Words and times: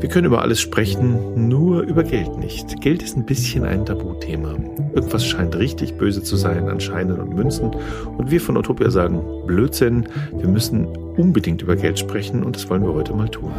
Wir 0.00 0.08
können 0.08 0.26
über 0.26 0.42
alles 0.42 0.60
sprechen, 0.60 1.48
nur 1.48 1.82
über 1.82 2.04
Geld 2.04 2.36
nicht. 2.38 2.80
Geld 2.80 3.02
ist 3.02 3.16
ein 3.16 3.24
bisschen 3.24 3.64
ein 3.64 3.86
Tabuthema. 3.86 4.54
Irgendwas 4.94 5.24
scheint 5.26 5.56
richtig 5.56 5.94
böse 5.94 6.22
zu 6.22 6.36
sein 6.36 6.68
an 6.68 6.80
Scheinen 6.80 7.18
und 7.20 7.34
Münzen. 7.34 7.70
Und 8.18 8.30
wir 8.30 8.40
von 8.40 8.56
Utopia 8.56 8.90
sagen, 8.90 9.22
Blödsinn, 9.46 10.06
wir 10.36 10.48
müssen 10.48 10.86
unbedingt 11.16 11.62
über 11.62 11.76
Geld 11.76 11.98
sprechen 11.98 12.44
und 12.44 12.56
das 12.56 12.68
wollen 12.68 12.82
wir 12.82 12.92
heute 12.92 13.14
mal 13.14 13.28
tun. 13.28 13.52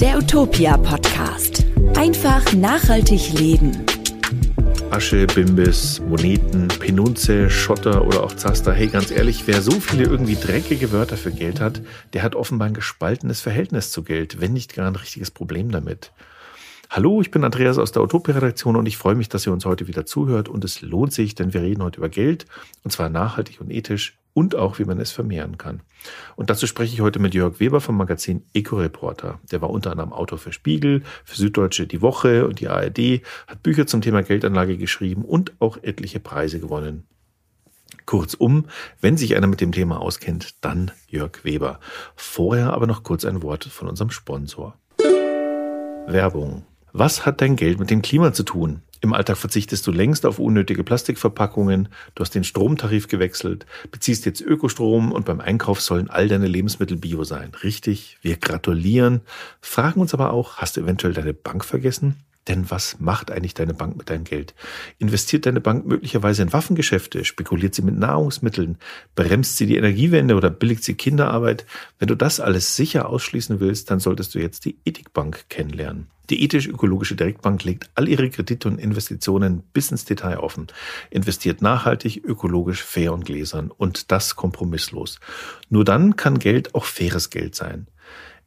Der 0.00 0.18
Utopia 0.18 0.76
Podcast. 0.76 1.64
Einfach 1.96 2.52
nachhaltig 2.52 3.38
leben. 3.38 3.72
Asche, 4.90 5.26
Bimbis, 5.26 6.00
Moneten, 6.00 6.68
Penunze, 6.68 7.50
Schotter 7.50 8.06
oder 8.06 8.22
auch 8.22 8.34
Zaster. 8.34 8.72
Hey, 8.72 8.86
ganz 8.86 9.10
ehrlich, 9.10 9.46
wer 9.46 9.60
so 9.60 9.72
viele 9.72 10.04
irgendwie 10.04 10.36
dreckige 10.36 10.92
Wörter 10.92 11.16
für 11.16 11.32
Geld 11.32 11.60
hat, 11.60 11.82
der 12.12 12.22
hat 12.22 12.34
offenbar 12.34 12.68
ein 12.68 12.74
gespaltenes 12.74 13.40
Verhältnis 13.40 13.90
zu 13.90 14.04
Geld, 14.04 14.40
wenn 14.40 14.52
nicht 14.52 14.74
gar 14.74 14.86
ein 14.86 14.96
richtiges 14.96 15.30
Problem 15.30 15.70
damit. 15.70 16.12
Hallo, 16.88 17.20
ich 17.20 17.30
bin 17.30 17.42
Andreas 17.44 17.78
aus 17.78 17.90
der 17.92 18.02
Utopia-Redaktion 18.02 18.76
und 18.76 18.86
ich 18.86 18.96
freue 18.96 19.16
mich, 19.16 19.28
dass 19.28 19.46
ihr 19.46 19.52
uns 19.52 19.64
heute 19.64 19.88
wieder 19.88 20.06
zuhört 20.06 20.48
und 20.48 20.64
es 20.64 20.80
lohnt 20.82 21.12
sich, 21.12 21.34
denn 21.34 21.52
wir 21.52 21.62
reden 21.62 21.82
heute 21.82 21.98
über 21.98 22.08
Geld 22.08 22.46
und 22.84 22.92
zwar 22.92 23.08
nachhaltig 23.08 23.60
und 23.60 23.70
ethisch 23.70 24.18
und 24.36 24.54
auch, 24.54 24.78
wie 24.78 24.84
man 24.84 25.00
es 25.00 25.12
vermehren 25.12 25.56
kann. 25.56 25.80
Und 26.36 26.50
dazu 26.50 26.66
spreche 26.66 26.92
ich 26.92 27.00
heute 27.00 27.18
mit 27.18 27.32
Jörg 27.32 27.58
Weber 27.58 27.80
vom 27.80 27.96
Magazin 27.96 28.44
Eco-Reporter. 28.52 29.40
Der 29.50 29.62
war 29.62 29.70
unter 29.70 29.92
anderem 29.92 30.12
Autor 30.12 30.36
für 30.36 30.52
Spiegel, 30.52 31.02
für 31.24 31.36
Süddeutsche 31.36 31.86
Die 31.86 32.02
Woche 32.02 32.46
und 32.46 32.60
die 32.60 32.68
ARD, 32.68 33.22
hat 33.46 33.62
Bücher 33.62 33.86
zum 33.86 34.02
Thema 34.02 34.22
Geldanlage 34.22 34.76
geschrieben 34.76 35.24
und 35.24 35.54
auch 35.58 35.78
etliche 35.82 36.20
Preise 36.20 36.60
gewonnen. 36.60 37.04
Kurzum, 38.04 38.66
wenn 39.00 39.16
sich 39.16 39.36
einer 39.36 39.46
mit 39.46 39.62
dem 39.62 39.72
Thema 39.72 40.02
auskennt, 40.02 40.62
dann 40.62 40.90
Jörg 41.08 41.42
Weber. 41.42 41.80
Vorher 42.14 42.74
aber 42.74 42.86
noch 42.86 43.04
kurz 43.04 43.24
ein 43.24 43.42
Wort 43.42 43.64
von 43.64 43.88
unserem 43.88 44.10
Sponsor. 44.10 44.76
Werbung. 46.06 46.66
Was 46.98 47.26
hat 47.26 47.42
dein 47.42 47.56
Geld 47.56 47.78
mit 47.78 47.90
dem 47.90 48.00
Klima 48.00 48.32
zu 48.32 48.42
tun? 48.42 48.80
Im 49.02 49.12
Alltag 49.12 49.36
verzichtest 49.36 49.86
du 49.86 49.92
längst 49.92 50.24
auf 50.24 50.38
unnötige 50.38 50.82
Plastikverpackungen, 50.82 51.90
du 52.14 52.22
hast 52.22 52.34
den 52.34 52.42
Stromtarif 52.42 53.06
gewechselt, 53.08 53.66
beziehst 53.90 54.24
jetzt 54.24 54.40
Ökostrom 54.40 55.12
und 55.12 55.26
beim 55.26 55.40
Einkauf 55.40 55.82
sollen 55.82 56.08
all 56.08 56.26
deine 56.26 56.46
Lebensmittel 56.46 56.96
bio 56.96 57.22
sein. 57.22 57.52
Richtig, 57.62 58.16
wir 58.22 58.38
gratulieren, 58.38 59.20
fragen 59.60 60.00
uns 60.00 60.14
aber 60.14 60.32
auch, 60.32 60.56
hast 60.56 60.78
du 60.78 60.80
eventuell 60.80 61.12
deine 61.12 61.34
Bank 61.34 61.66
vergessen? 61.66 62.16
Denn 62.48 62.70
was 62.70 63.00
macht 63.00 63.30
eigentlich 63.30 63.54
deine 63.54 63.74
Bank 63.74 63.96
mit 63.96 64.08
deinem 64.08 64.24
Geld? 64.24 64.54
Investiert 64.98 65.46
deine 65.46 65.60
Bank 65.60 65.86
möglicherweise 65.86 66.42
in 66.42 66.52
Waffengeschäfte? 66.52 67.24
Spekuliert 67.24 67.74
sie 67.74 67.82
mit 67.82 67.98
Nahrungsmitteln? 67.98 68.78
Bremst 69.14 69.56
sie 69.56 69.66
die 69.66 69.76
Energiewende 69.76 70.36
oder 70.36 70.50
billigt 70.50 70.84
sie 70.84 70.94
Kinderarbeit? 70.94 71.66
Wenn 71.98 72.08
du 72.08 72.14
das 72.14 72.38
alles 72.38 72.76
sicher 72.76 73.08
ausschließen 73.08 73.58
willst, 73.58 73.90
dann 73.90 74.00
solltest 74.00 74.34
du 74.34 74.38
jetzt 74.38 74.64
die 74.64 74.76
Ethikbank 74.84 75.48
kennenlernen. 75.48 76.06
Die 76.30 76.42
ethisch-ökologische 76.42 77.14
Direktbank 77.14 77.62
legt 77.62 77.88
all 77.94 78.08
ihre 78.08 78.28
Kredite 78.30 78.68
und 78.68 78.78
Investitionen 78.78 79.62
bis 79.72 79.92
ins 79.92 80.04
Detail 80.04 80.38
offen, 80.38 80.66
investiert 81.10 81.62
nachhaltig, 81.62 82.24
ökologisch, 82.24 82.82
fair 82.82 83.12
und 83.12 83.24
gläsern 83.24 83.70
und 83.70 84.10
das 84.10 84.34
kompromisslos. 84.34 85.20
Nur 85.68 85.84
dann 85.84 86.16
kann 86.16 86.38
Geld 86.40 86.74
auch 86.74 86.84
faires 86.84 87.30
Geld 87.30 87.54
sein. 87.54 87.86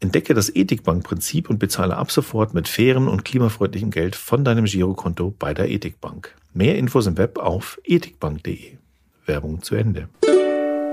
Entdecke 0.02 0.34
das 0.34 0.56
Ethikbank-Prinzip 0.56 1.50
und 1.50 1.60
bezahle 1.60 1.98
ab 1.98 2.12
sofort 2.12 2.54
mit 2.54 2.70
fairem 2.70 3.10
und 3.10 3.26
klimafreundlichem 3.26 3.92
Geld 3.92 4.16
von 4.16 4.46
deinem 4.46 4.66
Girokonto 4.66 5.34
bei 5.38 5.54
der 5.54 5.70
Ethikbank. 5.70 6.34
Mehr 6.54 6.78
Infos 6.78 7.06
im 7.06 7.18
Web 7.18 7.38
auf 7.38 7.80
ethikbank.de. 7.84 8.78
Werbung 9.26 9.62
zu 9.62 9.76
Ende. 9.76 10.08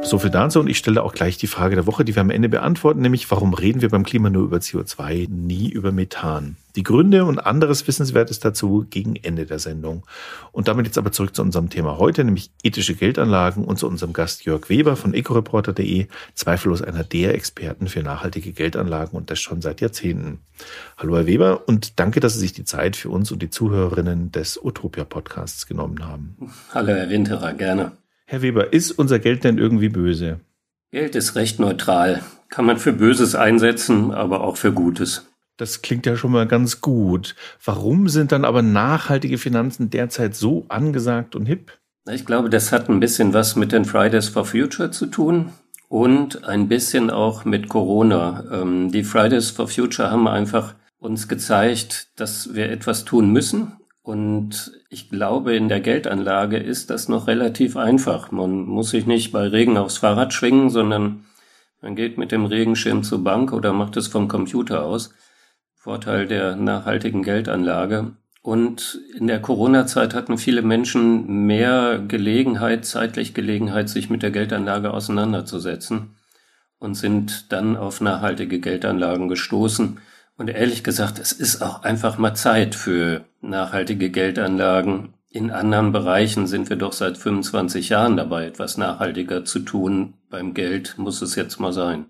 So 0.07 0.21
viel 0.21 0.31
dazu 0.31 0.61
und 0.61 0.69
ich 0.69 0.79
stelle 0.79 1.03
auch 1.03 1.15
gleich 1.15 1.37
die 1.37 1.49
Frage 1.49 1.75
der 1.75 1.89
Woche, 1.89 2.05
die 2.05 2.15
wir 2.15 2.21
am 2.21 2.31
Ende 2.31 2.49
beantworten, 2.49 3.01
nämlich 3.01 3.29
warum 3.29 3.55
reden 3.55 3.83
wir 3.83 3.89
beim 3.89 4.05
Klima 4.05 4.31
nur 4.31 4.45
über 4.45 4.59
CO2, 4.59 5.29
nie 5.29 5.69
über 5.69 5.91
Methan? 5.91 6.55
Die 6.77 6.85
Gründe 6.85 7.25
und 7.25 7.41
anderes 7.41 7.89
Wissenswertes 7.89 8.39
dazu 8.39 8.87
gegen 8.89 9.17
Ende 9.17 9.47
der 9.47 9.59
Sendung. 9.59 10.05
Und 10.53 10.69
damit 10.69 10.87
jetzt 10.87 10.97
aber 10.97 11.11
zurück 11.11 11.35
zu 11.35 11.43
unserem 11.43 11.71
Thema 11.71 11.99
heute, 11.99 12.23
nämlich 12.23 12.53
ethische 12.63 12.95
Geldanlagen 12.95 13.65
und 13.65 13.81
zu 13.81 13.89
unserem 13.89 14.13
Gast 14.13 14.45
Jörg 14.45 14.69
Weber 14.69 14.95
von 14.95 15.13
ecoreporter.de, 15.13 16.07
zweifellos 16.35 16.83
einer 16.83 17.03
der 17.03 17.35
Experten 17.35 17.89
für 17.89 18.05
nachhaltige 18.05 18.53
Geldanlagen 18.53 19.17
und 19.17 19.33
das 19.33 19.41
schon 19.41 19.61
seit 19.61 19.81
Jahrzehnten. 19.81 20.39
Hallo 20.99 21.17
Herr 21.17 21.27
Weber 21.27 21.67
und 21.67 21.99
danke, 21.99 22.21
dass 22.21 22.35
Sie 22.35 22.41
sich 22.41 22.53
die 22.53 22.65
Zeit 22.65 22.95
für 22.95 23.11
uns 23.11 23.33
und 23.33 23.43
die 23.43 23.51
Zuhörerinnen 23.51 24.31
des 24.31 24.57
Utopia 24.63 25.03
Podcasts 25.03 25.67
genommen 25.67 26.07
haben. 26.07 26.37
Hallo 26.73 26.93
Herr 26.93 27.11
Winterer, 27.11 27.55
gerne. 27.55 27.91
Herr 28.29 28.43
Weber, 28.43 28.73
ist 28.73 28.91
unser 28.91 29.21
Geld 29.21 29.45
denn 29.45 29.57
irgendwie 29.57 29.89
böse? 29.89 30.41
Geld 30.91 31.15
ist 31.15 31.37
recht 31.37 31.61
neutral. 31.61 32.23
Kann 32.49 32.65
man 32.65 32.77
für 32.77 32.93
Böses 32.93 33.37
einsetzen, 33.37 34.11
aber 34.11 34.41
auch 34.41 34.57
für 34.57 34.73
Gutes. 34.73 35.27
Das 35.57 35.81
klingt 35.81 36.07
ja 36.07 36.17
schon 36.17 36.33
mal 36.33 36.47
ganz 36.47 36.81
gut. 36.81 37.37
Warum 37.65 38.09
sind 38.09 38.33
dann 38.33 38.45
aber 38.45 38.63
nachhaltige 38.63 39.39
Finanzen 39.39 39.91
derzeit 39.91 40.35
so 40.35 40.67
angesagt 40.69 41.37
und 41.37 41.47
hip? 41.47 41.79
Ich 42.11 42.27
glaube, 42.27 42.51
das 42.51 42.73
hat 42.73 42.89
ein 42.89 42.99
bisschen 42.99 43.33
was 43.33 43.55
mit 43.55 43.71
den 43.71 43.85
Fridays 43.85 44.29
for 44.29 44.45
Future 44.45 44.91
zu 44.91 45.07
tun 45.07 45.53
und 45.89 46.45
ein 46.45 46.67
bisschen 46.67 47.11
auch 47.11 47.45
mit 47.45 47.69
Corona. 47.69 48.45
Ähm, 48.51 48.91
die 48.91 49.05
Fridays 49.05 49.51
for 49.51 49.69
Future 49.69 50.11
haben 50.11 50.27
einfach 50.27 50.75
uns 50.99 51.29
gezeigt, 51.29 52.09
dass 52.17 52.55
wir 52.55 52.71
etwas 52.71 53.05
tun 53.05 53.33
müssen 53.33 53.73
und 54.07 54.71
ich 54.89 55.11
glaube, 55.11 55.57
in 55.57 55.69
der 55.69 55.81
Geldanlage 55.81 56.59
ist 56.59 56.91
das 56.91 57.09
noch 57.09 57.27
relativ 57.27 57.77
einfach. 57.77 58.31
Man 58.31 58.65
muss 58.65 58.91
sich 58.91 59.05
nicht 59.05 59.33
bei 59.33 59.49
Regen 59.49 59.77
aufs 59.77 59.99
Fahrrad 59.99 60.33
schwingen, 60.33 60.71
sondern 60.71 61.25
man 61.83 61.97
geht 61.97 62.17
mit 62.17 62.31
dem 62.31 62.45
Regenschirm 62.45 63.03
zur 63.03 63.25
Bank 63.25 63.53
oder 63.53 63.73
macht 63.73 63.97
es 63.97 64.07
vom 64.07 64.29
Computer 64.29 64.85
aus. 64.85 65.13
Vorteil 65.75 66.29
der 66.29 66.55
nachhaltigen 66.55 67.25
Geldanlage. 67.25 68.13
Und 68.43 69.01
in 69.19 69.27
der 69.27 69.43
Corona-Zeit 69.43 70.15
hatten 70.15 70.39
viele 70.39 70.63
Menschen 70.63 71.45
mehr 71.45 71.99
Gelegenheit, 71.99 72.85
zeitlich 72.85 73.35
Gelegenheit, 73.35 73.89
sich 73.89 74.09
mit 74.09 74.23
der 74.23 74.31
Geldanlage 74.31 74.95
auseinanderzusetzen 74.95 76.15
und 76.79 76.95
sind 76.95 77.51
dann 77.51 77.77
auf 77.77 78.01
nachhaltige 78.01 78.61
Geldanlagen 78.61 79.27
gestoßen. 79.27 79.99
Und 80.37 80.49
ehrlich 80.49 80.85
gesagt, 80.85 81.19
es 81.19 81.33
ist 81.33 81.63
auch 81.63 81.83
einfach 81.83 82.19
mal 82.19 82.35
Zeit 82.35 82.75
für 82.75 83.25
nachhaltige 83.41 84.11
Geldanlagen. 84.11 85.15
In 85.31 85.51
anderen 85.51 85.93
Bereichen 85.93 86.47
sind 86.47 86.69
wir 86.69 86.77
doch 86.77 86.93
seit 86.93 87.17
25 87.17 87.89
Jahren 87.89 88.17
dabei, 88.17 88.47
etwas 88.47 88.77
nachhaltiger 88.77 89.45
zu 89.45 89.61
tun. 89.61 90.15
Beim 90.29 90.55
Geld 90.55 90.99
muss 90.99 91.23
es 91.23 91.35
jetzt 91.37 91.59
mal 91.59 91.73
sein. 91.73 92.07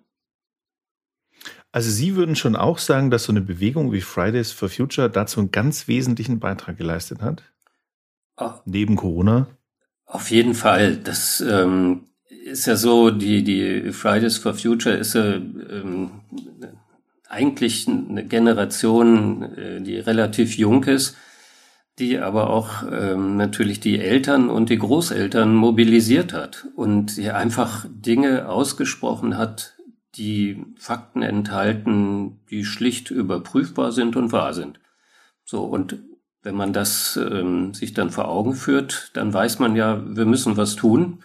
Also 1.72 1.90
Sie 1.90 2.16
würden 2.16 2.36
schon 2.36 2.56
auch 2.56 2.78
sagen, 2.78 3.10
dass 3.10 3.24
so 3.24 3.32
eine 3.32 3.42
Bewegung 3.42 3.92
wie 3.92 4.00
Fridays 4.00 4.50
for 4.50 4.68
Future 4.68 5.10
dazu 5.10 5.40
einen 5.40 5.50
ganz 5.50 5.88
wesentlichen 5.88 6.40
Beitrag 6.40 6.78
geleistet 6.78 7.22
hat? 7.22 7.42
Oh. 8.38 8.52
Neben 8.64 8.96
Corona? 8.96 9.46
Auf 10.06 10.30
jeden 10.30 10.54
Fall. 10.54 10.96
Das 10.96 11.40
ähm, 11.40 12.06
ist 12.44 12.66
ja 12.66 12.76
so, 12.76 13.10
die, 13.10 13.44
die 13.44 13.92
Fridays 13.92 14.38
for 14.38 14.54
Future 14.54 14.96
ist 14.96 15.14
ja 15.14 15.34
ähm, 15.34 16.10
eigentlich 17.28 17.88
eine 17.88 18.24
Generation, 18.24 19.42
äh, 19.56 19.80
die 19.80 19.98
relativ 19.98 20.56
jung 20.56 20.84
ist, 20.84 21.16
die 21.98 22.18
aber 22.18 22.50
auch 22.50 22.84
ähm, 22.90 23.36
natürlich 23.36 23.80
die 23.80 23.98
Eltern 23.98 24.50
und 24.50 24.68
die 24.68 24.78
Großeltern 24.78 25.54
mobilisiert 25.54 26.32
hat 26.32 26.66
und 26.76 27.16
die 27.16 27.30
einfach 27.30 27.86
Dinge 27.88 28.48
ausgesprochen 28.48 29.38
hat, 29.38 29.76
die 30.16 30.64
Fakten 30.78 31.22
enthalten, 31.22 32.40
die 32.50 32.64
schlicht 32.64 33.10
überprüfbar 33.10 33.92
sind 33.92 34.16
und 34.16 34.32
wahr 34.32 34.54
sind. 34.54 34.80
So, 35.44 35.64
und 35.64 35.98
wenn 36.42 36.54
man 36.54 36.72
das 36.72 37.16
ähm, 37.16 37.74
sich 37.74 37.92
dann 37.92 38.10
vor 38.10 38.28
Augen 38.28 38.54
führt, 38.54 39.10
dann 39.14 39.32
weiß 39.32 39.58
man 39.58 39.74
ja, 39.74 40.02
wir 40.06 40.26
müssen 40.26 40.56
was 40.56 40.76
tun. 40.76 41.22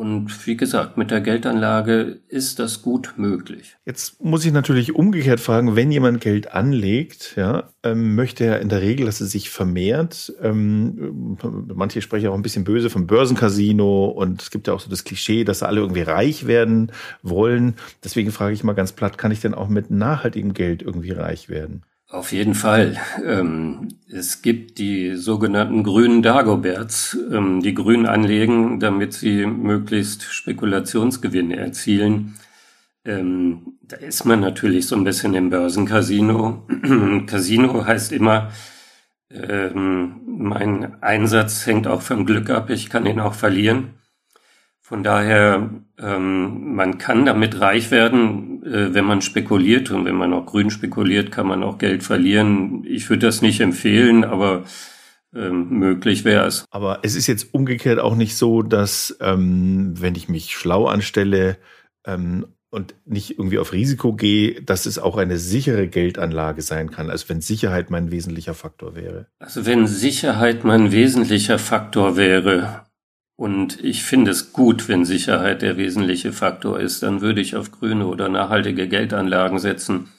Und 0.00 0.46
wie 0.46 0.56
gesagt, 0.56 0.96
mit 0.96 1.10
der 1.10 1.20
Geldanlage 1.20 2.20
ist 2.28 2.58
das 2.58 2.80
gut 2.80 3.12
möglich. 3.18 3.76
Jetzt 3.84 4.24
muss 4.24 4.46
ich 4.46 4.50
natürlich 4.50 4.94
umgekehrt 4.94 5.40
fragen, 5.40 5.76
wenn 5.76 5.92
jemand 5.92 6.22
Geld 6.22 6.54
anlegt, 6.54 7.34
ja, 7.36 7.68
ähm, 7.82 8.14
möchte 8.14 8.46
er 8.46 8.60
in 8.60 8.70
der 8.70 8.80
Regel, 8.80 9.04
dass 9.04 9.20
es 9.20 9.30
sich 9.30 9.50
vermehrt. 9.50 10.32
Ähm, 10.40 11.36
manche 11.74 12.00
sprechen 12.00 12.28
auch 12.28 12.34
ein 12.34 12.40
bisschen 12.40 12.64
böse 12.64 12.88
vom 12.88 13.06
Börsencasino 13.06 14.06
und 14.06 14.40
es 14.40 14.50
gibt 14.50 14.68
ja 14.68 14.72
auch 14.72 14.80
so 14.80 14.88
das 14.88 15.04
Klischee, 15.04 15.44
dass 15.44 15.62
alle 15.62 15.82
irgendwie 15.82 16.00
reich 16.00 16.46
werden 16.46 16.92
wollen. 17.22 17.74
Deswegen 18.02 18.30
frage 18.30 18.54
ich 18.54 18.64
mal 18.64 18.72
ganz 18.72 18.92
platt, 18.92 19.18
kann 19.18 19.32
ich 19.32 19.40
denn 19.40 19.52
auch 19.52 19.68
mit 19.68 19.90
nachhaltigem 19.90 20.54
Geld 20.54 20.80
irgendwie 20.80 21.10
reich 21.10 21.50
werden? 21.50 21.82
Auf 22.10 22.32
jeden 22.32 22.54
Fall. 22.54 22.96
Ähm, 23.24 23.86
es 24.08 24.42
gibt 24.42 24.78
die 24.78 25.14
sogenannten 25.14 25.84
grünen 25.84 26.22
Dagoberts, 26.22 27.16
ähm, 27.30 27.62
die 27.62 27.72
grün 27.72 28.04
anlegen, 28.04 28.80
damit 28.80 29.12
sie 29.12 29.46
möglichst 29.46 30.24
Spekulationsgewinne 30.24 31.56
erzielen. 31.56 32.34
Ähm, 33.04 33.78
da 33.82 33.96
ist 33.96 34.24
man 34.24 34.40
natürlich 34.40 34.88
so 34.88 34.96
ein 34.96 35.04
bisschen 35.04 35.34
im 35.34 35.50
Börsencasino. 35.50 36.66
Casino 37.26 37.86
heißt 37.86 38.12
immer, 38.12 38.50
mein 39.32 41.00
Einsatz 41.02 41.64
hängt 41.64 41.86
auch 41.86 42.02
vom 42.02 42.26
Glück 42.26 42.50
ab, 42.50 42.68
ich 42.68 42.90
kann 42.90 43.06
ihn 43.06 43.20
auch 43.20 43.34
verlieren. 43.34 43.99
Von 44.90 45.04
daher, 45.04 45.70
ähm, 46.00 46.74
man 46.74 46.98
kann 46.98 47.24
damit 47.24 47.60
reich 47.60 47.92
werden, 47.92 48.64
äh, 48.64 48.92
wenn 48.92 49.04
man 49.04 49.22
spekuliert 49.22 49.92
und 49.92 50.04
wenn 50.04 50.16
man 50.16 50.32
auch 50.32 50.46
grün 50.46 50.68
spekuliert, 50.68 51.30
kann 51.30 51.46
man 51.46 51.62
auch 51.62 51.78
Geld 51.78 52.02
verlieren. 52.02 52.82
Ich 52.84 53.08
würde 53.08 53.26
das 53.26 53.40
nicht 53.40 53.60
empfehlen, 53.60 54.24
aber 54.24 54.64
ähm, 55.32 55.68
möglich 55.68 56.24
wäre 56.24 56.44
es. 56.44 56.64
Aber 56.72 56.98
es 57.04 57.14
ist 57.14 57.28
jetzt 57.28 57.54
umgekehrt 57.54 58.00
auch 58.00 58.16
nicht 58.16 58.36
so, 58.36 58.62
dass 58.62 59.16
ähm, 59.20 59.94
wenn 59.94 60.16
ich 60.16 60.28
mich 60.28 60.56
schlau 60.56 60.88
anstelle 60.88 61.56
ähm, 62.04 62.46
und 62.70 62.96
nicht 63.04 63.38
irgendwie 63.38 63.60
auf 63.60 63.72
Risiko 63.72 64.14
gehe, 64.14 64.60
dass 64.60 64.86
es 64.86 64.98
auch 64.98 65.16
eine 65.18 65.38
sichere 65.38 65.86
Geldanlage 65.86 66.62
sein 66.62 66.90
kann, 66.90 67.10
also 67.10 67.28
wenn 67.28 67.40
Sicherheit 67.40 67.90
mein 67.90 68.10
wesentlicher 68.10 68.54
Faktor 68.54 68.96
wäre. 68.96 69.28
Also 69.38 69.66
wenn 69.66 69.86
Sicherheit 69.86 70.64
mein 70.64 70.90
wesentlicher 70.90 71.60
Faktor 71.60 72.16
wäre, 72.16 72.89
und 73.40 73.82
ich 73.82 74.02
finde 74.02 74.32
es 74.32 74.52
gut, 74.52 74.86
wenn 74.90 75.06
Sicherheit 75.06 75.62
der 75.62 75.78
wesentliche 75.78 76.30
Faktor 76.30 76.78
ist, 76.78 77.02
dann 77.02 77.22
würde 77.22 77.40
ich 77.40 77.56
auf 77.56 77.72
grüne 77.72 78.06
oder 78.06 78.28
nachhaltige 78.28 78.86
Geldanlagen 78.86 79.58
setzen. 79.58 80.10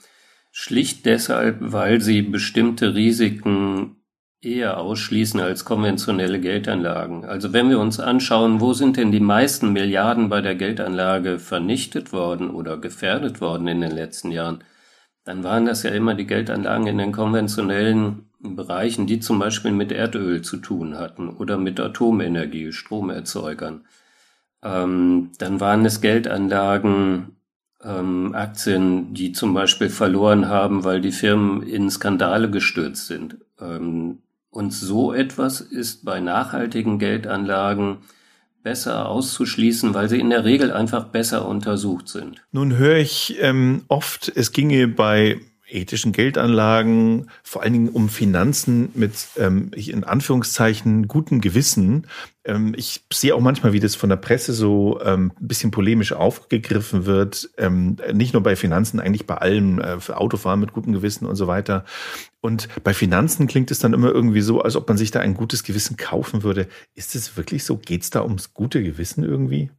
Schlicht 0.49 1.05
deshalb, 1.05 1.57
weil 1.59 2.01
sie 2.01 2.23
bestimmte 2.23 2.95
Risiken 2.95 3.97
eher 4.41 4.79
ausschließen 4.79 5.39
als 5.39 5.65
konventionelle 5.65 6.39
Geldanlagen. 6.39 7.23
Also 7.23 7.53
wenn 7.53 7.69
wir 7.69 7.77
uns 7.77 7.99
anschauen, 7.99 8.59
wo 8.59 8.73
sind 8.73 8.97
denn 8.97 9.11
die 9.11 9.19
meisten 9.19 9.71
Milliarden 9.71 10.29
bei 10.29 10.41
der 10.41 10.55
Geldanlage 10.55 11.37
vernichtet 11.37 12.11
worden 12.13 12.49
oder 12.49 12.77
gefährdet 12.77 13.39
worden 13.39 13.67
in 13.67 13.81
den 13.81 13.91
letzten 13.91 14.31
Jahren, 14.31 14.63
dann 15.25 15.43
waren 15.43 15.67
das 15.67 15.83
ja 15.83 15.91
immer 15.91 16.15
die 16.15 16.25
Geldanlagen 16.25 16.87
in 16.87 16.97
den 16.97 17.11
konventionellen 17.11 18.30
Bereichen, 18.43 19.07
die 19.07 19.19
zum 19.19 19.39
Beispiel 19.39 19.71
mit 19.71 19.91
Erdöl 19.91 20.41
zu 20.41 20.57
tun 20.57 20.97
hatten 20.97 21.29
oder 21.29 21.57
mit 21.57 21.79
Atomenergie, 21.79 22.71
Stromerzeugern. 22.71 23.85
Ähm, 24.63 25.31
dann 25.37 25.59
waren 25.59 25.85
es 25.85 26.01
Geldanlagen, 26.01 27.35
ähm, 27.83 28.33
Aktien, 28.35 29.13
die 29.13 29.31
zum 29.31 29.53
Beispiel 29.53 29.89
verloren 29.89 30.47
haben, 30.47 30.83
weil 30.83 31.01
die 31.01 31.11
Firmen 31.11 31.63
in 31.63 31.89
Skandale 31.89 32.49
gestürzt 32.49 33.07
sind. 33.07 33.37
Ähm, 33.59 34.19
und 34.49 34.73
so 34.73 35.13
etwas 35.13 35.61
ist 35.61 36.03
bei 36.03 36.19
nachhaltigen 36.19 36.99
Geldanlagen 36.99 37.99
besser 38.63 39.09
auszuschließen, 39.09 39.93
weil 39.93 40.09
sie 40.09 40.19
in 40.19 40.29
der 40.29 40.45
Regel 40.45 40.71
einfach 40.71 41.05
besser 41.05 41.47
untersucht 41.47 42.07
sind. 42.07 42.43
Nun 42.51 42.77
höre 42.77 42.97
ich 42.97 43.37
ähm, 43.39 43.83
oft, 43.87 44.31
es 44.35 44.51
ginge 44.51 44.87
bei 44.87 45.39
ethischen 45.71 46.11
Geldanlagen, 46.11 47.29
vor 47.43 47.63
allen 47.63 47.73
Dingen 47.73 47.89
um 47.89 48.09
Finanzen 48.09 48.89
mit 48.93 49.13
ähm, 49.37 49.71
in 49.73 50.03
Anführungszeichen 50.03 51.07
gutem 51.07 51.41
Gewissen. 51.41 52.07
Ähm, 52.43 52.73
ich 52.75 53.03
sehe 53.11 53.35
auch 53.35 53.39
manchmal, 53.39 53.73
wie 53.73 53.79
das 53.79 53.95
von 53.95 54.09
der 54.09 54.17
Presse 54.17 54.53
so 54.53 54.99
ähm, 55.03 55.31
ein 55.39 55.47
bisschen 55.47 55.71
polemisch 55.71 56.13
aufgegriffen 56.13 57.05
wird. 57.05 57.49
Ähm, 57.57 57.97
nicht 58.13 58.33
nur 58.33 58.43
bei 58.43 58.55
Finanzen, 58.55 58.99
eigentlich 58.99 59.27
bei 59.27 59.35
allem, 59.35 59.79
äh, 59.79 59.99
für 59.99 60.17
Autofahren 60.17 60.59
mit 60.59 60.73
gutem 60.73 60.93
Gewissen 60.93 61.25
und 61.25 61.35
so 61.35 61.47
weiter. 61.47 61.85
Und 62.41 62.67
bei 62.83 62.93
Finanzen 62.93 63.47
klingt 63.47 63.71
es 63.71 63.79
dann 63.79 63.93
immer 63.93 64.09
irgendwie 64.09 64.41
so, 64.41 64.61
als 64.61 64.75
ob 64.75 64.87
man 64.87 64.97
sich 64.97 65.11
da 65.11 65.19
ein 65.19 65.35
gutes 65.35 65.63
Gewissen 65.63 65.97
kaufen 65.97 66.43
würde. 66.43 66.67
Ist 66.95 67.15
es 67.15 67.37
wirklich 67.37 67.63
so? 67.63 67.77
Geht 67.77 68.03
es 68.03 68.09
da 68.09 68.23
ums 68.23 68.53
gute 68.53 68.83
Gewissen 68.83 69.23
irgendwie? 69.23 69.69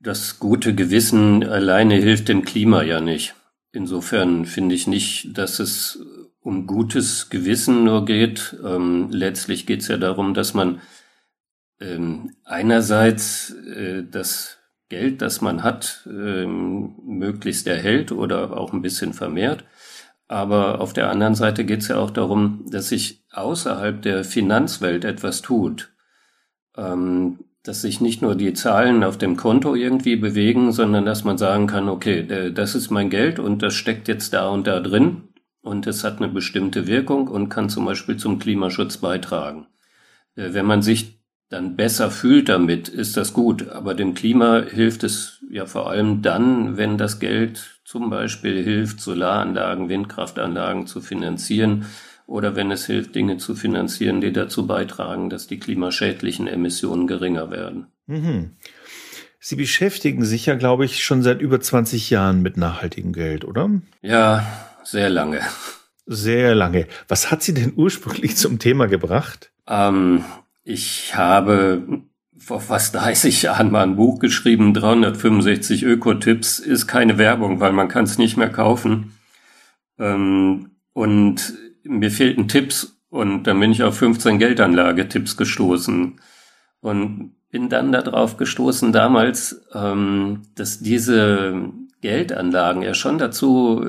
Das 0.00 0.38
gute 0.38 0.74
Gewissen 0.74 1.42
alleine 1.44 1.96
hilft 1.96 2.28
dem 2.28 2.44
Klima 2.44 2.82
ja 2.82 3.00
nicht. 3.00 3.34
Insofern 3.72 4.46
finde 4.46 4.74
ich 4.74 4.86
nicht, 4.86 5.36
dass 5.36 5.58
es 5.58 6.00
um 6.40 6.66
gutes 6.66 7.28
Gewissen 7.28 7.84
nur 7.84 8.04
geht. 8.04 8.56
Ähm, 8.64 9.08
letztlich 9.10 9.66
geht 9.66 9.82
es 9.82 9.88
ja 9.88 9.98
darum, 9.98 10.34
dass 10.34 10.54
man 10.54 10.80
ähm, 11.80 12.36
einerseits 12.44 13.50
äh, 13.50 14.04
das 14.10 14.58
Geld, 14.88 15.20
das 15.20 15.42
man 15.42 15.62
hat, 15.62 16.06
ähm, 16.06 16.94
möglichst 17.04 17.66
erhält 17.66 18.10
oder 18.10 18.56
auch 18.56 18.72
ein 18.72 18.82
bisschen 18.82 19.12
vermehrt. 19.12 19.64
Aber 20.28 20.80
auf 20.80 20.92
der 20.92 21.10
anderen 21.10 21.34
Seite 21.34 21.64
geht 21.64 21.80
es 21.80 21.88
ja 21.88 21.96
auch 21.96 22.10
darum, 22.10 22.64
dass 22.70 22.88
sich 22.88 23.24
außerhalb 23.30 24.00
der 24.02 24.24
Finanzwelt 24.24 25.04
etwas 25.04 25.42
tut. 25.42 25.90
Ähm, 26.76 27.40
dass 27.62 27.82
sich 27.82 28.00
nicht 28.00 28.22
nur 28.22 28.34
die 28.34 28.54
Zahlen 28.54 29.04
auf 29.04 29.18
dem 29.18 29.36
Konto 29.36 29.74
irgendwie 29.74 30.16
bewegen, 30.16 30.72
sondern 30.72 31.04
dass 31.04 31.24
man 31.24 31.38
sagen 31.38 31.66
kann, 31.66 31.88
okay, 31.88 32.52
das 32.52 32.74
ist 32.74 32.90
mein 32.90 33.10
Geld 33.10 33.38
und 33.38 33.62
das 33.62 33.74
steckt 33.74 34.08
jetzt 34.08 34.32
da 34.32 34.48
und 34.48 34.66
da 34.66 34.80
drin 34.80 35.28
und 35.60 35.86
es 35.86 36.04
hat 36.04 36.18
eine 36.18 36.28
bestimmte 36.28 36.86
Wirkung 36.86 37.28
und 37.28 37.48
kann 37.48 37.68
zum 37.68 37.84
Beispiel 37.84 38.16
zum 38.16 38.38
Klimaschutz 38.38 38.98
beitragen. 38.98 39.66
Äh, 40.34 40.54
wenn 40.54 40.66
man 40.66 40.82
sich 40.82 41.18
dann 41.50 41.76
besser 41.76 42.10
fühlt 42.10 42.48
damit, 42.48 42.88
ist 42.88 43.16
das 43.16 43.32
gut. 43.32 43.68
Aber 43.70 43.94
dem 43.94 44.14
Klima 44.14 44.62
hilft 44.62 45.02
es 45.02 45.42
ja 45.50 45.64
vor 45.64 45.90
allem 45.90 46.20
dann, 46.20 46.76
wenn 46.76 46.98
das 46.98 47.20
Geld 47.20 47.80
zum 47.84 48.10
Beispiel 48.10 48.62
hilft, 48.62 49.00
Solaranlagen, 49.00 49.88
Windkraftanlagen 49.88 50.86
zu 50.86 51.00
finanzieren 51.00 51.86
oder 52.28 52.54
wenn 52.54 52.70
es 52.70 52.84
hilft, 52.84 53.14
Dinge 53.14 53.38
zu 53.38 53.54
finanzieren, 53.54 54.20
die 54.20 54.32
dazu 54.32 54.66
beitragen, 54.66 55.30
dass 55.30 55.46
die 55.46 55.58
klimaschädlichen 55.58 56.46
Emissionen 56.46 57.06
geringer 57.06 57.50
werden. 57.50 57.86
Mhm. 58.06 58.50
Sie 59.40 59.56
beschäftigen 59.56 60.24
sich 60.24 60.44
ja, 60.46 60.54
glaube 60.54 60.84
ich, 60.84 61.02
schon 61.02 61.22
seit 61.22 61.40
über 61.40 61.58
20 61.58 62.10
Jahren 62.10 62.42
mit 62.42 62.58
nachhaltigem 62.58 63.14
Geld, 63.14 63.46
oder? 63.46 63.70
Ja, 64.02 64.46
sehr 64.84 65.08
lange. 65.08 65.40
Sehr 66.04 66.54
lange. 66.54 66.86
Was 67.08 67.30
hat 67.30 67.42
Sie 67.42 67.54
denn 67.54 67.72
ursprünglich 67.76 68.36
zum 68.36 68.58
Thema 68.58 68.88
gebracht? 68.88 69.50
Ähm, 69.66 70.22
ich 70.64 71.16
habe 71.16 72.02
vor 72.36 72.60
fast 72.60 72.94
30 72.94 73.42
Jahren 73.42 73.70
mal 73.70 73.84
ein 73.84 73.96
Buch 73.96 74.18
geschrieben, 74.18 74.74
365 74.74 75.82
Ökotipps, 75.82 76.58
ist 76.58 76.86
keine 76.86 77.16
Werbung, 77.16 77.60
weil 77.60 77.72
man 77.72 77.88
kann 77.88 78.04
es 78.04 78.18
nicht 78.18 78.36
mehr 78.36 78.50
kaufen. 78.50 79.18
Ähm, 79.98 80.72
und 80.92 81.54
mir 81.88 82.10
fehlten 82.10 82.48
Tipps 82.48 82.98
und 83.10 83.44
dann 83.44 83.58
bin 83.58 83.72
ich 83.72 83.82
auf 83.82 83.96
15 83.96 84.38
Geldanlagetipps 84.38 85.36
gestoßen 85.36 86.20
und 86.80 87.32
bin 87.50 87.68
dann 87.68 87.92
darauf 87.92 88.36
gestoßen 88.36 88.92
damals, 88.92 89.64
ähm, 89.74 90.42
dass 90.54 90.80
diese 90.80 91.70
Geldanlagen 92.02 92.82
ja 92.82 92.94
schon 92.94 93.18
dazu 93.18 93.84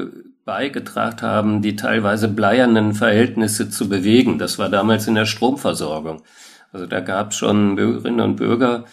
beigetragen 0.46 1.22
haben, 1.22 1.62
die 1.62 1.76
teilweise 1.76 2.28
bleiernen 2.28 2.94
Verhältnisse 2.94 3.70
zu 3.70 3.90
bewegen. 3.90 4.40
Das 4.40 4.58
war 4.58 4.70
damals 4.70 5.08
in 5.08 5.16
der 5.16 5.26
Stromversorgung. 5.26 6.24
Also 6.72 6.86
da 6.86 7.02
gab 7.02 7.32
es 7.32 7.38
schon 7.38 7.76
Bürgerinnen 7.76 8.22
und 8.22 8.36
Bürger, 8.38 8.86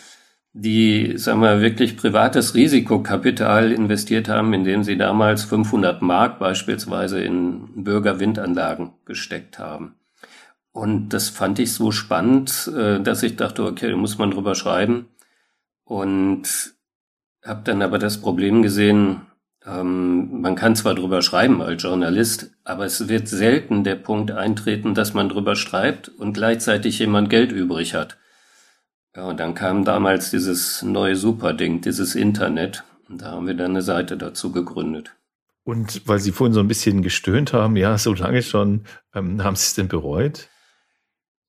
die, 0.58 1.18
sagen 1.18 1.40
wir, 1.40 1.60
wirklich 1.60 1.98
privates 1.98 2.54
Risikokapital 2.54 3.72
investiert 3.72 4.28
haben, 4.28 4.54
indem 4.54 4.84
sie 4.84 4.96
damals 4.96 5.44
500 5.44 6.00
Mark 6.00 6.38
beispielsweise 6.38 7.20
in 7.20 7.84
Bürgerwindanlagen 7.84 8.92
gesteckt 9.04 9.58
haben. 9.58 9.96
Und 10.72 11.10
das 11.10 11.28
fand 11.28 11.58
ich 11.58 11.74
so 11.74 11.92
spannend, 11.92 12.70
äh, 12.74 13.00
dass 13.00 13.22
ich 13.22 13.36
dachte, 13.36 13.64
okay, 13.64 13.90
da 13.90 13.96
muss 13.96 14.16
man 14.16 14.30
drüber 14.30 14.54
schreiben. 14.54 15.08
Und 15.84 16.74
habe 17.44 17.60
dann 17.64 17.82
aber 17.82 17.98
das 17.98 18.20
Problem 18.20 18.62
gesehen, 18.62 19.22
ähm, 19.66 20.40
man 20.40 20.54
kann 20.54 20.74
zwar 20.74 20.94
drüber 20.94 21.20
schreiben 21.20 21.60
als 21.60 21.82
Journalist, 21.82 22.50
aber 22.64 22.86
es 22.86 23.08
wird 23.08 23.28
selten 23.28 23.84
der 23.84 23.96
Punkt 23.96 24.30
eintreten, 24.30 24.94
dass 24.94 25.12
man 25.12 25.28
drüber 25.28 25.54
schreibt 25.54 26.08
und 26.08 26.32
gleichzeitig 26.32 26.98
jemand 26.98 27.28
Geld 27.28 27.52
übrig 27.52 27.94
hat. 27.94 28.16
Ja, 29.16 29.24
und 29.24 29.40
dann 29.40 29.54
kam 29.54 29.84
damals 29.84 30.30
dieses 30.30 30.82
neue 30.82 31.16
Superding, 31.16 31.80
dieses 31.80 32.14
Internet. 32.14 32.84
Und 33.08 33.22
da 33.22 33.30
haben 33.32 33.46
wir 33.46 33.54
dann 33.54 33.70
eine 33.70 33.82
Seite 33.82 34.18
dazu 34.18 34.52
gegründet. 34.52 35.16
Und 35.64 36.06
weil 36.06 36.18
Sie 36.18 36.32
vorhin 36.32 36.52
so 36.52 36.60
ein 36.60 36.68
bisschen 36.68 37.02
gestöhnt 37.02 37.54
haben, 37.54 37.76
ja, 37.76 37.96
so 37.96 38.12
lange 38.12 38.42
schon, 38.42 38.84
ähm, 39.14 39.42
haben 39.42 39.56
Sie 39.56 39.64
es 39.64 39.74
denn 39.74 39.88
bereut? 39.88 40.48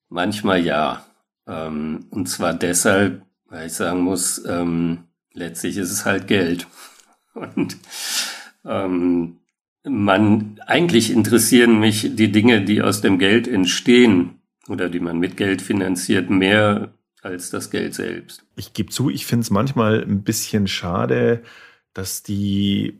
Manchmal 0.08 0.64
ja. 0.64 1.04
Ähm, 1.46 2.06
und 2.10 2.28
zwar 2.28 2.54
deshalb, 2.54 3.22
weil 3.46 3.66
ich 3.66 3.74
sagen 3.74 4.00
muss, 4.00 4.42
ähm, 4.46 5.04
letztlich 5.34 5.76
ist 5.76 5.92
es 5.92 6.06
halt 6.06 6.26
Geld. 6.26 6.66
Und 7.34 7.76
ähm, 8.64 9.40
man, 9.84 10.60
eigentlich 10.66 11.12
interessieren 11.12 11.78
mich 11.78 12.16
die 12.16 12.32
Dinge, 12.32 12.62
die 12.62 12.82
aus 12.82 13.00
dem 13.00 13.18
Geld 13.18 13.46
entstehen 13.46 14.40
oder 14.68 14.88
die 14.88 15.00
man 15.00 15.18
mit 15.18 15.36
Geld 15.36 15.62
finanziert, 15.62 16.30
mehr 16.30 16.92
als 17.22 17.50
das 17.50 17.70
Geld 17.70 17.94
selbst. 17.94 18.44
Ich 18.56 18.72
gebe 18.72 18.90
zu, 18.90 19.10
ich 19.10 19.26
finde 19.26 19.42
es 19.42 19.50
manchmal 19.50 20.02
ein 20.02 20.22
bisschen 20.22 20.66
schade, 20.66 21.42
dass 21.92 22.22
die, 22.22 22.98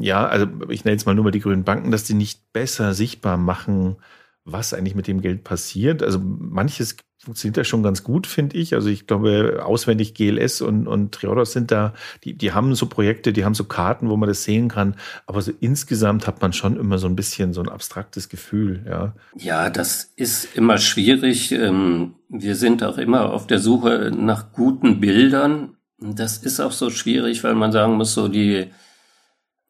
ja, 0.00 0.26
also 0.26 0.46
ich 0.68 0.84
nenne 0.84 0.94
jetzt 0.94 1.06
mal 1.06 1.14
nur 1.14 1.24
mal 1.24 1.30
die 1.30 1.40
grünen 1.40 1.64
Banken, 1.64 1.90
dass 1.90 2.04
die 2.04 2.14
nicht 2.14 2.52
besser 2.52 2.94
sichtbar 2.94 3.36
machen, 3.36 3.96
was 4.44 4.74
eigentlich 4.74 4.94
mit 4.94 5.06
dem 5.06 5.20
Geld 5.20 5.44
passiert. 5.44 6.02
Also 6.02 6.18
manches 6.20 6.96
funktioniert 7.24 7.56
das 7.56 7.66
schon 7.66 7.82
ganz 7.82 8.04
gut, 8.04 8.26
finde 8.26 8.56
ich. 8.56 8.74
Also 8.74 8.88
ich 8.88 9.06
glaube, 9.06 9.62
auswendig 9.64 10.14
GLS 10.14 10.60
und, 10.60 10.86
und 10.86 11.12
Triodos 11.12 11.52
sind 11.52 11.70
da, 11.70 11.94
die, 12.22 12.34
die 12.34 12.52
haben 12.52 12.74
so 12.74 12.86
Projekte, 12.86 13.32
die 13.32 13.44
haben 13.44 13.54
so 13.54 13.64
Karten, 13.64 14.08
wo 14.08 14.16
man 14.16 14.28
das 14.28 14.44
sehen 14.44 14.68
kann. 14.68 14.94
Aber 15.26 15.42
so 15.42 15.52
insgesamt 15.60 16.26
hat 16.26 16.42
man 16.42 16.52
schon 16.52 16.78
immer 16.78 16.98
so 16.98 17.06
ein 17.06 17.16
bisschen 17.16 17.52
so 17.52 17.62
ein 17.62 17.68
abstraktes 17.68 18.28
Gefühl, 18.28 18.84
ja. 18.86 19.14
Ja, 19.36 19.70
das 19.70 20.12
ist 20.16 20.56
immer 20.56 20.78
schwierig. 20.78 21.52
Ähm, 21.52 22.14
wir 22.28 22.56
sind 22.56 22.82
auch 22.82 22.98
immer 22.98 23.32
auf 23.32 23.46
der 23.46 23.58
Suche 23.58 24.12
nach 24.14 24.52
guten 24.52 25.00
Bildern. 25.00 25.76
Das 25.98 26.38
ist 26.38 26.60
auch 26.60 26.72
so 26.72 26.90
schwierig, 26.90 27.42
weil 27.44 27.54
man 27.54 27.72
sagen 27.72 27.94
muss, 27.94 28.14
so 28.14 28.28
die, 28.28 28.68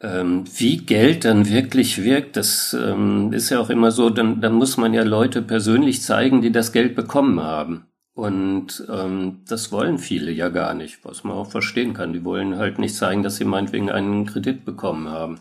wie 0.04 0.78
Geld 0.78 1.24
dann 1.24 1.48
wirklich 1.48 2.02
wirkt, 2.02 2.36
das 2.36 2.74
ähm, 2.74 3.32
ist 3.32 3.50
ja 3.50 3.58
auch 3.60 3.70
immer 3.70 3.90
so, 3.90 4.10
dann, 4.10 4.40
dann 4.40 4.52
muss 4.52 4.76
man 4.76 4.92
ja 4.92 5.02
Leute 5.02 5.40
persönlich 5.40 6.02
zeigen, 6.02 6.42
die 6.42 6.52
das 6.52 6.72
Geld 6.72 6.94
bekommen 6.94 7.40
haben. 7.40 7.86
Und 8.12 8.86
ähm, 8.88 9.42
das 9.48 9.72
wollen 9.72 9.98
viele 9.98 10.30
ja 10.30 10.48
gar 10.48 10.74
nicht, 10.74 11.04
was 11.04 11.24
man 11.24 11.36
auch 11.36 11.50
verstehen 11.50 11.94
kann. 11.94 12.12
Die 12.12 12.24
wollen 12.24 12.56
halt 12.58 12.78
nicht 12.78 12.94
zeigen, 12.94 13.22
dass 13.22 13.36
sie 13.36 13.44
meinetwegen 13.44 13.90
einen 13.90 14.26
Kredit 14.26 14.64
bekommen 14.64 15.08
haben. 15.08 15.40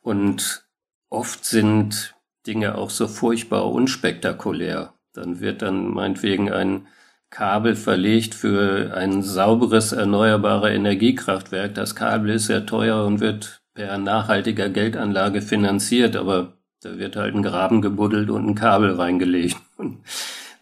Und 0.00 0.66
oft 1.08 1.44
sind 1.44 2.14
Dinge 2.46 2.76
auch 2.76 2.90
so 2.90 3.08
furchtbar 3.08 3.70
unspektakulär. 3.72 4.94
Dann 5.14 5.40
wird 5.40 5.62
dann 5.62 5.88
meinetwegen 5.88 6.52
ein 6.52 6.86
Kabel 7.30 7.74
verlegt 7.76 8.34
für 8.34 8.94
ein 8.94 9.22
sauberes 9.22 9.92
erneuerbare 9.92 10.72
Energiekraftwerk. 10.74 11.74
Das 11.74 11.94
Kabel 11.94 12.30
ist 12.30 12.46
sehr 12.46 12.66
teuer 12.66 13.04
und 13.06 13.20
wird 13.20 13.62
per 13.76 13.98
nachhaltiger 13.98 14.70
Geldanlage 14.70 15.42
finanziert, 15.42 16.16
aber 16.16 16.54
da 16.80 16.98
wird 16.98 17.14
halt 17.14 17.34
ein 17.34 17.42
Graben 17.42 17.82
gebuddelt 17.82 18.30
und 18.30 18.48
ein 18.48 18.54
Kabel 18.54 18.92
reingelegt. 18.92 19.56
Und 19.76 19.98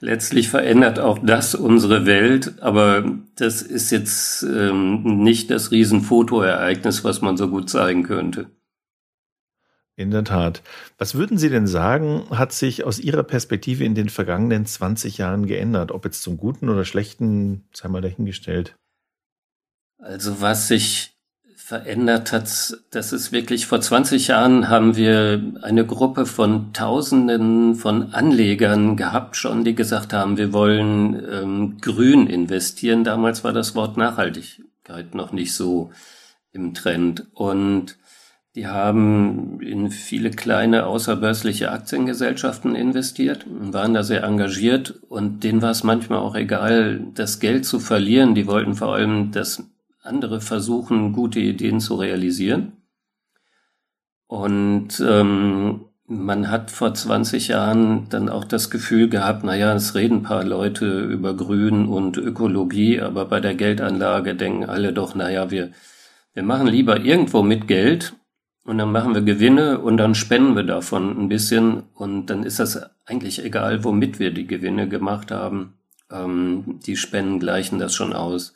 letztlich 0.00 0.48
verändert 0.48 0.98
auch 0.98 1.20
das 1.22 1.54
unsere 1.54 2.04
Welt, 2.04 2.60
aber 2.60 3.04
das 3.36 3.62
ist 3.62 3.92
jetzt 3.92 4.42
ähm, 4.42 5.22
nicht 5.22 5.50
das 5.52 5.70
Riesenfotoereignis, 5.70 7.04
was 7.04 7.22
man 7.22 7.36
so 7.36 7.48
gut 7.48 7.70
zeigen 7.70 8.02
könnte. 8.02 8.50
In 9.96 10.10
der 10.10 10.24
Tat. 10.24 10.62
Was 10.98 11.14
würden 11.14 11.38
Sie 11.38 11.48
denn 11.48 11.68
sagen, 11.68 12.26
hat 12.30 12.52
sich 12.52 12.82
aus 12.82 12.98
Ihrer 12.98 13.22
Perspektive 13.22 13.84
in 13.84 13.94
den 13.94 14.08
vergangenen 14.08 14.66
20 14.66 15.18
Jahren 15.18 15.46
geändert? 15.46 15.92
Ob 15.92 16.04
jetzt 16.04 16.22
zum 16.22 16.36
Guten 16.36 16.68
oder 16.68 16.84
Schlechten, 16.84 17.68
sei 17.72 17.88
mal 17.88 18.02
dahingestellt. 18.02 18.74
Also 19.98 20.40
was 20.40 20.66
sich 20.66 21.13
verändert 21.64 22.30
hat, 22.30 22.76
das 22.90 23.14
ist 23.14 23.32
wirklich 23.32 23.66
vor 23.66 23.80
20 23.80 24.28
Jahren 24.28 24.68
haben 24.68 24.96
wir 24.96 25.42
eine 25.62 25.86
Gruppe 25.86 26.26
von 26.26 26.74
Tausenden 26.74 27.74
von 27.74 28.12
Anlegern 28.12 28.98
gehabt 28.98 29.36
schon, 29.36 29.64
die 29.64 29.74
gesagt 29.74 30.12
haben, 30.12 30.36
wir 30.36 30.52
wollen 30.52 31.14
ähm, 31.26 31.78
grün 31.80 32.26
investieren. 32.26 33.02
Damals 33.02 33.44
war 33.44 33.54
das 33.54 33.74
Wort 33.74 33.96
Nachhaltigkeit 33.96 35.14
noch 35.14 35.32
nicht 35.32 35.54
so 35.54 35.90
im 36.52 36.74
Trend 36.74 37.28
und 37.32 37.96
die 38.54 38.66
haben 38.66 39.58
in 39.62 39.90
viele 39.90 40.30
kleine 40.32 40.84
außerbörsliche 40.84 41.72
Aktiengesellschaften 41.72 42.74
investiert 42.74 43.46
und 43.46 43.72
waren 43.72 43.94
da 43.94 44.02
sehr 44.02 44.22
engagiert 44.22 45.00
und 45.08 45.42
denen 45.42 45.62
war 45.62 45.70
es 45.70 45.82
manchmal 45.82 46.18
auch 46.18 46.34
egal, 46.34 47.06
das 47.14 47.40
Geld 47.40 47.64
zu 47.64 47.80
verlieren. 47.80 48.34
Die 48.34 48.46
wollten 48.46 48.74
vor 48.74 48.94
allem 48.94 49.32
das 49.32 49.64
andere 50.04 50.40
versuchen, 50.40 51.12
gute 51.12 51.40
Ideen 51.40 51.80
zu 51.80 51.96
realisieren. 51.96 52.72
Und 54.26 55.02
ähm, 55.06 55.86
man 56.06 56.50
hat 56.50 56.70
vor 56.70 56.92
20 56.92 57.48
Jahren 57.48 58.08
dann 58.10 58.28
auch 58.28 58.44
das 58.44 58.70
Gefühl 58.70 59.08
gehabt, 59.08 59.44
naja, 59.44 59.74
es 59.74 59.94
reden 59.94 60.18
ein 60.18 60.22
paar 60.22 60.44
Leute 60.44 61.00
über 61.00 61.34
Grün 61.34 61.86
und 61.86 62.18
Ökologie, 62.18 63.00
aber 63.00 63.24
bei 63.24 63.40
der 63.40 63.54
Geldanlage 63.54 64.34
denken 64.34 64.64
alle 64.64 64.92
doch, 64.92 65.14
naja, 65.14 65.50
wir, 65.50 65.70
wir 66.34 66.42
machen 66.42 66.66
lieber 66.66 67.00
irgendwo 67.00 67.42
mit 67.42 67.66
Geld 67.66 68.14
und 68.64 68.78
dann 68.78 68.92
machen 68.92 69.14
wir 69.14 69.22
Gewinne 69.22 69.78
und 69.78 69.96
dann 69.96 70.14
spenden 70.14 70.56
wir 70.56 70.64
davon 70.64 71.18
ein 71.18 71.28
bisschen 71.28 71.84
und 71.94 72.26
dann 72.26 72.42
ist 72.42 72.60
das 72.60 72.82
eigentlich 73.06 73.42
egal, 73.42 73.84
womit 73.84 74.18
wir 74.18 74.32
die 74.32 74.46
Gewinne 74.46 74.88
gemacht 74.88 75.30
haben. 75.30 75.74
Ähm, 76.10 76.80
die 76.84 76.96
Spenden 76.96 77.40
gleichen 77.40 77.78
das 77.78 77.94
schon 77.94 78.12
aus. 78.12 78.54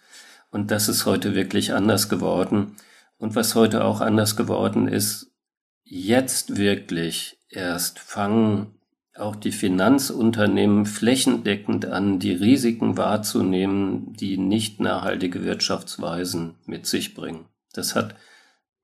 Und 0.50 0.71
das 0.71 0.88
ist 0.88 1.07
heute 1.07 1.35
wirklich 1.35 1.73
anders 1.73 2.09
geworden. 2.09 2.76
Und 3.19 3.35
was 3.35 3.55
heute 3.55 3.85
auch 3.85 4.00
anders 4.00 4.37
geworden 4.37 4.88
ist, 4.88 5.33
jetzt 5.85 6.57
wirklich 6.57 7.38
erst 7.49 7.99
fangen 7.99 8.78
auch 9.19 9.37
die 9.37 9.52
Finanzunternehmen 9.52 10.87
flächendeckend 10.87 11.87
an, 11.87 12.19
die 12.21 12.33
Risiken 12.33 12.97
wahrzunehmen, 12.97 14.12
die 14.12 14.38
nicht 14.38 14.81
nachhaltige 14.81 15.45
Wirtschaftsweisen 15.45 16.55
mit 16.67 16.87
sich 16.87 17.14
bringen. 17.14 17.47
Das 17.73 17.95
hat 17.95 18.14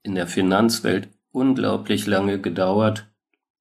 in 0.02 0.14
der 0.14 0.26
Finanzwelt 0.26 1.09
unglaublich 1.30 2.06
lange 2.06 2.40
gedauert 2.40 3.09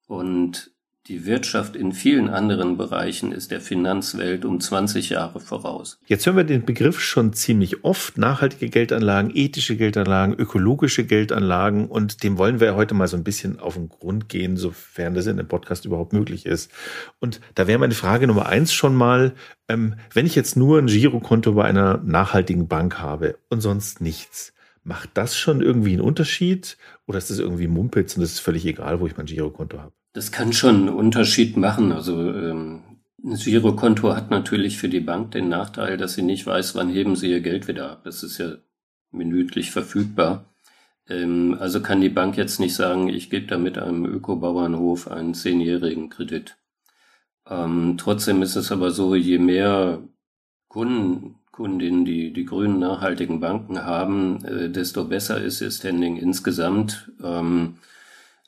und 0.06 0.73
die 1.06 1.26
Wirtschaft 1.26 1.76
in 1.76 1.92
vielen 1.92 2.30
anderen 2.30 2.78
Bereichen 2.78 3.32
ist 3.32 3.50
der 3.50 3.60
Finanzwelt 3.60 4.46
um 4.46 4.58
20 4.58 5.10
Jahre 5.10 5.38
voraus. 5.38 5.98
Jetzt 6.06 6.24
hören 6.24 6.38
wir 6.38 6.44
den 6.44 6.64
Begriff 6.64 6.98
schon 6.98 7.34
ziemlich 7.34 7.84
oft. 7.84 8.16
Nachhaltige 8.16 8.70
Geldanlagen, 8.70 9.30
ethische 9.34 9.76
Geldanlagen, 9.76 10.34
ökologische 10.34 11.04
Geldanlagen. 11.04 11.88
Und 11.88 12.22
dem 12.22 12.38
wollen 12.38 12.58
wir 12.58 12.74
heute 12.74 12.94
mal 12.94 13.06
so 13.06 13.18
ein 13.18 13.24
bisschen 13.24 13.60
auf 13.60 13.74
den 13.74 13.90
Grund 13.90 14.30
gehen, 14.30 14.56
sofern 14.56 15.12
das 15.12 15.26
in 15.26 15.36
dem 15.36 15.46
Podcast 15.46 15.84
überhaupt 15.84 16.14
möglich 16.14 16.46
ist. 16.46 16.70
Und 17.20 17.42
da 17.54 17.66
wäre 17.66 17.78
meine 17.78 17.94
Frage 17.94 18.26
Nummer 18.26 18.46
eins 18.46 18.72
schon 18.72 18.94
mal, 18.94 19.34
ähm, 19.68 19.96
wenn 20.14 20.24
ich 20.24 20.34
jetzt 20.34 20.56
nur 20.56 20.78
ein 20.78 20.86
Girokonto 20.86 21.52
bei 21.52 21.64
einer 21.64 21.98
nachhaltigen 21.98 22.66
Bank 22.66 22.98
habe 22.98 23.36
und 23.50 23.60
sonst 23.60 24.00
nichts, 24.00 24.54
macht 24.84 25.10
das 25.14 25.36
schon 25.36 25.60
irgendwie 25.60 25.92
einen 25.92 26.00
Unterschied? 26.00 26.78
Oder 27.06 27.18
ist 27.18 27.28
das 27.28 27.40
irgendwie 27.40 27.68
Mumpitz 27.68 28.16
und 28.16 28.22
es 28.22 28.32
ist 28.32 28.40
völlig 28.40 28.64
egal, 28.64 29.00
wo 29.00 29.06
ich 29.06 29.18
mein 29.18 29.26
Girokonto 29.26 29.78
habe? 29.78 29.92
Das 30.14 30.30
kann 30.30 30.52
schon 30.52 30.76
einen 30.76 30.88
Unterschied 30.88 31.56
machen. 31.56 31.92
Also 31.92 32.32
ähm, 32.32 32.82
ein 33.22 33.34
Girokonto 33.34 34.14
hat 34.14 34.30
natürlich 34.30 34.78
für 34.78 34.88
die 34.88 35.00
Bank 35.00 35.32
den 35.32 35.48
Nachteil, 35.48 35.96
dass 35.96 36.14
sie 36.14 36.22
nicht 36.22 36.46
weiß, 36.46 36.76
wann 36.76 36.88
heben 36.88 37.16
sie 37.16 37.30
ihr 37.30 37.40
Geld 37.40 37.66
wieder 37.68 37.90
ab. 37.90 38.02
Das 38.04 38.22
ist 38.22 38.38
ja 38.38 38.54
minütlich 39.10 39.72
verfügbar. 39.72 40.44
Ähm, 41.08 41.56
also 41.58 41.80
kann 41.82 42.00
die 42.00 42.10
Bank 42.10 42.36
jetzt 42.36 42.60
nicht 42.60 42.74
sagen, 42.76 43.08
ich 43.08 43.28
gebe 43.28 43.46
damit 43.46 43.76
einem 43.76 44.06
Ökobauernhof 44.06 45.10
einen 45.10 45.34
zehnjährigen 45.34 46.10
Kredit. 46.10 46.56
Ähm, 47.48 47.96
trotzdem 47.98 48.40
ist 48.42 48.54
es 48.54 48.70
aber 48.70 48.92
so, 48.92 49.16
je 49.16 49.38
mehr 49.38 50.00
Kunden, 50.68 51.40
Kundinnen 51.50 52.04
die, 52.04 52.32
die 52.32 52.44
grünen 52.44 52.78
nachhaltigen 52.78 53.40
Banken 53.40 53.84
haben, 53.84 54.44
äh, 54.44 54.70
desto 54.70 55.06
besser 55.06 55.42
ist 55.42 55.60
ihr 55.60 55.72
Standing 55.72 56.16
insgesamt. 56.16 57.10
Ähm, 57.22 57.78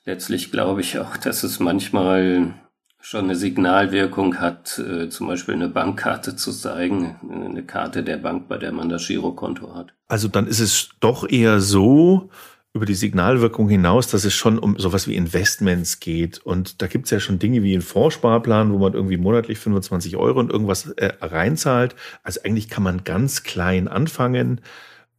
letztlich 0.07 0.51
glaube 0.51 0.81
ich 0.81 0.97
auch, 0.97 1.17
dass 1.17 1.43
es 1.43 1.59
manchmal 1.59 2.55
schon 2.99 3.25
eine 3.25 3.35
Signalwirkung 3.35 4.39
hat, 4.39 4.79
äh, 4.79 5.09
zum 5.09 5.27
Beispiel 5.27 5.53
eine 5.53 5.69
Bankkarte 5.69 6.35
zu 6.35 6.51
zeigen, 6.51 7.15
eine 7.29 7.63
Karte 7.63 8.03
der 8.03 8.17
Bank, 8.17 8.47
bei 8.47 8.57
der 8.57 8.71
man 8.71 8.89
das 8.89 9.07
Girokonto 9.07 9.75
hat. 9.75 9.93
Also 10.07 10.27
dann 10.27 10.47
ist 10.47 10.59
es 10.59 10.89
doch 10.99 11.29
eher 11.29 11.59
so, 11.59 12.29
über 12.73 12.85
die 12.85 12.95
Signalwirkung 12.95 13.69
hinaus, 13.69 14.07
dass 14.07 14.23
es 14.23 14.33
schon 14.33 14.59
um 14.59 14.77
sowas 14.77 15.07
wie 15.07 15.15
Investments 15.15 15.99
geht. 15.99 16.37
Und 16.37 16.81
da 16.81 16.87
gibt 16.87 17.05
es 17.05 17.11
ja 17.11 17.19
schon 17.19 17.39
Dinge 17.39 17.63
wie 17.63 17.73
einen 17.73 17.81
Fondssparplan, 17.81 18.71
wo 18.71 18.77
man 18.77 18.93
irgendwie 18.93 19.17
monatlich 19.17 19.57
25 19.57 20.15
Euro 20.15 20.39
und 20.39 20.51
irgendwas 20.51 20.91
äh, 20.91 21.13
reinzahlt. 21.19 21.95
Also 22.23 22.41
eigentlich 22.43 22.69
kann 22.69 22.83
man 22.83 23.03
ganz 23.03 23.43
klein 23.43 23.87
anfangen. 23.87 24.61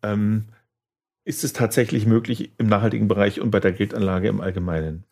Ähm, 0.03 0.45
ist 1.29 1.45
es 1.45 1.53
tatsächlich 1.53 2.07
möglich 2.07 2.53
im 2.57 2.69
nachhaltigen 2.69 3.07
Bereich 3.07 3.39
und 3.39 3.51
bei 3.51 3.61
der 3.61 3.73
Geldanlage 3.73 4.29
im 4.29 4.41
Allgemeinen? 4.41 5.05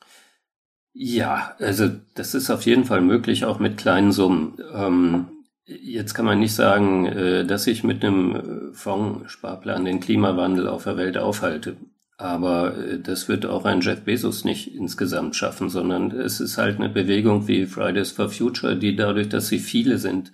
Ja, 0.95 1.55
also 1.59 1.91
das 2.15 2.35
ist 2.35 2.49
auf 2.49 2.63
jeden 2.63 2.87
Fall 2.87 3.03
möglich, 3.03 3.45
auch 3.45 3.59
mit 3.59 3.77
kleinen 3.77 4.13
Summen. 4.13 4.55
Ähm, 4.73 5.27
jetzt 5.67 6.15
kann 6.15 6.25
man 6.25 6.41
nicht 6.41 6.55
sagen, 6.55 7.05
äh, 7.05 7.45
dass 7.45 7.67
ich 7.67 7.85
mit 7.85 8.03
einem 8.03 8.35
äh, 8.35 8.73
Fondssparplan 8.73 9.85
den 9.85 10.01
Klimawandel 10.01 10.69
auf 10.69 10.85
der 10.85 10.97
Welt 10.97 11.19
aufhalte. 11.19 11.77
Aber 12.17 12.79
äh, 12.79 12.99
das 12.99 13.29
wird 13.29 13.45
auch 13.45 13.67
ein 13.67 13.83
Jeff 13.83 14.01
Bezos 14.01 14.47
nicht 14.47 14.75
insgesamt 14.75 15.37
schaffen, 15.37 15.69
sondern 15.69 16.13
es 16.13 16.41
ist 16.41 16.57
halt 16.57 16.79
eine 16.79 16.89
Bewegung 16.89 17.47
wie 17.47 17.67
Fridays 17.67 18.11
for 18.11 18.31
Future, 18.31 18.75
die 18.75 18.97
dadurch, 18.97 19.29
dass 19.29 19.49
sie 19.49 19.59
viele 19.59 19.99
sind, 19.99 20.33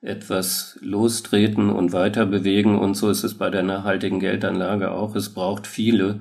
etwas 0.00 0.78
lostreten 0.80 1.70
und 1.70 1.92
weiter 1.92 2.26
bewegen. 2.26 2.78
Und 2.78 2.94
so 2.94 3.10
ist 3.10 3.24
es 3.24 3.34
bei 3.34 3.50
der 3.50 3.62
nachhaltigen 3.62 4.20
Geldanlage 4.20 4.90
auch. 4.92 5.16
Es 5.16 5.30
braucht 5.34 5.66
viele. 5.66 6.20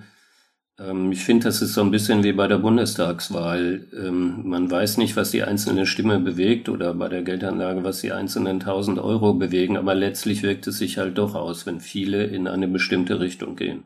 Ähm, 0.80 1.12
ich 1.12 1.24
finde, 1.24 1.46
das 1.46 1.62
ist 1.62 1.74
so 1.74 1.82
ein 1.82 1.92
bisschen 1.92 2.24
wie 2.24 2.34
bei 2.34 2.48
der 2.48 2.58
Bundestagswahl. 2.58 3.88
Ähm, 3.94 4.42
man 4.46 4.70
weiß 4.70 4.98
nicht, 4.98 5.16
was 5.16 5.32
die 5.32 5.44
einzelne 5.44 5.86
Stimme 5.86 6.20
bewegt 6.20 6.70
oder 6.70 6.94
bei 6.94 7.08
der 7.10 7.24
Geldanlage, 7.24 7.84
was 7.84 8.02
die 8.02 8.12
einzelnen 8.12 8.60
tausend 8.60 9.00
Euro 9.00 9.34
bewegen. 9.34 9.78
Aber 9.78 9.96
letztlich 9.96 10.44
wirkt 10.44 10.68
es 10.68 10.78
sich 10.80 10.98
halt 10.98 11.18
doch 11.18 11.36
aus, 11.36 11.66
wenn 11.66 11.80
viele 11.80 12.26
in 12.26 12.48
eine 12.48 12.68
bestimmte 12.68 13.20
Richtung 13.20 13.56
gehen. 13.56 13.84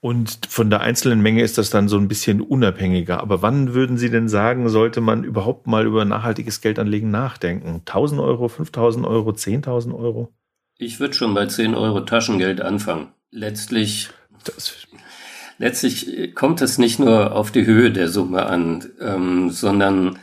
Und 0.00 0.46
von 0.48 0.70
der 0.70 0.82
einzelnen 0.82 1.20
Menge 1.20 1.42
ist 1.42 1.58
das 1.58 1.70
dann 1.70 1.88
so 1.88 1.96
ein 1.96 2.08
bisschen 2.08 2.40
unabhängiger. 2.40 3.20
Aber 3.20 3.42
wann 3.42 3.74
würden 3.74 3.96
Sie 3.96 4.10
denn 4.10 4.28
sagen, 4.28 4.68
sollte 4.68 5.00
man 5.00 5.24
überhaupt 5.24 5.66
mal 5.66 5.86
über 5.86 6.04
nachhaltiges 6.04 6.60
Geldanlegen 6.60 7.10
nachdenken? 7.10 7.82
1000 7.86 8.20
Euro, 8.20 8.48
5000 8.48 9.06
Euro, 9.06 9.30
10.000 9.30 9.94
Euro? 9.94 10.32
Ich 10.78 11.00
würde 11.00 11.14
schon 11.14 11.32
bei 11.34 11.46
10 11.46 11.74
Euro 11.74 12.00
Taschengeld 12.00 12.60
anfangen. 12.60 13.08
Letztlich, 13.30 14.10
letztlich 15.58 16.34
kommt 16.34 16.60
es 16.60 16.76
nicht 16.76 16.98
nur 16.98 17.32
auf 17.32 17.50
die 17.50 17.64
Höhe 17.64 17.90
der 17.90 18.08
Summe 18.08 18.46
an, 18.46 18.84
ähm, 19.00 19.50
sondern 19.50 20.18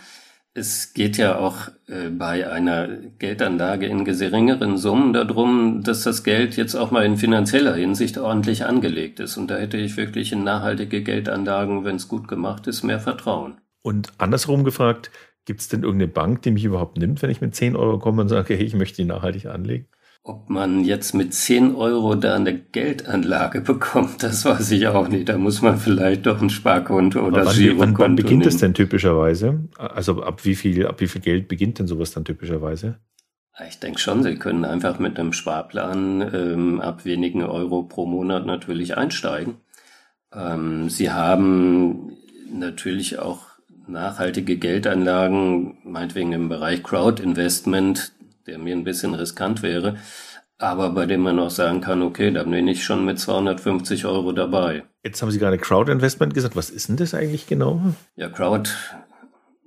es 0.55 0.93
geht 0.93 1.17
ja 1.17 1.39
auch 1.39 1.69
äh, 1.87 2.09
bei 2.09 2.49
einer 2.49 2.87
Geldanlage 3.17 3.87
in 3.87 4.05
geringeren 4.05 4.77
Summen 4.77 5.13
darum, 5.13 5.81
dass 5.83 6.03
das 6.03 6.23
Geld 6.23 6.57
jetzt 6.57 6.75
auch 6.75 6.91
mal 6.91 7.05
in 7.05 7.17
finanzieller 7.17 7.75
Hinsicht 7.75 8.17
ordentlich 8.17 8.65
angelegt 8.65 9.19
ist. 9.19 9.37
Und 9.37 9.49
da 9.49 9.57
hätte 9.57 9.77
ich 9.77 9.97
wirklich 9.97 10.31
in 10.31 10.43
nachhaltige 10.43 11.01
Geldanlagen, 11.01 11.85
wenn 11.85 11.95
es 11.95 12.07
gut 12.07 12.27
gemacht 12.27 12.67
ist, 12.67 12.83
mehr 12.83 12.99
Vertrauen. 12.99 13.55
Und 13.81 14.13
andersrum 14.19 14.63
gefragt, 14.63 15.09
gibt 15.45 15.61
es 15.61 15.69
denn 15.69 15.83
irgendeine 15.83 16.11
Bank, 16.11 16.43
die 16.43 16.51
mich 16.51 16.65
überhaupt 16.65 16.97
nimmt, 16.97 17.21
wenn 17.21 17.31
ich 17.31 17.41
mit 17.41 17.55
10 17.55 17.75
Euro 17.75 17.97
komme 17.97 18.21
und 18.21 18.29
sage, 18.29 18.53
hey, 18.53 18.63
ich 18.63 18.75
möchte 18.75 18.97
die 18.97 19.07
nachhaltig 19.07 19.47
anlegen? 19.47 19.87
Ob 20.25 20.49
man 20.49 20.85
jetzt 20.85 21.13
mit 21.13 21.33
10 21.33 21.75
Euro 21.75 22.15
da 22.15 22.35
eine 22.35 22.57
Geldanlage 22.57 23.59
bekommt, 23.59 24.23
das 24.23 24.45
weiß 24.45 24.71
ich 24.71 24.87
auch 24.87 25.09
nicht. 25.09 25.27
Da 25.27 25.37
muss 25.37 25.61
man 25.61 25.77
vielleicht 25.77 26.25
doch 26.25 26.41
ein 26.41 26.49
Sparkonto 26.49 27.19
oder 27.19 27.45
wann, 27.45 27.55
Girokonto 27.57 27.81
wann, 27.81 27.97
wann 27.97 28.15
beginnt 28.15 28.45
es 28.45 28.55
denn 28.55 28.73
typischerweise? 28.73 29.67
Also 29.77 30.23
ab 30.23 30.45
wie 30.45 30.55
viel, 30.55 30.87
ab 30.87 31.01
wie 31.01 31.07
viel 31.07 31.19
Geld 31.19 31.49
beginnt 31.49 31.79
denn 31.79 31.87
sowas 31.87 32.11
dann 32.11 32.23
typischerweise? 32.23 32.99
Ich 33.67 33.79
denke 33.79 33.99
schon, 33.99 34.23
Sie 34.23 34.35
können 34.35 34.63
einfach 34.63 34.97
mit 34.97 35.19
einem 35.19 35.33
Sparplan 35.33 36.21
ähm, 36.33 36.79
ab 36.79 37.03
wenigen 37.03 37.43
Euro 37.43 37.83
pro 37.83 38.05
Monat 38.05 38.45
natürlich 38.45 38.97
einsteigen. 38.97 39.57
Ähm, 40.33 40.89
Sie 40.89 41.11
haben 41.11 42.13
natürlich 42.49 43.19
auch 43.19 43.41
nachhaltige 43.87 44.55
Geldanlagen, 44.57 45.77
meinetwegen 45.83 46.31
im 46.31 46.47
Bereich 46.47 46.81
Crowd-Investment, 46.81 48.13
der 48.47 48.57
mir 48.57 48.75
ein 48.75 48.83
bisschen 48.83 49.13
riskant 49.13 49.61
wäre, 49.61 49.97
aber 50.57 50.91
bei 50.91 51.05
dem 51.05 51.21
man 51.21 51.39
auch 51.39 51.49
sagen 51.49 51.81
kann, 51.81 52.01
okay, 52.01 52.31
da 52.31 52.43
bin 52.43 52.67
ich 52.67 52.83
schon 52.83 53.05
mit 53.05 53.19
250 53.19 54.05
Euro 54.05 54.31
dabei. 54.31 54.83
Jetzt 55.03 55.21
haben 55.21 55.31
Sie 55.31 55.39
gerade 55.39 55.57
Crowd 55.57 55.91
Investment 55.91 56.33
gesagt. 56.33 56.55
Was 56.55 56.69
ist 56.69 56.87
denn 56.87 56.97
das 56.97 57.13
eigentlich 57.13 57.47
genau? 57.47 57.81
Ja, 58.15 58.29
Crowd 58.29 58.69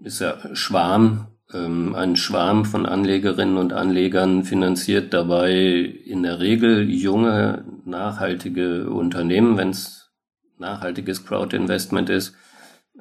ist 0.03 0.21
ja 0.21 0.37
Schwarm. 0.55 1.27
Ähm, 1.53 1.95
ein 1.95 2.17
Schwarm 2.17 2.65
von 2.65 2.87
Anlegerinnen 2.87 3.57
und 3.57 3.73
Anlegern 3.73 4.43
finanziert 4.43 5.13
dabei 5.13 5.53
in 5.53 6.23
der 6.23 6.41
Regel 6.41 6.91
junge, 6.91 7.65
nachhaltige 7.85 8.91
Unternehmen, 8.91 9.57
wenn 9.57 9.71
es 9.71 10.11
nachhaltiges 10.59 11.25
Crowd 11.25 11.55
Investment 11.55 12.11
ist. 12.11 12.35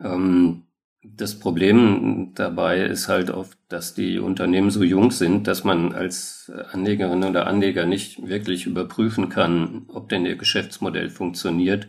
Ähm, 0.03 0.64
das 1.15 1.39
Problem 1.39 2.31
dabei 2.35 2.81
ist 2.85 3.07
halt 3.07 3.29
oft, 3.29 3.57
dass 3.69 3.93
die 3.93 4.19
Unternehmen 4.19 4.71
so 4.71 4.83
jung 4.83 5.12
sind, 5.12 5.47
dass 5.47 5.63
man 5.63 5.93
als 5.93 6.51
Anlegerin 6.71 7.24
oder 7.24 7.47
Anleger 7.47 7.85
nicht 7.85 8.27
wirklich 8.27 8.65
überprüfen 8.65 9.29
kann, 9.29 9.85
ob 9.88 10.09
denn 10.09 10.25
ihr 10.25 10.35
Geschäftsmodell 10.35 11.09
funktioniert. 11.09 11.88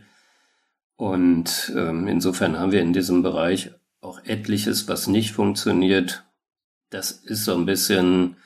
Und 0.95 1.71
ähm, 1.75 2.07
insofern 2.07 2.57
haben 2.57 2.71
wir 2.71 2.81
in 2.81 2.93
diesem 2.93 3.21
Bereich 3.21 3.71
auch 4.01 4.23
etliches, 4.25 4.87
was 4.87 5.07
nicht 5.07 5.31
funktioniert. 5.31 6.23
Das 6.89 7.11
ist 7.11 7.45
so 7.45 7.53
ein 7.55 7.65
bisschen 7.65 8.37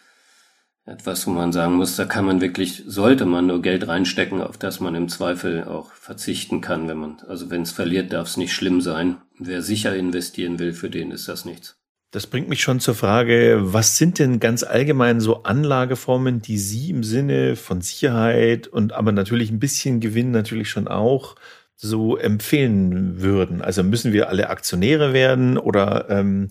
etwas, 0.85 1.27
wo 1.27 1.31
man 1.31 1.51
sagen 1.51 1.75
muss, 1.75 1.95
da 1.95 2.05
kann 2.05 2.25
man 2.25 2.41
wirklich, 2.41 2.83
sollte 2.87 3.25
man 3.25 3.47
nur 3.47 3.61
Geld 3.61 3.87
reinstecken, 3.87 4.41
auf 4.41 4.57
das 4.57 4.79
man 4.79 4.95
im 4.95 5.09
Zweifel 5.09 5.63
auch 5.63 5.91
verzichten 5.91 6.61
kann, 6.61 6.87
wenn 6.87 6.97
man, 6.97 7.17
also 7.27 7.49
wenn 7.49 7.61
es 7.61 7.71
verliert, 7.71 8.11
darf 8.13 8.27
es 8.27 8.37
nicht 8.37 8.53
schlimm 8.53 8.81
sein. 8.81 9.17
Wer 9.37 9.61
sicher 9.61 9.95
investieren 9.95 10.59
will, 10.59 10.73
für 10.73 10.89
den 10.89 11.11
ist 11.11 11.27
das 11.27 11.45
nichts. 11.45 11.77
Das 12.11 12.27
bringt 12.27 12.49
mich 12.49 12.61
schon 12.61 12.81
zur 12.81 12.95
Frage, 12.95 13.59
was 13.61 13.97
sind 13.97 14.19
denn 14.19 14.41
ganz 14.41 14.63
allgemein 14.63 15.21
so 15.21 15.43
Anlageformen, 15.43 16.41
die 16.41 16.57
Sie 16.57 16.89
im 16.89 17.03
Sinne 17.03 17.55
von 17.55 17.79
Sicherheit 17.79 18.67
und 18.67 18.91
aber 18.91 19.13
natürlich 19.13 19.49
ein 19.49 19.59
bisschen 19.59 20.01
Gewinn 20.01 20.31
natürlich 20.31 20.69
schon 20.69 20.89
auch 20.89 21.37
so 21.77 22.17
empfehlen 22.17 23.21
würden? 23.21 23.61
Also 23.61 23.81
müssen 23.83 24.11
wir 24.11 24.27
alle 24.27 24.49
Aktionäre 24.49 25.13
werden 25.13 25.57
oder 25.57 26.09
ähm, 26.09 26.49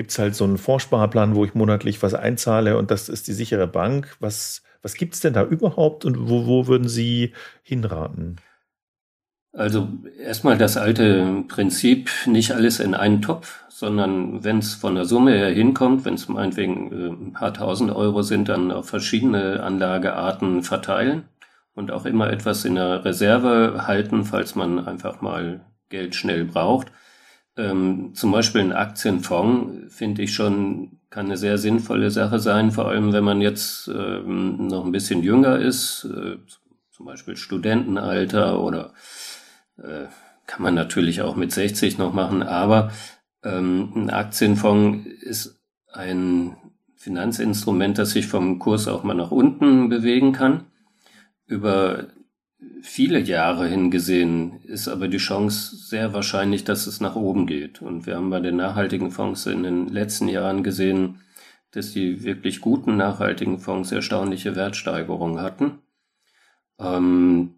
gibt 0.00 0.12
es 0.12 0.18
halt 0.18 0.34
so 0.34 0.44
einen 0.44 0.56
Vorsparplan, 0.56 1.34
wo 1.34 1.44
ich 1.44 1.52
monatlich 1.52 2.02
was 2.02 2.14
einzahle 2.14 2.78
und 2.78 2.90
das 2.90 3.10
ist 3.10 3.28
die 3.28 3.34
sichere 3.34 3.66
Bank. 3.66 4.16
Was, 4.18 4.62
was 4.80 4.94
gibt 4.94 5.12
es 5.12 5.20
denn 5.20 5.34
da 5.34 5.44
überhaupt 5.44 6.06
und 6.06 6.30
wo, 6.30 6.46
wo 6.46 6.66
würden 6.66 6.88
Sie 6.88 7.34
hinraten? 7.62 8.36
Also 9.52 9.90
erstmal 10.18 10.56
das 10.56 10.78
alte 10.78 11.44
Prinzip, 11.48 12.08
nicht 12.24 12.52
alles 12.52 12.80
in 12.80 12.94
einen 12.94 13.20
Topf, 13.20 13.62
sondern 13.68 14.42
wenn 14.42 14.60
es 14.60 14.72
von 14.72 14.94
der 14.94 15.04
Summe 15.04 15.32
her 15.32 15.50
hinkommt, 15.50 16.06
wenn 16.06 16.14
es 16.14 16.28
meinetwegen 16.28 16.92
äh, 16.92 17.08
ein 17.08 17.32
paar 17.34 17.52
tausend 17.52 17.90
Euro 17.90 18.22
sind, 18.22 18.48
dann 18.48 18.72
auf 18.72 18.88
verschiedene 18.88 19.62
Anlagearten 19.62 20.62
verteilen 20.62 21.24
und 21.74 21.90
auch 21.90 22.06
immer 22.06 22.30
etwas 22.30 22.64
in 22.64 22.76
der 22.76 23.04
Reserve 23.04 23.86
halten, 23.86 24.24
falls 24.24 24.54
man 24.54 24.78
einfach 24.78 25.20
mal 25.20 25.60
Geld 25.90 26.14
schnell 26.14 26.46
braucht. 26.46 26.90
Ähm, 27.56 28.14
zum 28.14 28.32
Beispiel 28.32 28.60
ein 28.60 28.72
Aktienfonds 28.72 29.94
finde 29.94 30.22
ich 30.22 30.32
schon, 30.32 30.98
kann 31.10 31.26
eine 31.26 31.36
sehr 31.36 31.58
sinnvolle 31.58 32.10
Sache 32.10 32.38
sein, 32.38 32.70
vor 32.70 32.88
allem 32.88 33.12
wenn 33.12 33.24
man 33.24 33.40
jetzt 33.40 33.88
ähm, 33.88 34.68
noch 34.68 34.84
ein 34.84 34.92
bisschen 34.92 35.22
jünger 35.22 35.58
ist, 35.58 36.04
äh, 36.04 36.36
zum 36.90 37.06
Beispiel 37.06 37.36
Studentenalter 37.36 38.60
oder 38.60 38.92
äh, 39.78 40.06
kann 40.46 40.62
man 40.62 40.74
natürlich 40.74 41.22
auch 41.22 41.36
mit 41.36 41.52
60 41.52 41.98
noch 41.98 42.12
machen, 42.12 42.42
aber 42.42 42.92
ähm, 43.42 43.92
ein 43.94 44.10
Aktienfonds 44.10 45.06
ist 45.06 45.60
ein 45.92 46.56
Finanzinstrument, 46.96 47.98
das 47.98 48.10
sich 48.10 48.26
vom 48.26 48.58
Kurs 48.58 48.86
auch 48.86 49.04
mal 49.04 49.14
nach 49.14 49.30
unten 49.30 49.88
bewegen 49.88 50.32
kann. 50.32 50.64
Über 51.46 52.08
viele 52.82 53.18
Jahre 53.20 53.68
hingesehen 53.68 54.62
ist 54.62 54.88
aber 54.88 55.08
die 55.08 55.18
Chance 55.18 55.76
sehr 55.76 56.12
wahrscheinlich, 56.12 56.64
dass 56.64 56.86
es 56.86 57.00
nach 57.00 57.16
oben 57.16 57.46
geht. 57.46 57.82
Und 57.82 58.06
wir 58.06 58.16
haben 58.16 58.30
bei 58.30 58.40
den 58.40 58.56
nachhaltigen 58.56 59.10
Fonds 59.10 59.46
in 59.46 59.62
den 59.62 59.88
letzten 59.88 60.28
Jahren 60.28 60.62
gesehen, 60.62 61.20
dass 61.72 61.92
die 61.92 62.24
wirklich 62.24 62.60
guten 62.60 62.96
nachhaltigen 62.96 63.58
Fonds 63.58 63.92
erstaunliche 63.92 64.56
Wertsteigerungen 64.56 65.40
hatten. 65.40 65.78
Ähm, 66.78 67.54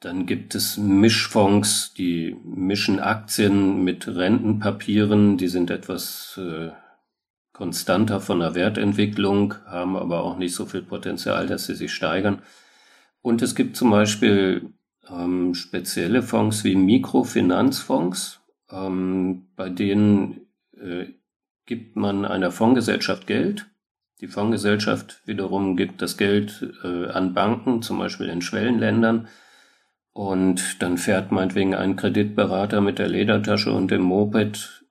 dann 0.00 0.24
gibt 0.24 0.54
es 0.54 0.78
Mischfonds, 0.78 1.92
die 1.92 2.34
mischen 2.42 3.00
Aktien 3.00 3.84
mit 3.84 4.08
Rentenpapieren, 4.08 5.36
die 5.36 5.48
sind 5.48 5.70
etwas 5.70 6.40
äh, 6.42 6.70
konstanter 7.52 8.22
von 8.22 8.40
der 8.40 8.54
Wertentwicklung, 8.54 9.54
haben 9.66 9.96
aber 9.96 10.24
auch 10.24 10.38
nicht 10.38 10.54
so 10.54 10.64
viel 10.64 10.80
Potenzial, 10.80 11.46
dass 11.46 11.66
sie 11.66 11.74
sich 11.74 11.92
steigern. 11.92 12.40
Und 13.22 13.42
es 13.42 13.54
gibt 13.54 13.76
zum 13.76 13.90
Beispiel 13.90 14.70
ähm, 15.08 15.54
spezielle 15.54 16.22
Fonds 16.22 16.64
wie 16.64 16.74
Mikrofinanzfonds, 16.74 18.40
ähm, 18.70 19.46
bei 19.56 19.68
denen 19.68 20.46
äh, 20.76 21.06
gibt 21.66 21.96
man 21.96 22.24
einer 22.24 22.50
Fondsgesellschaft 22.50 23.26
Geld. 23.26 23.66
Die 24.20 24.28
Fondsgesellschaft 24.28 25.22
wiederum 25.26 25.76
gibt 25.76 26.02
das 26.02 26.16
Geld 26.16 26.74
äh, 26.82 27.06
an 27.06 27.34
Banken, 27.34 27.82
zum 27.82 27.98
Beispiel 27.98 28.28
in 28.28 28.42
Schwellenländern. 28.42 29.28
Und 30.12 30.82
dann 30.82 30.98
fährt 30.98 31.32
meinetwegen 31.32 31.74
ein 31.74 31.96
Kreditberater 31.96 32.80
mit 32.80 32.98
der 32.98 33.08
Ledertasche 33.08 33.72
und 33.72 33.90
dem 33.90 34.02
Moped 34.02 34.84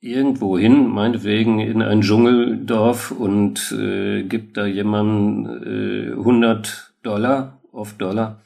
irgendwo 0.00 0.58
hin, 0.58 0.88
meinetwegen 0.88 1.60
in 1.60 1.80
ein 1.80 2.00
Dschungeldorf 2.00 3.12
und 3.12 3.72
äh, 3.72 4.24
gibt 4.24 4.56
da 4.56 4.66
jemandem 4.66 6.10
äh, 6.10 6.12
100 6.12 6.91
Dollar, 7.02 7.60
auf 7.72 7.94
Dollar, 7.94 8.40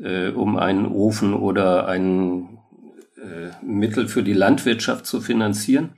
äh, 0.00 0.30
um 0.30 0.56
einen 0.56 0.86
Ofen 0.86 1.34
oder 1.34 1.88
ein 1.88 2.58
äh, 3.16 3.50
Mittel 3.64 4.08
für 4.08 4.22
die 4.22 4.32
Landwirtschaft 4.32 5.06
zu 5.06 5.20
finanzieren. 5.20 5.90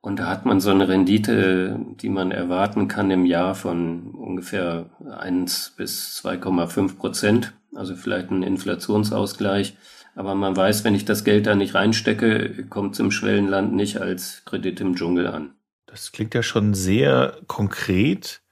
Und 0.00 0.20
da 0.20 0.28
hat 0.28 0.46
man 0.46 0.60
so 0.60 0.70
eine 0.70 0.88
Rendite, 0.88 1.80
die 2.00 2.08
man 2.08 2.30
erwarten 2.30 2.86
kann 2.86 3.10
im 3.10 3.26
Jahr 3.26 3.56
von 3.56 4.12
ungefähr 4.12 4.86
1 5.18 5.74
bis 5.76 6.22
2,5 6.24 6.96
Prozent. 6.96 7.54
Also 7.74 7.96
vielleicht 7.96 8.30
ein 8.30 8.44
Inflationsausgleich. 8.44 9.76
Aber 10.14 10.34
man 10.34 10.56
weiß, 10.56 10.84
wenn 10.84 10.94
ich 10.94 11.04
das 11.04 11.24
Geld 11.24 11.46
da 11.46 11.56
nicht 11.56 11.74
reinstecke, 11.74 12.66
kommt 12.70 12.94
es 12.94 13.00
im 13.00 13.10
Schwellenland 13.10 13.74
nicht 13.74 14.00
als 14.00 14.44
Kredit 14.44 14.80
im 14.80 14.94
Dschungel 14.94 15.26
an. 15.26 15.54
Das 15.86 16.12
klingt 16.12 16.34
ja 16.34 16.42
schon 16.42 16.72
sehr 16.72 17.38
konkret. 17.48 18.42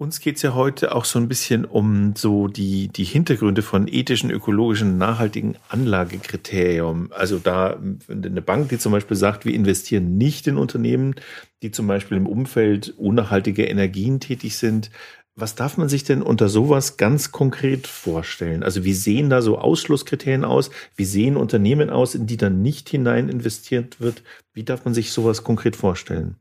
Uns 0.00 0.20
geht's 0.20 0.42
ja 0.42 0.54
heute 0.54 0.94
auch 0.94 1.04
so 1.04 1.18
ein 1.18 1.26
bisschen 1.26 1.64
um 1.64 2.14
so 2.16 2.46
die, 2.46 2.86
die 2.86 3.02
Hintergründe 3.02 3.62
von 3.62 3.88
ethischen, 3.88 4.30
ökologischen, 4.30 4.96
nachhaltigen 4.96 5.56
Anlagekriterien. 5.70 7.10
Also 7.10 7.40
da 7.40 7.80
eine 8.08 8.40
Bank, 8.40 8.68
die 8.68 8.78
zum 8.78 8.92
Beispiel 8.92 9.16
sagt, 9.16 9.44
wir 9.44 9.54
investieren 9.54 10.16
nicht 10.16 10.46
in 10.46 10.56
Unternehmen, 10.56 11.16
die 11.62 11.72
zum 11.72 11.88
Beispiel 11.88 12.16
im 12.16 12.28
Umfeld 12.28 12.94
unnachhaltiger 12.96 13.66
Energien 13.66 14.20
tätig 14.20 14.56
sind. 14.56 14.92
Was 15.34 15.56
darf 15.56 15.76
man 15.78 15.88
sich 15.88 16.04
denn 16.04 16.22
unter 16.22 16.48
sowas 16.48 16.96
ganz 16.96 17.32
konkret 17.32 17.88
vorstellen? 17.88 18.62
Also 18.62 18.84
wie 18.84 18.94
sehen 18.94 19.30
da 19.30 19.42
so 19.42 19.58
Ausschlusskriterien 19.58 20.44
aus? 20.44 20.70
Wie 20.94 21.06
sehen 21.06 21.36
Unternehmen 21.36 21.90
aus, 21.90 22.14
in 22.14 22.28
die 22.28 22.36
dann 22.36 22.62
nicht 22.62 22.88
hinein 22.88 23.28
investiert 23.28 24.00
wird? 24.00 24.22
Wie 24.54 24.62
darf 24.62 24.84
man 24.84 24.94
sich 24.94 25.10
sowas 25.10 25.42
konkret 25.42 25.74
vorstellen? 25.74 26.36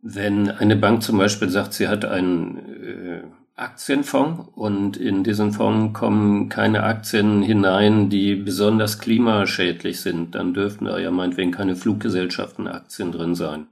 Wenn 0.00 0.50
eine 0.50 0.76
Bank 0.76 1.02
zum 1.02 1.18
Beispiel 1.18 1.48
sagt, 1.48 1.74
sie 1.74 1.88
hat 1.88 2.04
einen 2.04 2.58
äh, 2.58 3.22
Aktienfonds 3.56 4.52
und 4.54 4.96
in 4.96 5.24
diesen 5.24 5.52
Fonds 5.52 5.98
kommen 5.98 6.48
keine 6.48 6.84
Aktien 6.84 7.42
hinein, 7.42 8.08
die 8.08 8.36
besonders 8.36 9.00
klimaschädlich 9.00 10.00
sind, 10.00 10.36
dann 10.36 10.54
dürften 10.54 10.84
da 10.84 10.98
ja 10.98 11.10
meinetwegen 11.10 11.50
keine 11.50 11.74
Fluggesellschaften 11.74 12.68
Aktien 12.68 13.10
drin 13.10 13.34
sein 13.34 13.66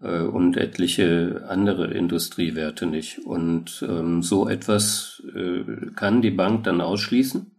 äh, 0.00 0.20
und 0.20 0.56
etliche 0.56 1.44
andere 1.48 1.88
Industriewerte 1.88 2.86
nicht. 2.86 3.18
Und 3.26 3.84
ähm, 3.88 4.22
so 4.22 4.48
etwas 4.48 5.22
äh, 5.34 5.64
kann 5.96 6.22
die 6.22 6.30
Bank 6.30 6.62
dann 6.62 6.80
ausschließen. 6.80 7.50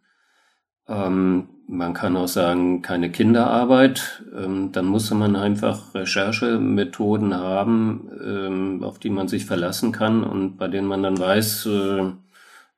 Ähm, 0.88 1.50
man 1.68 1.94
kann 1.94 2.18
auch 2.18 2.28
sagen, 2.28 2.82
keine 2.82 3.12
Kinderarbeit. 3.12 4.24
Ähm, 4.38 4.72
dann 4.72 4.86
muss 4.86 5.12
man 5.12 5.36
einfach 5.36 5.94
Recherchemethoden 5.96 7.34
haben, 7.34 8.10
ähm, 8.24 8.84
auf 8.84 9.00
die 9.00 9.10
man 9.10 9.28
sich 9.28 9.46
verlassen 9.46 9.92
kann 9.92 10.24
und 10.24 10.58
bei 10.58 10.68
denen 10.68 10.88
man 10.88 11.04
dann 11.04 11.18
weiß, 11.18 11.66
äh, 11.68 12.12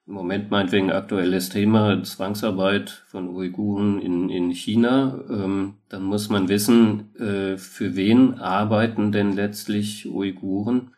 im 0.05 0.15
Moment 0.15 0.51
meinetwegen 0.51 0.91
aktuelles 0.91 1.47
Thema 1.49 2.03
Zwangsarbeit 2.03 2.89
von 3.07 3.29
Uiguren 3.29 4.01
in, 4.01 4.29
in 4.29 4.51
China. 4.51 5.19
Ähm, 5.29 5.75
dann 5.87 6.03
muss 6.03 6.29
man 6.29 6.49
wissen, 6.49 7.15
äh, 7.15 7.57
für 7.57 7.95
wen 7.95 8.35
arbeiten 8.39 9.13
denn 9.13 9.33
letztlich 9.33 10.07
Uiguren? 10.09 10.91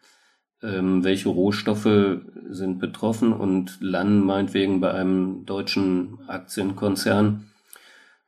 Ähm, 0.64 1.04
welche 1.04 1.30
Rohstoffe 1.30 2.18
sind 2.50 2.80
betroffen 2.80 3.32
und 3.32 3.78
landen 3.80 4.26
meinetwegen 4.26 4.82
bei 4.82 4.92
einem 4.92 5.46
deutschen 5.46 6.18
Aktienkonzern? 6.28 7.46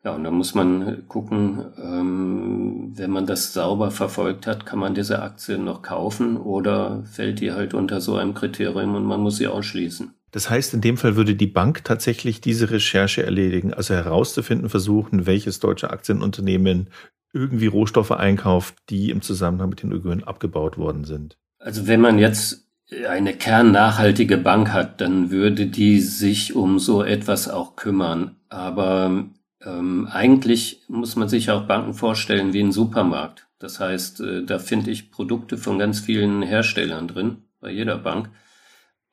Ja, 0.03 0.15
und 0.15 0.23
da 0.23 0.31
muss 0.31 0.53
man 0.55 1.07
gucken, 1.07 1.65
ähm, 1.81 2.93
wenn 2.95 3.12
man 3.12 3.25
das 3.25 3.53
sauber 3.53 3.91
verfolgt 3.91 4.47
hat, 4.47 4.65
kann 4.65 4.79
man 4.79 4.93
diese 4.93 5.21
Aktie 5.21 5.57
noch 5.57 5.81
kaufen 5.81 6.38
oder 6.38 7.03
fällt 7.03 7.41
die 7.41 7.51
halt 7.51 7.73
unter 7.73 7.99
so 7.99 8.15
einem 8.15 8.33
Kriterium 8.33 8.95
und 8.95 9.05
man 9.05 9.19
muss 9.19 9.38
sie 9.38 9.47
ausschließen. 9.47 10.13
Das 10.31 10.49
heißt, 10.49 10.73
in 10.73 10.81
dem 10.81 10.97
Fall 10.97 11.15
würde 11.15 11.36
die 11.36 11.47
Bank 11.47 11.83
tatsächlich 11.83 12.41
diese 12.41 12.69
Recherche 12.69 13.23
erledigen, 13.23 13.73
also 13.73 13.93
herauszufinden 13.93 14.69
versuchen, 14.69 15.25
welches 15.25 15.60
deutsche 15.60 15.89
Aktienunternehmen 15.89 16.89
irgendwie 17.33 17.67
Rohstoffe 17.67 18.12
einkauft, 18.12 18.75
die 18.89 19.10
im 19.10 19.21
Zusammenhang 19.21 19.69
mit 19.69 19.83
den 19.83 19.93
Uiguren 19.93 20.23
abgebaut 20.23 20.77
worden 20.77 21.05
sind. 21.05 21.38
Also 21.60 21.88
wenn 21.88 22.01
man 22.01 22.19
jetzt 22.19 22.67
eine 23.07 23.33
kernnachhaltige 23.33 24.38
Bank 24.38 24.71
hat, 24.71 25.01
dann 25.01 25.29
würde 25.29 25.67
die 25.67 25.99
sich 25.99 26.55
um 26.55 26.79
so 26.79 27.03
etwas 27.03 27.49
auch 27.49 27.75
kümmern. 27.75 28.38
Aber 28.49 29.25
ähm, 29.63 30.08
eigentlich 30.12 30.84
muss 30.88 31.15
man 31.15 31.30
sich 31.30 31.50
auch 31.52 31.63
Banken 31.63 31.93
vorstellen 31.93 32.54
wie 32.54 32.62
ein 32.62 32.72
Supermarkt. 32.72 33.48
Das 33.60 33.80
heißt, 33.80 34.22
äh, 34.22 34.43
da 34.43 34.60
finde 34.60 34.91
ich 34.91 35.12
Produkte 35.12 35.58
von 35.58 35.80
ganz 35.80 36.00
vielen 36.00 36.41
Herstellern 36.41 37.08
drin, 37.08 37.38
bei 37.60 37.72
jeder 37.72 37.98
Bank. 37.98 38.30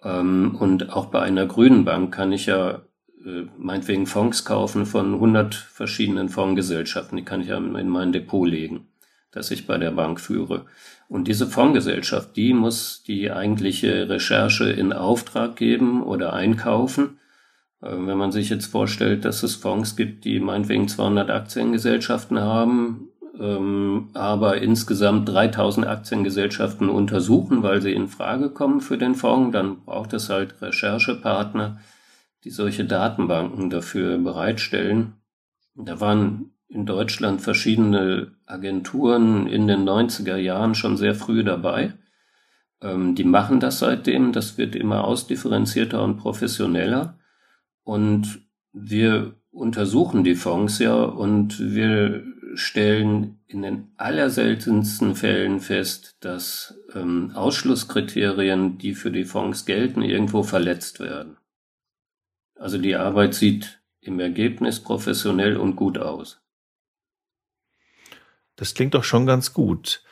Ähm, 0.03 0.57
und 0.59 0.91
auch 0.91 1.07
bei 1.07 1.23
einer 1.23 1.47
grünen 1.47 1.85
Bank 1.85 2.15
kann 2.15 2.33
ich 2.33 2.47
ja 2.47 2.83
äh, 3.25 3.47
meinetwegen 3.57 4.07
Fonds 4.07 4.45
kaufen 4.45 4.85
von 4.87 5.15
100 5.15 5.55
verschiedenen 5.55 6.29
Fondsgesellschaften. 6.29 7.17
Die 7.17 7.25
kann 7.25 7.41
ich 7.41 7.49
ja 7.49 7.57
in 7.57 7.89
mein 7.89 8.13
Depot 8.13 8.47
legen, 8.47 8.89
das 9.31 9.51
ich 9.51 9.67
bei 9.67 9.79
der 9.79 9.93
Bank 9.93 10.21
führe. 10.21 10.67
Und 11.09 11.29
diese 11.29 11.47
Fondsgesellschaft, 11.47 12.37
die 12.37 12.53
muss 12.53 13.03
die 13.03 13.31
eigentliche 13.31 14.09
Recherche 14.09 14.71
in 14.71 14.93
Auftrag 14.93 15.57
geben 15.57 16.03
oder 16.03 16.33
einkaufen. 16.33 17.19
Äh, 17.85 18.07
wenn 18.07 18.19
man 18.19 18.33
sich 18.33 18.49
jetzt 18.49 18.67
vorstellt, 18.67 19.25
dass 19.25 19.43
es 19.43 19.55
Fonds 19.55 19.97
gibt, 19.97 20.25
die 20.25 20.41
meinetwegen 20.41 20.89
200 20.89 21.31
Aktiengesellschaften 21.31 22.41
haben, 22.41 23.09
ähm, 23.39 24.09
aber 24.15 24.59
insgesamt 24.59 25.29
3000 25.29 25.87
Aktiengesellschaften 25.87 26.89
untersuchen, 26.89 27.63
weil 27.63 27.83
sie 27.83 27.93
in 27.93 28.09
Frage 28.09 28.51
kommen 28.51 28.81
für 28.81 28.99
den 28.99 29.15
Fonds, 29.15 29.53
dann 29.53 29.85
braucht 29.85 30.13
es 30.15 30.31
halt 30.31 30.61
Recherchepartner, 30.63 31.81
die 32.45 32.51
solche 32.51 32.85
Datenbanken 32.85 33.71
dafür 33.71 34.19
bereitstellen. 34.19 35.15
Da 35.75 36.01
waren 36.01 36.53
in 36.69 36.87
Deutschland 36.87 37.41
verschiedene 37.41 38.33
Agenturen 38.47 39.47
in 39.47 39.67
den 39.67 39.85
90er 39.89 40.37
Jahren 40.37 40.75
schon 40.75 40.97
sehr 40.97 41.15
früh 41.15 41.45
dabei. 41.45 41.93
Ähm, 42.81 43.15
die 43.15 43.25
machen 43.25 43.61
das 43.61 43.81
seitdem, 43.81 44.33
das 44.33 44.59
wird 44.59 44.77
immer 44.77 45.05
ausdifferenzierter 45.05 46.03
und 46.03 46.19
professioneller. 46.19 47.19
Und 47.85 48.43
wir 48.73 49.37
untersuchen 49.51 50.25
die 50.25 50.35
Fonds 50.35 50.79
ja 50.81 51.05
und 51.05 51.61
wir 51.61 52.25
stellen 52.57 53.39
in 53.47 53.63
den 53.63 53.93
allerseltensten 53.97 55.15
Fällen 55.15 55.61
fest, 55.61 56.17
dass 56.21 56.79
ähm, 56.95 57.33
Ausschlusskriterien, 57.35 58.79
die 58.79 58.95
für 58.95 59.11
die 59.11 59.25
Fonds 59.25 59.65
gelten, 59.65 60.03
irgendwo 60.03 60.43
verletzt 60.43 61.01
werden. 61.01 61.37
Also 62.57 62.79
die 62.79 62.97
Arbeit 62.97 63.35
sieht 63.35 63.81
im 64.01 64.21
Ergebnis 64.21 64.81
professionell 64.81 65.57
und 65.57 65.77
gut 65.77 65.99
aus. 65.99 66.41
Das 68.57 68.75
klingt 68.75 68.95
doch 68.95 69.05
schon 69.05 69.27
ganz 69.27 69.53
gut. 69.53 70.03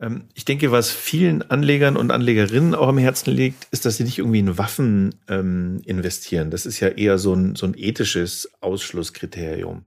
Ähm, 0.00 0.28
ich 0.34 0.44
denke, 0.44 0.72
was 0.72 0.90
vielen 0.90 1.42
Anlegern 1.42 1.96
und 1.96 2.10
Anlegerinnen 2.10 2.74
auch 2.74 2.88
am 2.88 2.98
Herzen 2.98 3.30
liegt, 3.30 3.66
ist, 3.70 3.84
dass 3.84 3.96
sie 3.96 4.04
nicht 4.04 4.18
irgendwie 4.18 4.40
in 4.40 4.58
Waffen 4.58 5.14
ähm, 5.28 5.80
investieren. 5.84 6.50
Das 6.50 6.66
ist 6.66 6.80
ja 6.80 6.88
eher 6.88 7.18
so 7.18 7.34
ein, 7.34 7.56
so 7.56 7.66
ein 7.66 7.74
ethisches 7.76 8.50
Ausschlusskriterium. 8.60 9.84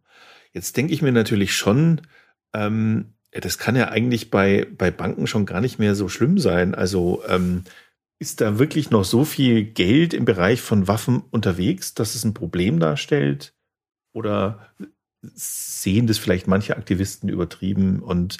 Jetzt 0.51 0.77
denke 0.77 0.93
ich 0.93 1.01
mir 1.01 1.11
natürlich 1.11 1.53
schon, 1.53 2.01
ähm, 2.53 3.13
das 3.31 3.59
kann 3.59 3.75
ja 3.75 3.89
eigentlich 3.89 4.31
bei, 4.31 4.67
bei 4.75 4.89
Banken 4.89 5.27
schon 5.27 5.45
gar 5.45 5.61
nicht 5.61 5.77
mehr 5.77 5.93
so 5.93 6.09
schlimm 6.09 6.39
sein. 6.39 6.73
Also 6.73 7.23
ähm, 7.27 7.63
ist 8.17 8.41
da 8.41 8.57
wirklich 8.57 8.89
noch 8.89 9.05
so 9.05 9.23
viel 9.23 9.63
Geld 9.63 10.13
im 10.13 10.25
Bereich 10.25 10.61
von 10.61 10.87
Waffen 10.87 11.23
unterwegs, 11.29 11.93
dass 11.93 12.15
es 12.15 12.23
ein 12.25 12.33
Problem 12.33 12.79
darstellt? 12.79 13.53
Oder 14.13 14.73
sehen 15.21 16.07
das 16.07 16.17
vielleicht 16.17 16.47
manche 16.47 16.75
Aktivisten 16.75 17.29
übertrieben 17.29 18.01
und 18.01 18.37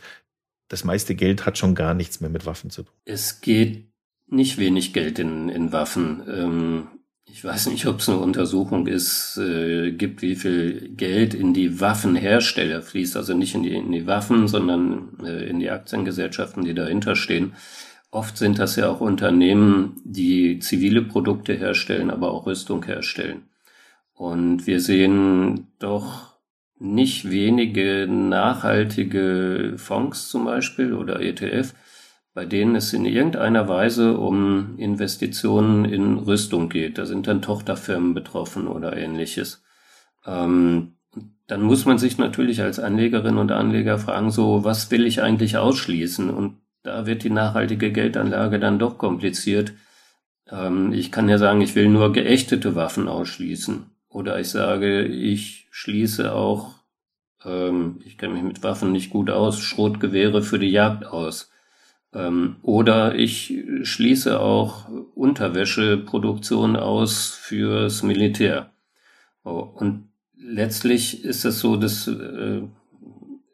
das 0.69 0.84
meiste 0.84 1.15
Geld 1.15 1.45
hat 1.45 1.58
schon 1.58 1.75
gar 1.75 1.93
nichts 1.93 2.21
mehr 2.21 2.29
mit 2.29 2.45
Waffen 2.45 2.69
zu 2.69 2.84
tun? 2.84 2.93
Es 3.03 3.41
geht 3.41 3.89
nicht 4.27 4.58
wenig 4.58 4.93
Geld 4.93 5.19
in, 5.19 5.49
in 5.49 5.71
Waffen. 5.73 6.23
Ähm, 6.27 6.88
ich 7.25 7.43
weiß 7.43 7.67
nicht, 7.67 7.86
ob 7.86 7.99
es 7.99 8.10
eine 8.10 8.19
Untersuchung 8.19 8.88
ist, 8.88 9.38
äh, 9.38 9.91
gibt, 9.91 10.21
wie 10.21 10.36
viel 10.36 10.89
Geld 10.95 11.34
in 11.34 11.53
die 11.53 11.79
Waffenhersteller 11.79 12.82
fließt, 12.82 13.17
also 13.17 13.34
nicht 13.34 13.55
in 13.55 13.63
die, 13.63 13.73
in 13.73 13.91
die 13.91 14.08
Waffen, 14.08 14.47
sondern 14.47 15.17
äh, 15.23 15.47
in 15.47 15.60
die 15.60 15.69
Aktiengesellschaften, 15.69 16.63
die 16.63 16.73
dahinter 16.73 17.15
stehen. 17.15 17.53
Oft 18.12 18.38
sind 18.38 18.58
das 18.58 18.75
ja 18.75 18.89
auch 18.89 19.01
Unternehmen, 19.01 20.01
die 20.03 20.60
zivile 20.60 21.03
Produkte 21.03 21.53
herstellen, 21.53 22.10
aber 22.10 22.32
auch 22.32 22.47
Rüstung 22.47 22.84
herstellen. 22.86 23.43
Und 24.13 24.65
wir 24.65 24.82
sehen 24.82 25.67
doch 25.77 26.29
nicht 26.80 27.30
wenige 27.30 28.08
nachhaltige 28.10 29.74
Fonds 29.78 30.30
zum 30.30 30.46
Beispiel 30.46 30.94
oder 30.94 31.22
ETF, 31.22 31.74
bei 32.34 32.46
denen 32.46 32.76
es 32.76 32.94
in 32.94 33.06
irgendeiner 33.06 33.68
Weise 33.68 34.18
um 34.18 34.78
Investitionen 34.78 35.84
in 35.84 36.18
Rüstung 36.18 36.70
geht. 36.70 36.98
Da 36.98 37.06
sind 37.06 37.28
dann 37.28 37.42
Tochterfirmen 37.42 38.13
betroffen 38.13 38.68
oder 38.68 38.96
ähnliches. 38.96 39.62
Ähm, 40.26 40.94
dann 41.48 41.62
muss 41.62 41.86
man 41.86 41.98
sich 41.98 42.18
natürlich 42.18 42.62
als 42.62 42.80
Anlegerin 42.80 43.38
und 43.38 43.52
Anleger 43.52 43.98
fragen, 43.98 44.32
so, 44.32 44.63
was 44.63 44.89
will 44.92 45.06
ich 45.06 45.22
eigentlich 45.22 45.58
ausschließen? 45.58 46.30
Und 46.30 46.58
da 46.84 47.06
wird 47.06 47.24
die 47.24 47.30
nachhaltige 47.30 47.92
Geldanlage 47.92 48.60
dann 48.60 48.80
doch 48.80 48.98
kompliziert. 48.98 49.74
Ähm, 50.50 50.94
ich 50.94 51.12
kann 51.12 51.28
ja 51.28 51.38
sagen, 51.38 51.62
ich 51.62 51.76
will 51.76 51.89
nur 51.89 52.13
geächtete 52.13 52.76
Waffen 52.76 53.08
ausschließen. 53.08 53.88
Oder 54.10 54.39
ich 54.39 54.50
sage, 54.50 55.04
ich 55.06 55.67
schließe 55.72 56.34
auch, 56.34 56.76
ähm, 57.45 58.02
ich 58.06 58.17
kenne 58.17 58.34
mich 58.34 58.43
mit 58.43 58.63
Waffen 58.63 58.91
nicht 58.91 59.12
gut 59.12 59.30
aus, 59.30 59.60
Schrotgewehre 59.60 60.41
für 60.41 60.60
die 60.60 60.72
Jagd 60.72 61.06
aus. 61.06 61.52
Ähm, 62.13 62.58
oder 62.63 63.15
ich 63.15 63.54
schließe 63.84 64.39
auch 64.39 64.89
Unterwäscheproduktion 65.15 66.76
aus 66.76 67.30
fürs 67.30 68.02
Militär. 68.04 68.72
Oh, 69.43 69.60
und 69.60 70.10
letztlich 70.36 71.24
ist 71.24 71.45
es 71.45 71.60
so, 71.60 71.76
dass 71.76 72.08
äh, 72.08 72.63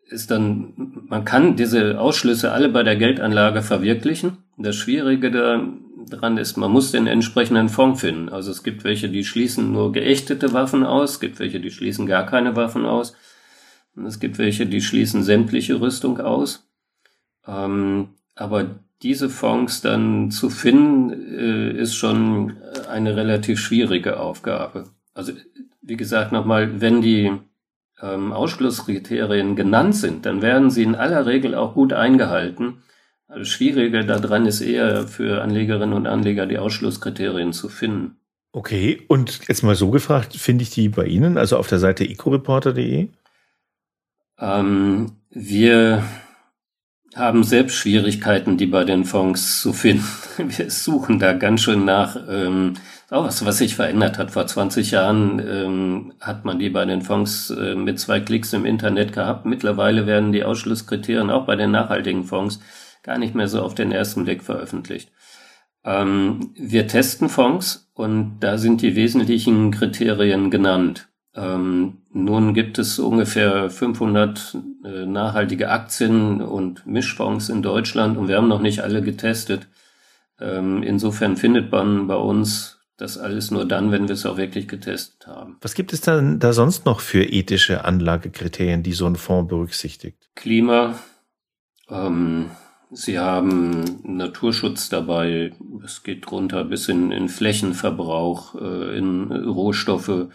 ist 0.07 0.31
dann, 0.31 0.73
man 1.07 1.25
kann 1.25 1.55
diese 1.55 1.99
Ausschlüsse 1.99 2.51
alle 2.51 2.69
bei 2.69 2.83
der 2.83 2.95
Geldanlage 2.95 3.61
verwirklichen. 3.61 4.37
Das 4.57 4.75
Schwierige 4.75 5.31
daran 5.31 6.37
ist, 6.37 6.55
man 6.57 6.71
muss 6.71 6.91
den 6.91 7.07
entsprechenden 7.07 7.69
Fonds 7.69 8.01
finden. 8.01 8.29
Also 8.29 8.51
es 8.51 8.63
gibt 8.63 8.83
welche, 8.83 9.09
die 9.09 9.25
schließen 9.25 9.71
nur 9.71 9.91
geächtete 9.91 10.53
Waffen 10.53 10.85
aus, 10.85 11.11
es 11.11 11.19
gibt 11.19 11.39
welche, 11.39 11.59
die 11.59 11.71
schließen 11.71 12.05
gar 12.05 12.25
keine 12.25 12.55
Waffen 12.55 12.85
aus. 12.85 13.15
Und 13.95 14.05
es 14.05 14.19
gibt 14.19 14.37
welche, 14.37 14.65
die 14.65 14.81
schließen 14.81 15.23
sämtliche 15.23 15.79
Rüstung 15.79 16.19
aus. 16.19 16.67
Ähm, 17.47 18.09
aber 18.35 18.79
diese 19.01 19.29
Fonds 19.29 19.81
dann 19.81 20.31
zu 20.31 20.49
finden, 20.49 21.11
äh, 21.11 21.71
ist 21.71 21.95
schon 21.95 22.57
eine 22.89 23.15
relativ 23.15 23.59
schwierige 23.59 24.19
Aufgabe. 24.19 24.85
Also 25.13 25.33
wie 25.81 25.97
gesagt 25.97 26.31
nochmal, 26.31 26.81
wenn 26.81 27.01
die 27.01 27.31
ähm, 28.01 28.33
Ausschlusskriterien 28.33 29.55
genannt 29.55 29.95
sind, 29.95 30.25
dann 30.25 30.41
werden 30.41 30.69
sie 30.69 30.83
in 30.83 30.95
aller 30.95 31.25
Regel 31.25 31.55
auch 31.55 31.73
gut 31.73 31.93
eingehalten. 31.93 32.79
Also 33.27 33.45
schwieriger 33.45 34.03
daran 34.03 34.45
ist 34.45 34.61
eher 34.61 35.07
für 35.07 35.41
Anlegerinnen 35.41 35.93
und 35.93 36.07
Anleger 36.07 36.45
die 36.45 36.59
Ausschlusskriterien 36.59 37.53
zu 37.53 37.69
finden. 37.69 38.17
Okay, 38.51 39.01
und 39.07 39.47
jetzt 39.47 39.63
mal 39.63 39.75
so 39.75 39.89
gefragt, 39.89 40.35
finde 40.35 40.63
ich 40.63 40.69
die 40.69 40.89
bei 40.89 41.05
Ihnen, 41.05 41.37
also 41.37 41.57
auf 41.57 41.67
der 41.67 41.79
Seite 41.79 42.07
ecoreporter.de? 42.07 43.09
Ähm, 44.39 45.11
wir 45.29 46.03
haben 47.15 47.43
selbst 47.43 47.75
Schwierigkeiten, 47.75 48.57
die 48.57 48.65
bei 48.65 48.83
den 48.83 49.05
Fonds 49.05 49.61
zu 49.61 49.73
finden. 49.73 50.05
Wir 50.37 50.69
suchen 50.69 51.19
da 51.19 51.33
ganz 51.33 51.61
schön 51.61 51.85
nach. 51.85 52.17
Ähm, 52.29 52.73
auch 53.09 53.25
was, 53.25 53.45
was 53.45 53.59
sich 53.59 53.75
verändert 53.75 54.17
hat. 54.17 54.31
Vor 54.31 54.47
20 54.47 54.91
Jahren 54.91 55.39
ähm, 55.39 56.13
hat 56.19 56.43
man 56.43 56.59
die 56.59 56.69
bei 56.69 56.83
den 56.85 57.01
Fonds 57.01 57.51
äh, 57.51 57.75
mit 57.75 57.99
zwei 57.99 58.19
Klicks 58.19 58.51
im 58.51 58.65
Internet 58.65 59.13
gehabt. 59.13 59.45
Mittlerweile 59.45 60.07
werden 60.07 60.31
die 60.31 60.43
Ausschlusskriterien 60.43 61.29
auch 61.29 61.45
bei 61.45 61.55
den 61.55 61.71
nachhaltigen 61.71 62.25
Fonds 62.25 62.59
gar 63.05 63.19
nicht 63.19 63.35
mehr 63.35 63.47
so 63.47 63.61
auf 63.61 63.75
den 63.75 63.91
ersten 63.91 64.25
Blick 64.25 64.43
veröffentlicht. 64.43 65.11
Ähm, 65.83 66.51
wir 66.55 66.87
testen 66.87 67.29
Fonds 67.29 67.91
und 67.93 68.39
da 68.39 68.57
sind 68.57 68.81
die 68.81 68.95
wesentlichen 68.95 69.69
Kriterien 69.69 70.49
genannt. 70.49 71.07
Ähm, 71.35 71.99
nun 72.11 72.55
gibt 72.55 72.79
es 72.79 72.97
ungefähr 72.97 73.69
500 73.69 74.57
äh, 74.83 75.05
nachhaltige 75.05 75.69
Aktien 75.69 76.41
und 76.41 76.87
Mischfonds 76.87 77.49
in 77.49 77.61
Deutschland 77.61 78.17
und 78.17 78.27
wir 78.27 78.37
haben 78.37 78.47
noch 78.47 78.61
nicht 78.61 78.81
alle 78.81 79.03
getestet. 79.03 79.67
Ähm, 80.39 80.81
insofern 80.81 81.37
findet 81.37 81.71
man 81.71 82.07
bei 82.07 82.15
uns 82.15 82.79
das 82.97 83.19
alles 83.19 83.51
nur 83.51 83.65
dann, 83.65 83.91
wenn 83.91 84.07
wir 84.07 84.15
es 84.15 84.25
auch 84.25 84.37
wirklich 84.37 84.67
getestet 84.67 85.27
haben. 85.27 85.57
Was 85.61 85.75
gibt 85.75 85.93
es 85.93 86.01
dann 86.01 86.39
da 86.39 86.53
sonst 86.53 86.85
noch 86.85 87.01
für 87.01 87.23
ethische 87.23 87.85
Anlagekriterien, 87.85 88.81
die 88.81 88.93
so 88.93 89.05
ein 89.05 89.17
Fonds 89.17 89.49
berücksichtigt? 89.49 90.29
Klima. 90.33 90.97
Ähm, 91.89 92.49
Sie 92.95 93.19
haben 93.19 93.99
Naturschutz 94.03 94.87
dabei. 94.87 95.51
Es 95.83 96.03
geht 96.03 96.31
runter 96.31 96.63
bis 96.63 96.87
in, 96.87 97.11
in 97.11 97.27
Flächenverbrauch, 97.27 98.55
äh, 98.55 98.97
in 98.97 99.33
Rohstoffe. 99.33 100.29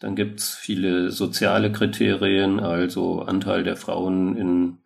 Dann 0.00 0.16
gibt's 0.16 0.54
viele 0.54 1.10
soziale 1.10 1.70
Kriterien, 1.70 2.58
also 2.58 3.20
Anteil 3.20 3.64
der 3.64 3.76
Frauen 3.76 4.34
in 4.34 4.78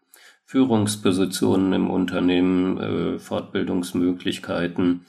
Führungspositionen 0.44 1.72
im 1.72 1.88
Unternehmen, 1.88 2.78
äh, 2.78 3.18
Fortbildungsmöglichkeiten. 3.20 5.06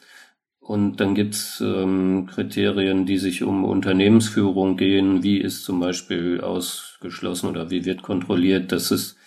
Und 0.59 0.97
dann 0.99 1.15
gibt's 1.15 1.59
ähm, 1.59 2.27
Kriterien, 2.27 3.07
die 3.07 3.17
sich 3.17 3.41
um 3.41 3.65
Unternehmensführung 3.65 4.77
gehen. 4.77 5.23
Wie 5.23 5.39
ist 5.39 5.65
zum 5.65 5.79
Beispiel 5.79 6.39
ausgeschlossen 6.41 7.47
oder 7.47 7.71
wie 7.71 7.83
wird 7.83 8.03
kontrolliert, 8.03 8.71
dass 8.71 8.91
es 8.91 9.17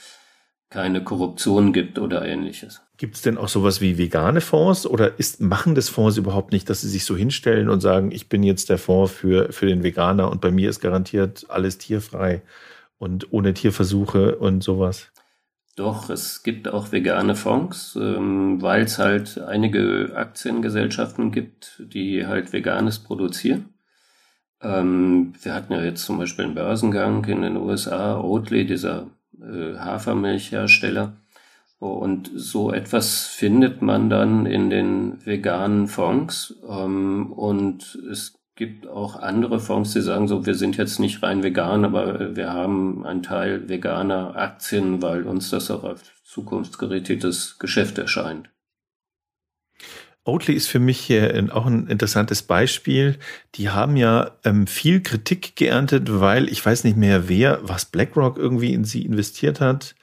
keine 0.74 1.04
Korruption 1.04 1.72
gibt 1.72 2.00
oder 2.00 2.26
ähnliches. 2.26 2.83
Gibt 2.96 3.16
es 3.16 3.22
denn 3.22 3.38
auch 3.38 3.48
sowas 3.48 3.80
wie 3.80 3.98
vegane 3.98 4.40
Fonds 4.40 4.86
oder 4.86 5.18
ist, 5.18 5.40
machen 5.40 5.74
das 5.74 5.88
Fonds 5.88 6.16
überhaupt 6.16 6.52
nicht, 6.52 6.70
dass 6.70 6.82
sie 6.82 6.88
sich 6.88 7.04
so 7.04 7.16
hinstellen 7.16 7.68
und 7.68 7.80
sagen, 7.80 8.12
ich 8.12 8.28
bin 8.28 8.44
jetzt 8.44 8.70
der 8.70 8.78
Fonds 8.78 9.12
für, 9.12 9.52
für 9.52 9.66
den 9.66 9.82
Veganer 9.82 10.30
und 10.30 10.40
bei 10.40 10.52
mir 10.52 10.70
ist 10.70 10.80
garantiert 10.80 11.46
alles 11.48 11.78
tierfrei 11.78 12.42
und 12.98 13.32
ohne 13.32 13.52
Tierversuche 13.52 14.36
und 14.36 14.62
sowas? 14.62 15.10
Doch, 15.76 16.08
es 16.08 16.44
gibt 16.44 16.68
auch 16.68 16.92
vegane 16.92 17.34
Fonds, 17.34 17.98
ähm, 18.00 18.62
weil 18.62 18.84
es 18.84 18.98
halt 19.00 19.38
einige 19.38 20.12
Aktiengesellschaften 20.14 21.32
gibt, 21.32 21.82
die 21.92 22.26
halt 22.26 22.52
Veganes 22.52 23.00
produzieren. 23.00 23.74
Ähm, 24.62 25.34
wir 25.42 25.52
hatten 25.52 25.72
ja 25.72 25.82
jetzt 25.82 26.04
zum 26.04 26.18
Beispiel 26.18 26.44
einen 26.44 26.54
Börsengang 26.54 27.24
in 27.24 27.42
den 27.42 27.56
USA, 27.56 28.20
Oatly, 28.20 28.66
dieser 28.66 29.08
äh, 29.40 29.76
Hafermilchhersteller. 29.76 31.16
Und 31.78 32.30
so 32.34 32.72
etwas 32.72 33.26
findet 33.26 33.82
man 33.82 34.08
dann 34.08 34.46
in 34.46 34.70
den 34.70 35.24
veganen 35.26 35.86
Fonds. 35.86 36.54
Ähm, 36.68 37.32
und 37.32 37.98
es 38.10 38.38
gibt 38.56 38.86
auch 38.86 39.16
andere 39.16 39.60
Fonds, 39.60 39.92
die 39.92 40.00
sagen 40.00 40.28
so, 40.28 40.46
wir 40.46 40.54
sind 40.54 40.76
jetzt 40.76 41.00
nicht 41.00 41.22
rein 41.22 41.42
vegan, 41.42 41.84
aber 41.84 42.36
wir 42.36 42.52
haben 42.52 43.04
einen 43.04 43.22
Teil 43.22 43.68
veganer 43.68 44.36
Aktien, 44.36 45.02
weil 45.02 45.24
uns 45.24 45.50
das 45.50 45.70
auch 45.70 45.84
als 45.84 46.02
zukunftsgerichtetes 46.24 47.58
Geschäft 47.58 47.98
erscheint. 47.98 48.50
Oatly 50.26 50.54
ist 50.54 50.68
für 50.68 50.78
mich 50.78 51.00
hier 51.00 51.48
auch 51.52 51.66
ein 51.66 51.86
interessantes 51.86 52.42
Beispiel. 52.42 53.18
Die 53.56 53.68
haben 53.68 53.96
ja 53.96 54.30
ähm, 54.44 54.66
viel 54.66 55.02
Kritik 55.02 55.54
geerntet, 55.54 56.08
weil 56.08 56.48
ich 56.48 56.64
weiß 56.64 56.84
nicht 56.84 56.96
mehr 56.96 57.28
wer, 57.28 57.60
was 57.62 57.84
BlackRock 57.84 58.38
irgendwie 58.38 58.72
in 58.72 58.84
sie 58.84 59.04
investiert 59.04 59.60
hat. 59.60 59.94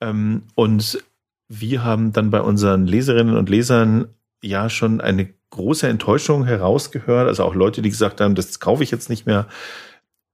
Ähm, 0.00 0.44
und 0.54 1.04
wir 1.48 1.84
haben 1.84 2.12
dann 2.12 2.30
bei 2.30 2.40
unseren 2.40 2.86
Leserinnen 2.86 3.36
und 3.36 3.48
Lesern 3.48 4.08
ja 4.42 4.68
schon 4.68 5.00
eine 5.00 5.28
große 5.50 5.88
Enttäuschung 5.88 6.44
herausgehört. 6.44 7.28
Also 7.28 7.44
auch 7.44 7.54
Leute, 7.54 7.82
die 7.82 7.90
gesagt 7.90 8.20
haben, 8.20 8.34
das 8.34 8.60
kaufe 8.60 8.82
ich 8.82 8.90
jetzt 8.90 9.08
nicht 9.08 9.26
mehr. 9.26 9.48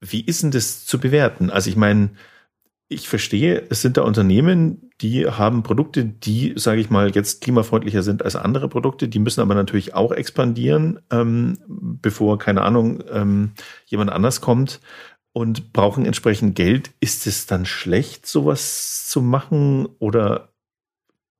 Wie 0.00 0.20
ist 0.20 0.42
denn 0.42 0.50
das 0.50 0.84
zu 0.84 0.98
bewerten? 0.98 1.50
Also 1.50 1.70
ich 1.70 1.76
meine, 1.76 2.10
ich 2.88 3.08
verstehe, 3.08 3.64
es 3.70 3.80
sind 3.80 3.96
da 3.96 4.02
Unternehmen, 4.02 4.90
die 5.00 5.26
haben 5.26 5.62
Produkte, 5.62 6.04
die, 6.04 6.52
sage 6.56 6.80
ich 6.80 6.90
mal, 6.90 7.10
jetzt 7.10 7.40
klimafreundlicher 7.40 8.02
sind 8.02 8.24
als 8.24 8.36
andere 8.36 8.68
Produkte. 8.68 9.08
Die 9.08 9.18
müssen 9.18 9.40
aber 9.40 9.54
natürlich 9.54 9.94
auch 9.94 10.12
expandieren, 10.12 11.00
ähm, 11.10 11.58
bevor, 11.66 12.38
keine 12.38 12.62
Ahnung, 12.62 13.02
ähm, 13.10 13.52
jemand 13.86 14.10
anders 14.10 14.40
kommt 14.40 14.80
und 15.32 15.72
brauchen 15.72 16.04
entsprechend 16.04 16.54
Geld. 16.54 16.90
Ist 17.00 17.26
es 17.26 17.46
dann 17.46 17.64
schlecht, 17.64 18.26
sowas 18.26 19.08
zu 19.08 19.22
machen 19.22 19.88
oder 19.98 20.51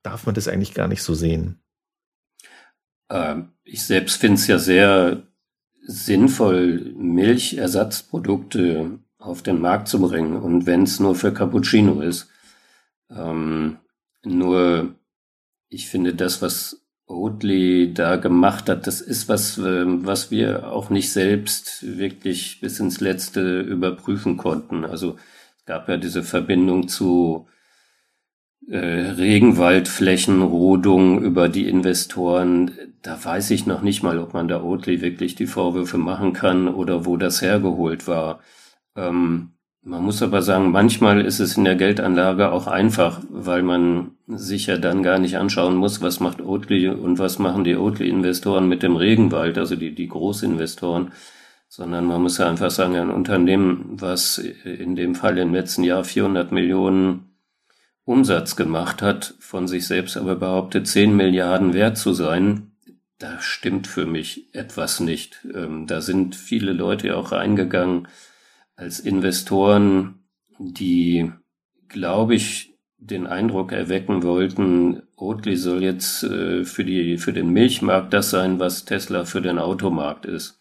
darf 0.03 0.27
man 0.27 0.35
das 0.35 0.49
eigentlich 0.49 0.75
gar 0.75 0.89
nicht 0.89 1.03
so 1.03 1.15
sehen? 1.15 1.63
Ähm, 3.11 3.53
ich 3.65 3.85
selbst 3.85 4.21
finde 4.21 4.35
es 4.35 4.47
ja 4.47 4.59
sehr 4.59 5.27
sinnvoll, 5.85 6.93
Milchersatzprodukte 6.97 8.99
auf 9.19 9.43
den 9.43 9.61
Markt 9.61 9.89
zu 9.89 10.01
bringen 10.01 10.37
und 10.37 10.67
wenn 10.67 10.85
es 10.85 11.01
nur 11.01 11.15
für 11.15 11.33
Cappuccino 11.33 12.01
ist. 12.01 12.29
Ähm, 13.11 13.79
nur, 14.25 14.95
ich 15.69 15.89
finde 15.89 16.15
das, 16.15 16.43
was 16.43 16.83
Oatly 17.07 17.93
da 17.93 18.17
gemacht 18.17 18.69
hat, 18.69 18.87
das 18.87 19.01
ist 19.01 19.29
was, 19.29 19.59
ähm, 19.59 20.07
was 20.07 20.31
wir 20.31 20.73
auch 20.73 20.91
nicht 20.91 21.13
selbst 21.13 21.99
wirklich 21.99 22.61
bis 22.61 22.81
ins 22.81 23.01
Letzte 23.01 23.61
überprüfen 23.61 24.37
konnten. 24.37 24.85
Also 24.85 25.17
es 25.59 25.65
gab 25.65 25.89
ja 25.89 25.97
diese 25.97 26.23
Verbindung 26.23 26.89
zu 26.89 27.49
äh, 28.69 28.79
Regenwaldflächenrodung 28.79 31.23
über 31.23 31.49
die 31.49 31.69
Investoren. 31.69 32.73
Da 33.03 33.23
weiß 33.23 33.51
ich 33.51 33.67
noch 33.67 33.83
nicht 33.83 34.03
mal, 34.03 34.19
ob 34.19 34.35
man 34.35 34.49
da 34.49 34.63
Oatly 34.63 35.01
wirklich 35.01 35.35
die 35.35 35.47
Vorwürfe 35.47 35.99
machen 35.99 36.33
kann 36.33 36.69
oder 36.69 37.05
wo 37.05 37.17
das 37.17 37.43
hergeholt 37.43 38.07
war. 38.07 38.41
Ähm, 38.97 39.53
man 39.85 40.05
muss 40.05 40.23
aber 40.23 40.43
sagen, 40.43 40.71
manchmal 40.71 41.23
ist 41.23 41.41
es 41.41 41.57
in 41.57 41.65
der 41.65 41.75
Geldanlage 41.75 42.53
auch 42.53 42.69
einfach, 42.69 43.21
weil 43.29 43.65
man 43.65 44.13
sich 44.29 44.69
ja 44.69 44.79
dann 44.79 45.03
gar 45.03 45.19
nicht 45.19 45.39
anschauen 45.39 45.75
muss, 45.75 46.01
was 46.01 46.21
macht 46.21 46.41
Oatly 46.41 46.89
und 46.89 47.19
was 47.19 47.41
machen 47.41 47.65
die 47.65 47.75
Oatly-Investoren 47.75 48.69
mit 48.69 48.85
dem 48.85 48.95
Regenwald, 48.95 49.59
also 49.59 49.75
die, 49.75 49.93
die 49.93 50.07
Großinvestoren, 50.07 51.11
sondern 51.69 52.05
man 52.05 52.23
muss 52.23 52.39
ja 52.39 52.49
einfach 52.49 52.71
sagen, 52.71 52.95
ein 52.95 53.11
Unternehmen, 53.11 53.95
was 53.95 54.39
in 54.39 54.95
dem 54.95 55.17
Fall 55.17 55.37
im 55.39 55.53
letzten 55.53 55.83
Jahr 55.83 56.05
400 56.05 56.53
Millionen 56.53 57.32
Umsatz 58.05 58.57
gemacht 58.57 59.03
hat, 59.03 59.35
von 59.39 59.69
sich 59.69 59.87
selbst 59.87 60.17
aber 60.17 60.37
behauptet, 60.37 60.87
10 60.89 61.17
Milliarden 61.17 61.73
wert 61.73 61.97
zu 61.97 62.13
sein, 62.13 62.73
da 63.19 63.41
stimmt 63.41 63.87
für 63.87 64.07
mich 64.07 64.53
etwas 64.53 64.99
nicht. 64.99 65.47
Ähm, 65.55 65.87
da 65.87 66.01
sind 66.01 66.35
viele 66.35 66.73
Leute 66.73 67.17
auch 67.17 67.31
reingegangen, 67.31 68.09
als 68.75 68.99
Investoren, 68.99 70.25
die, 70.59 71.31
glaube 71.89 72.35
ich, 72.35 72.75
den 72.99 73.27
Eindruck 73.27 73.73
erwecken 73.73 74.23
wollten, 74.23 75.03
Oatly 75.17 75.57
soll 75.57 75.83
jetzt 75.83 76.23
äh, 76.25 76.65
für, 76.65 76.85
die, 76.85 77.19
für 77.19 77.33
den 77.33 77.51
Milchmarkt 77.51 78.13
das 78.13 78.31
sein, 78.31 78.59
was 78.59 78.85
Tesla 78.85 79.25
für 79.25 79.41
den 79.41 79.59
Automarkt 79.59 80.27
ist. 80.27 80.61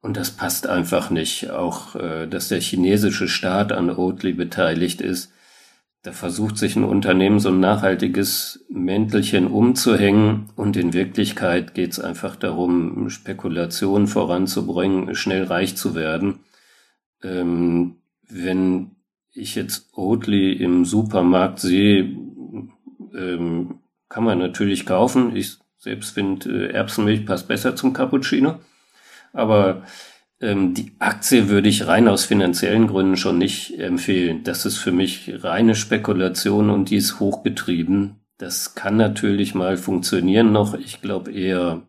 Und 0.00 0.16
das 0.16 0.32
passt 0.32 0.66
einfach 0.66 1.10
nicht. 1.10 1.50
Auch, 1.50 1.94
äh, 1.94 2.26
dass 2.26 2.48
der 2.48 2.60
chinesische 2.60 3.28
Staat 3.28 3.72
an 3.72 3.90
Oatly 3.90 4.32
beteiligt 4.32 5.00
ist. 5.00 5.32
Da 6.02 6.12
versucht 6.12 6.58
sich 6.58 6.74
ein 6.74 6.84
Unternehmen 6.84 7.38
so 7.38 7.50
ein 7.50 7.60
nachhaltiges 7.60 8.64
Mäntelchen 8.68 9.46
umzuhängen 9.46 10.50
und 10.56 10.76
in 10.76 10.92
Wirklichkeit 10.92 11.74
geht 11.74 11.92
es 11.92 12.00
einfach 12.00 12.34
darum, 12.34 13.08
Spekulationen 13.08 14.08
voranzubringen, 14.08 15.14
schnell 15.14 15.44
reich 15.44 15.76
zu 15.76 15.94
werden 15.94 16.40
ähm, 17.22 17.96
wenn 18.28 18.92
ich 19.32 19.54
jetzt 19.54 19.88
Oatly 19.94 20.52
im 20.52 20.84
Supermarkt 20.84 21.60
sehe, 21.60 22.02
ähm, 23.14 23.78
kann 24.08 24.24
man 24.24 24.38
natürlich 24.38 24.84
kaufen. 24.84 25.34
Ich 25.36 25.58
selbst 25.78 26.10
finde, 26.10 26.68
äh, 26.68 26.72
Erbsenmilch 26.72 27.26
passt 27.26 27.48
besser 27.48 27.74
zum 27.76 27.92
Cappuccino. 27.92 28.58
Aber 29.32 29.84
ähm, 30.42 30.74
die 30.74 30.92
Aktie 30.98 31.48
würde 31.48 31.68
ich 31.68 31.86
rein 31.86 32.08
aus 32.08 32.24
finanziellen 32.24 32.88
Gründen 32.88 33.16
schon 33.16 33.38
nicht 33.38 33.78
empfehlen. 33.78 34.42
Das 34.44 34.66
ist 34.66 34.76
für 34.76 34.92
mich 34.92 35.32
reine 35.42 35.74
Spekulation 35.74 36.68
und 36.68 36.90
die 36.90 36.96
ist 36.96 37.20
hochgetrieben. 37.20 38.16
Das 38.38 38.74
kann 38.74 38.96
natürlich 38.96 39.54
mal 39.54 39.76
funktionieren 39.76 40.52
noch. 40.52 40.74
Ich 40.74 41.00
glaube 41.00 41.32
eher, 41.32 41.82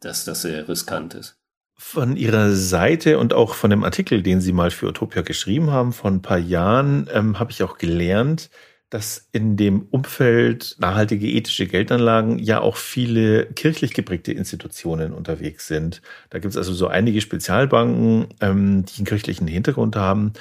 dass 0.00 0.24
das 0.24 0.42
sehr 0.42 0.68
riskant 0.68 1.14
ist. 1.14 1.36
Von 1.74 2.16
Ihrer 2.16 2.50
Seite 2.52 3.18
und 3.18 3.34
auch 3.34 3.54
von 3.54 3.70
dem 3.70 3.84
Artikel, 3.84 4.22
den 4.22 4.40
Sie 4.40 4.52
mal 4.52 4.72
für 4.72 4.88
Utopia 4.88 5.22
geschrieben 5.22 5.70
haben, 5.70 5.92
vor 5.92 6.10
ein 6.10 6.22
paar 6.22 6.38
Jahren, 6.38 7.08
ähm, 7.12 7.38
habe 7.38 7.52
ich 7.52 7.62
auch 7.62 7.78
gelernt, 7.78 8.50
dass 8.90 9.28
in 9.32 9.56
dem 9.56 9.82
Umfeld 9.90 10.76
nachhaltige 10.78 11.28
ethische 11.28 11.66
Geldanlagen 11.66 12.38
ja 12.38 12.60
auch 12.60 12.76
viele 12.76 13.46
kirchlich 13.46 13.92
geprägte 13.92 14.32
Institutionen 14.32 15.12
unterwegs 15.12 15.66
sind. 15.66 16.00
Da 16.30 16.38
gibt 16.38 16.52
es 16.52 16.56
also 16.56 16.72
so 16.72 16.88
einige 16.88 17.20
Spezialbanken, 17.20 18.28
ähm, 18.40 18.84
die 18.86 18.98
einen 18.98 19.06
kirchlichen 19.06 19.46
Hintergrund 19.46 19.96
haben. 19.96 20.32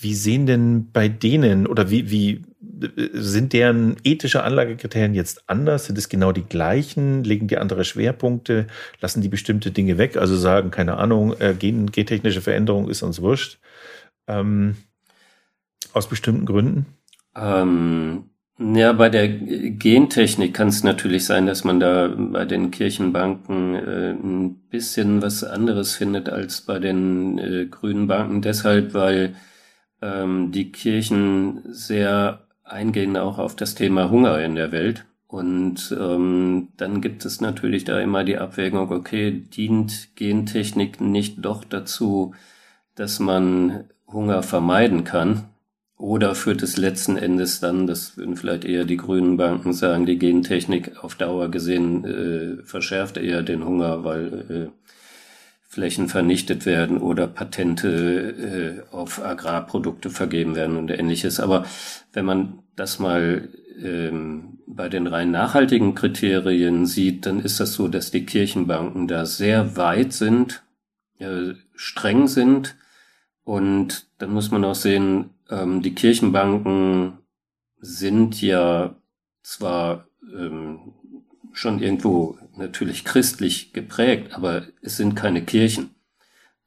Wie 0.00 0.14
sehen 0.14 0.46
denn 0.46 0.90
bei 0.90 1.08
denen 1.08 1.66
oder 1.68 1.88
wie, 1.88 2.10
wie 2.10 2.42
sind 3.12 3.52
deren 3.52 3.96
ethische 4.02 4.42
Anlagekriterien 4.42 5.14
jetzt 5.14 5.48
anders? 5.48 5.86
Sind 5.86 5.96
es 5.96 6.08
genau 6.08 6.32
die 6.32 6.42
gleichen? 6.42 7.22
Legen 7.22 7.46
die 7.46 7.58
andere 7.58 7.84
Schwerpunkte? 7.84 8.66
Lassen 9.00 9.22
die 9.22 9.28
bestimmte 9.28 9.70
Dinge 9.70 9.98
weg? 9.98 10.16
Also 10.16 10.36
sagen, 10.36 10.72
keine 10.72 10.96
Ahnung, 10.96 11.38
äh, 11.40 11.54
gen, 11.56 11.92
gentechnische 11.92 12.40
Veränderung 12.40 12.90
ist 12.90 13.02
uns 13.02 13.20
wurscht. 13.22 13.58
Ähm, 14.26 14.76
aus 15.92 16.08
bestimmten 16.08 16.44
Gründen? 16.44 16.86
Ähm, 17.36 18.30
ja, 18.58 18.92
bei 18.92 19.08
der 19.08 19.28
Gentechnik 19.28 20.54
kann 20.54 20.68
es 20.68 20.84
natürlich 20.84 21.24
sein, 21.24 21.46
dass 21.46 21.64
man 21.64 21.80
da 21.80 22.08
bei 22.16 22.44
den 22.44 22.70
Kirchenbanken 22.70 23.74
äh, 23.74 24.10
ein 24.12 24.54
bisschen 24.70 25.22
was 25.22 25.42
anderes 25.42 25.96
findet 25.96 26.28
als 26.28 26.60
bei 26.60 26.78
den 26.78 27.38
äh, 27.38 27.66
grünen 27.66 28.06
Banken. 28.06 28.42
Deshalb, 28.42 28.94
weil 28.94 29.34
ähm, 30.02 30.52
die 30.52 30.70
Kirchen 30.70 31.62
sehr 31.66 32.46
eingehen 32.62 33.16
auch 33.16 33.38
auf 33.38 33.56
das 33.56 33.74
Thema 33.74 34.10
Hunger 34.10 34.40
in 34.40 34.54
der 34.54 34.70
Welt. 34.72 35.04
Und 35.26 35.94
ähm, 35.98 36.68
dann 36.76 37.00
gibt 37.00 37.24
es 37.24 37.40
natürlich 37.40 37.84
da 37.84 37.98
immer 37.98 38.22
die 38.22 38.38
Abwägung, 38.38 38.92
okay, 38.92 39.32
dient 39.32 40.14
Gentechnik 40.14 41.00
nicht 41.00 41.44
doch 41.44 41.64
dazu, 41.64 42.34
dass 42.94 43.18
man 43.18 43.84
Hunger 44.06 44.44
vermeiden 44.44 45.02
kann? 45.02 45.48
Oder 45.96 46.34
führt 46.34 46.62
es 46.62 46.76
letzten 46.76 47.16
Endes 47.16 47.60
dann, 47.60 47.86
das 47.86 48.16
würden 48.16 48.36
vielleicht 48.36 48.64
eher 48.64 48.84
die 48.84 48.96
grünen 48.96 49.36
Banken 49.36 49.72
sagen, 49.72 50.06
die 50.06 50.18
Gentechnik 50.18 51.04
auf 51.04 51.14
Dauer 51.14 51.50
gesehen 51.50 52.04
äh, 52.04 52.62
verschärft 52.64 53.16
eher 53.16 53.42
den 53.42 53.64
Hunger, 53.64 54.02
weil 54.02 54.44
äh, 54.50 54.84
Flächen 55.74 56.08
vernichtet 56.08 56.66
werden 56.66 56.98
oder 56.98 57.26
Patente 57.26 58.84
äh, 58.90 58.94
auf 58.94 59.24
Agrarprodukte 59.24 60.10
vergeben 60.10 60.54
werden 60.54 60.76
und 60.76 60.90
ähnliches. 60.90 61.40
Aber 61.40 61.64
wenn 62.12 62.24
man 62.24 62.60
das 62.76 62.98
mal 62.98 63.48
ähm, 63.82 64.58
bei 64.66 64.88
den 64.88 65.06
rein 65.06 65.30
nachhaltigen 65.30 65.94
Kriterien 65.94 66.86
sieht, 66.86 67.26
dann 67.26 67.40
ist 67.40 67.60
das 67.60 67.74
so, 67.74 67.88
dass 67.88 68.10
die 68.10 68.24
Kirchenbanken 68.24 69.08
da 69.08 69.26
sehr 69.26 69.76
weit 69.76 70.12
sind, 70.12 70.62
äh, 71.18 71.54
streng 71.74 72.28
sind. 72.28 72.76
Und 73.42 74.06
dann 74.18 74.30
muss 74.30 74.50
man 74.50 74.64
auch 74.64 74.74
sehen, 74.74 75.30
ähm, 75.50 75.82
die 75.82 75.94
Kirchenbanken 75.94 77.18
sind 77.78 78.40
ja 78.40 78.96
zwar 79.42 80.06
ähm, 80.22 80.94
schon 81.52 81.80
irgendwo 81.80 82.38
natürlich 82.56 83.04
christlich 83.04 83.72
geprägt, 83.72 84.32
aber 84.34 84.62
es 84.82 84.96
sind 84.96 85.14
keine 85.14 85.42
Kirchen. 85.42 85.90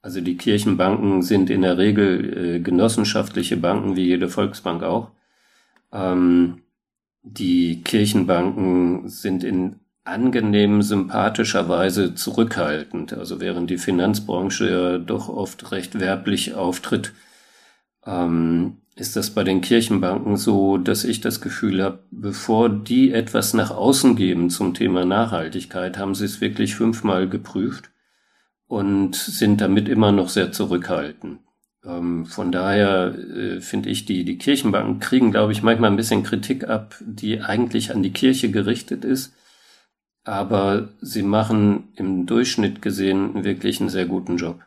Also 0.00 0.20
die 0.20 0.36
Kirchenbanken 0.36 1.22
sind 1.22 1.50
in 1.50 1.62
der 1.62 1.76
Regel 1.76 2.56
äh, 2.56 2.60
genossenschaftliche 2.60 3.56
Banken, 3.56 3.96
wie 3.96 4.06
jede 4.06 4.28
Volksbank 4.28 4.82
auch. 4.82 5.10
Ähm, 5.92 6.62
die 7.22 7.82
Kirchenbanken 7.82 9.08
sind 9.08 9.44
in 9.44 9.76
angenehm 10.04 10.82
sympathischer 10.82 11.68
Weise 11.68 12.14
zurückhaltend. 12.14 13.12
Also 13.12 13.40
während 13.40 13.68
die 13.70 13.78
Finanzbranche 13.78 14.70
ja 14.70 14.98
doch 14.98 15.28
oft 15.28 15.70
recht 15.72 16.00
werblich 16.00 16.54
auftritt, 16.54 17.12
ähm, 18.08 18.78
ist 18.96 19.14
das 19.14 19.30
bei 19.30 19.44
den 19.44 19.60
Kirchenbanken 19.60 20.36
so, 20.36 20.76
dass 20.78 21.04
ich 21.04 21.20
das 21.20 21.40
Gefühl 21.40 21.82
habe, 21.82 22.00
bevor 22.10 22.68
die 22.68 23.12
etwas 23.12 23.54
nach 23.54 23.70
außen 23.70 24.16
geben 24.16 24.50
zum 24.50 24.74
Thema 24.74 25.04
Nachhaltigkeit, 25.04 25.98
haben 25.98 26.14
sie 26.14 26.24
es 26.24 26.40
wirklich 26.40 26.74
fünfmal 26.74 27.28
geprüft 27.28 27.90
und 28.66 29.14
sind 29.14 29.60
damit 29.60 29.88
immer 29.88 30.10
noch 30.10 30.30
sehr 30.30 30.50
zurückhaltend. 30.50 31.40
Ähm, 31.84 32.26
von 32.26 32.50
daher 32.50 33.14
äh, 33.14 33.60
finde 33.60 33.90
ich, 33.90 34.04
die, 34.04 34.24
die 34.24 34.38
Kirchenbanken 34.38 34.98
kriegen, 34.98 35.30
glaube 35.30 35.52
ich, 35.52 35.62
manchmal 35.62 35.90
ein 35.90 35.96
bisschen 35.96 36.24
Kritik 36.24 36.68
ab, 36.68 36.96
die 37.00 37.40
eigentlich 37.40 37.92
an 37.92 38.02
die 38.02 38.12
Kirche 38.12 38.50
gerichtet 38.50 39.04
ist. 39.04 39.32
Aber 40.24 40.88
sie 41.00 41.22
machen 41.22 41.88
im 41.94 42.26
Durchschnitt 42.26 42.82
gesehen 42.82 43.44
wirklich 43.44 43.80
einen 43.80 43.90
sehr 43.90 44.06
guten 44.06 44.36
Job. 44.36 44.60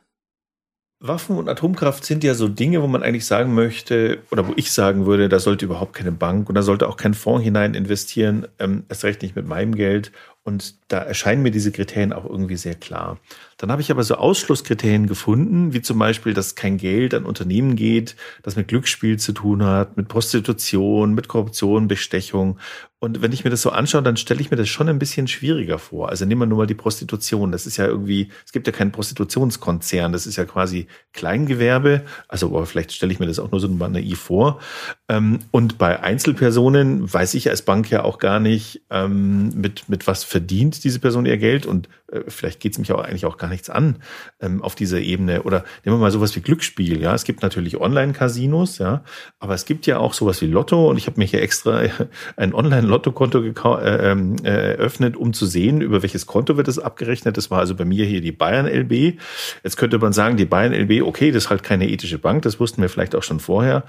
Waffen 1.04 1.38
und 1.38 1.50
Atomkraft 1.50 2.06
sind 2.06 2.24
ja 2.24 2.36
so 2.36 2.48
Dinge, 2.48 2.84
wo 2.84 2.88
man 2.88 3.02
eigentlich 3.02 3.26
sagen 3.26 3.56
möchte, 3.56 4.20
oder 4.30 4.48
wo 4.48 4.54
ich 4.56 4.72
sagen 4.72 5.08
würde, 5.08 5.30
da 5.30 5.40
sollte 5.40 5.66
überhaupt 5.66 5.94
keine 5.94 6.12
Bank 6.12 6.48
und 6.48 6.54
da 6.54 6.62
sollte 6.62 6.88
auch 6.88 6.96
kein 6.96 7.16
Fonds 7.16 7.44
hinein 7.44 7.74
investieren, 7.74 8.48
ähm, 8.60 8.84
erst 8.88 9.04
recht 9.04 9.24
nicht 9.24 9.36
mit 9.36 9.48
meinem 9.48 9.74
Geld. 9.74 10.12
Und 10.44 10.76
da 10.88 11.00
erscheinen 11.00 11.42
mir 11.42 11.52
diese 11.52 11.72
Kriterien 11.72 12.14
auch 12.14 12.26
irgendwie 12.26 12.56
sehr 12.56 12.76
klar. 12.76 13.18
Dann 13.62 13.71
habe 13.71 13.84
ich 13.84 13.91
aber 13.91 14.04
so 14.04 14.15
Ausschlusskriterien 14.15 15.06
gefunden, 15.06 15.71
wie 15.71 15.84
zum 15.84 16.00
Beispiel, 16.00 16.34
dass 16.34 16.56
kein 16.56 16.78
Geld 16.78 17.13
an 17.13 17.26
Unternehmen 17.26 17.76
geht, 17.76 18.15
das 18.41 18.56
mit 18.56 18.67
Glücksspiel 18.69 19.19
zu 19.19 19.34
tun 19.34 19.63
hat, 19.63 19.97
mit 19.97 20.08
Prostitution, 20.08 21.13
mit 21.13 21.28
Korruption, 21.28 21.88
Bestechung. 21.88 22.58
Und 22.97 23.21
wenn 23.21 23.32
ich 23.32 23.43
mir 23.43 23.50
das 23.52 23.62
so 23.62 23.71
anschaue, 23.71 24.02
dann 24.02 24.17
stelle 24.17 24.41
ich 24.41 24.52
mir 24.52 24.58
das 24.58 24.69
schon 24.69 24.89
ein 24.89 25.00
bisschen 25.00 25.28
schwieriger 25.28 25.80
vor. 25.80 26.10
Also 26.10 26.26
nehmen 26.26 26.41
wir 26.41 26.45
nur 26.45 26.60
mal 26.60 26.67
die 26.67 26.76
Prostitution. 26.76 27.52
Das 27.52 27.65
ist 27.65 27.78
ja 27.78 27.86
irgendwie, 27.86 28.30
es 28.45 28.52
gibt 28.52 28.65
ja 28.65 28.74
keinen 28.74 28.91
Prostitutionskonzern. 28.91 30.12
Das 30.12 30.28
ist 30.28 30.36
ja 30.36 30.45
quasi 30.45 30.88
Kleingewerbe. 31.12 32.04
Also 32.28 32.47
aber 32.47 32.65
vielleicht 32.67 32.93
stelle 32.93 33.12
ich 33.12 33.19
mir 33.19 33.26
das 33.26 33.39
auch 33.39 33.52
nur 33.52 33.60
so 33.60 33.67
naiv 33.67 34.19
vor. 34.19 34.60
Ähm, 35.08 35.39
und 35.50 35.80
bei 35.80 36.00
Einzelpersonen 36.00 37.12
weiß 37.12 37.34
ich 37.36 37.50
als 37.50 37.63
Bank 37.63 37.89
ja 37.89 38.04
auch 38.04 38.19
gar 38.19 38.39
nicht, 38.39 38.84
ähm, 38.91 39.50
mit, 39.50 39.89
mit 39.89 40.06
was 40.06 40.24
verdient 40.24 40.84
diese 40.84 41.00
Person 41.00 41.26
ihr 41.26 41.38
Geld 41.38 41.65
und 41.65 41.89
äh, 42.12 42.21
vielleicht 42.28 42.60
geht 42.60 42.74
es 42.74 42.78
mich 42.78 42.91
auch 42.91 43.02
eigentlich 43.02 43.26
auch 43.26 43.38
gar 43.38 43.50
nichts 43.52 43.70
an 43.70 43.98
ähm, 44.40 44.64
auf 44.64 44.74
dieser 44.74 45.00
Ebene. 45.00 45.44
Oder 45.44 45.64
nehmen 45.86 45.98
wir 45.98 46.02
mal 46.02 46.12
sowas 46.12 46.36
wie 46.36 46.42
Glücksspiel, 46.42 47.00
ja. 47.02 47.14
Es 47.14 47.24
gibt 47.24 47.44
natürlich 47.44 47.80
Online-Casinos, 47.80 48.80
ja, 48.80 49.04
aber 49.40 49.54
es 49.54 49.66
gibt 49.66 49.86
ja 49.86 50.00
auch 50.00 50.14
sowas 50.14 50.42
wie 50.42 50.48
Lotto 50.48 50.90
und 50.90 50.98
ich 50.98 51.06
habe 51.06 51.20
mir 51.20 51.26
hier 51.26 51.42
extra 51.42 51.84
ein 52.36 52.54
Online-Lotto-Konto 52.54 53.44
äh, 53.78 54.12
ähm, 54.12 54.38
äh, 54.44 54.74
eröffnet, 54.74 55.16
um 55.16 55.34
zu 55.34 55.46
sehen, 55.46 55.82
über 55.82 56.02
welches 56.02 56.26
Konto 56.26 56.58
wird 56.58 56.68
es 56.68 56.80
abgerechnet. 56.80 57.38
Das 57.38 57.52
war 57.52 57.60
also 57.60 57.76
bei 57.76 57.86
mir 57.86 58.06
hier 58.06 58.22
die 58.22 58.32
Bayern 58.32 58.66
LB. 58.66 59.20
Jetzt 59.64 59.78
könnte 59.78 60.00
man 60.00 60.14
sagen, 60.14 60.38
die 60.38 60.46
Bayern 60.46 60.74
LB, 60.74 61.04
okay, 61.06 61.32
das 61.32 61.46
ist 61.46 61.50
halt 61.50 61.64
keine 61.64 61.90
ethische 61.90 62.18
Bank, 62.18 62.42
das 62.42 62.60
wussten 62.60 62.82
wir 62.82 62.90
vielleicht 62.90 63.16
auch 63.16 63.24
schon 63.24 63.40
vorher. 63.40 63.84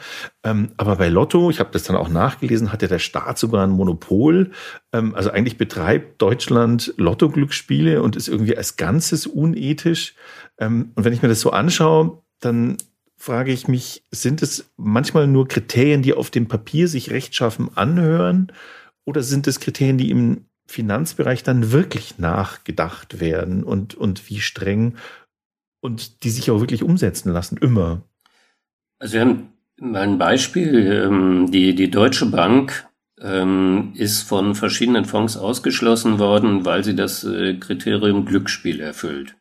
Ähm, 0.45 0.73
aber 0.77 0.97
bei 0.97 1.09
Lotto, 1.09 1.51
ich 1.51 1.61
habe 1.61 1.71
das 1.73 1.85
dann 1.85 1.97
auch 1.97 2.09
nachgelesen, 2.09 2.73
hat 2.73 2.83
ja 2.83 2.89
der 2.89 2.99
Staat 2.99 3.39
sogar 3.39 3.65
ein 3.65 3.71
Monopol. 3.71 4.51
Ähm, 4.93 5.15
also 5.15 5.31
eigentlich 5.31 5.57
betreibt 5.57 6.21
Deutschland 6.21 6.93
Lotto-Glücksspiele 6.97 8.03
und 8.03 8.17
ist 8.17 8.29
irgendwie 8.29 8.57
als 8.57 8.77
Ganzes 8.77 9.27
unethisch. 9.27 10.15
Ähm, 10.59 10.93
und 10.95 11.05
wenn 11.05 11.13
ich 11.13 11.23
mir 11.23 11.29
das 11.29 11.41
so 11.41 11.51
anschaue, 11.51 12.23
dann 12.41 12.77
frage 13.17 13.53
ich 13.53 13.69
mich, 13.69 14.05
sind 14.11 14.43
es 14.43 14.73
manchmal 14.77 15.29
nur 15.29 15.47
Kriterien, 15.47 16.03
die 16.03 16.15
auf 16.15 16.31
dem 16.31 16.49
Papier 16.49 16.89
sich 16.89 17.11
rechtschaffen 17.11 17.77
anhören? 17.77 18.51
Oder 19.05 19.23
sind 19.23 19.47
es 19.47 19.61
Kriterien, 19.61 19.99
die 19.99 20.11
im 20.11 20.47
Finanzbereich 20.67 21.45
dann 21.45 21.71
wirklich 21.71 22.19
nachgedacht 22.19 23.21
werden 23.21 23.63
und, 23.63 23.95
und 23.95 24.29
wie 24.29 24.41
streng 24.41 24.97
und 25.81 26.25
die 26.25 26.31
sich 26.31 26.51
auch 26.51 26.61
wirklich 26.61 26.83
umsetzen 26.83 27.33
lassen, 27.33 27.59
immer? 27.59 28.03
Also 28.99 29.15
wir 29.15 29.21
haben 29.21 29.53
ein 29.83 30.19
Beispiel. 30.19 31.05
Ähm, 31.07 31.51
die, 31.51 31.75
die 31.75 31.91
Deutsche 31.91 32.27
Bank 32.27 32.89
ähm, 33.21 33.93
ist 33.95 34.23
von 34.23 34.55
verschiedenen 34.55 35.05
Fonds 35.05 35.37
ausgeschlossen 35.37 36.19
worden, 36.19 36.65
weil 36.65 36.85
sie 36.85 36.95
das 36.95 37.25
äh, 37.25 37.55
Kriterium 37.55 38.25
Glücksspiel 38.25 38.81
erfüllt. 38.81 39.35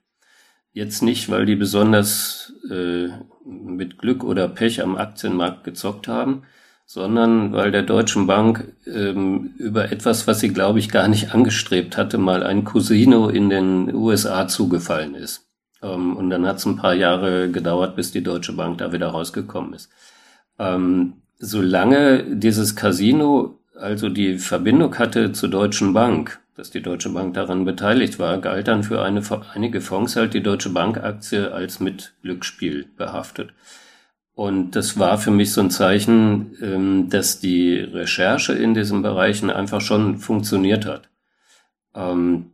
Jetzt 0.73 1.03
nicht, 1.03 1.29
weil 1.29 1.45
die 1.45 1.55
besonders 1.55 2.53
äh, 2.69 3.09
mit 3.45 3.97
Glück 3.97 4.23
oder 4.23 4.47
Pech 4.47 4.81
am 4.81 4.95
Aktienmarkt 4.95 5.63
gezockt 5.63 6.07
haben, 6.07 6.43
sondern 6.85 7.53
weil 7.53 7.71
der 7.71 7.83
Deutschen 7.83 8.25
Bank 8.27 8.73
ähm, 8.85 9.53
über 9.57 9.91
etwas, 9.91 10.27
was 10.27 10.39
sie, 10.39 10.49
glaube 10.49 10.79
ich, 10.79 10.89
gar 10.89 11.07
nicht 11.07 11.33
angestrebt 11.33 11.97
hatte, 11.97 12.17
mal 12.17 12.43
ein 12.43 12.63
Casino 12.63 13.29
in 13.29 13.49
den 13.49 13.93
USA 13.93 14.47
zugefallen 14.47 15.15
ist. 15.15 15.47
Und 15.81 16.29
dann 16.29 16.45
hat 16.45 16.57
es 16.57 16.65
ein 16.67 16.75
paar 16.75 16.93
Jahre 16.93 17.49
gedauert, 17.49 17.95
bis 17.95 18.11
die 18.11 18.21
Deutsche 18.21 18.53
Bank 18.53 18.77
da 18.77 18.93
wieder 18.93 19.07
rausgekommen 19.07 19.73
ist. 19.73 19.89
Ähm, 20.61 21.13
solange 21.39 22.23
dieses 22.35 22.75
Casino 22.75 23.57
also 23.75 24.09
die 24.09 24.37
Verbindung 24.37 24.97
hatte 24.99 25.31
zur 25.31 25.49
Deutschen 25.49 25.93
Bank, 25.93 26.39
dass 26.55 26.69
die 26.69 26.83
Deutsche 26.83 27.09
Bank 27.09 27.33
daran 27.33 27.65
beteiligt 27.65 28.19
war, 28.19 28.37
galt 28.37 28.67
dann 28.67 28.83
für 28.83 29.01
eine, 29.01 29.23
einige 29.55 29.81
Fonds 29.81 30.15
halt 30.15 30.35
die 30.35 30.43
Deutsche 30.43 30.69
Bank-Aktie 30.69 31.51
als 31.51 31.79
mit 31.79 32.13
Glücksspiel 32.21 32.85
behaftet. 32.95 33.53
Und 34.35 34.75
das 34.75 34.99
war 34.99 35.17
für 35.17 35.31
mich 35.31 35.51
so 35.51 35.61
ein 35.61 35.71
Zeichen, 35.71 36.55
ähm, 36.61 37.09
dass 37.09 37.39
die 37.39 37.79
Recherche 37.79 38.53
in 38.53 38.75
diesen 38.75 39.01
Bereichen 39.01 39.49
einfach 39.49 39.81
schon 39.81 40.19
funktioniert 40.19 40.85
hat. 40.85 41.09
Ähm, 41.95 42.51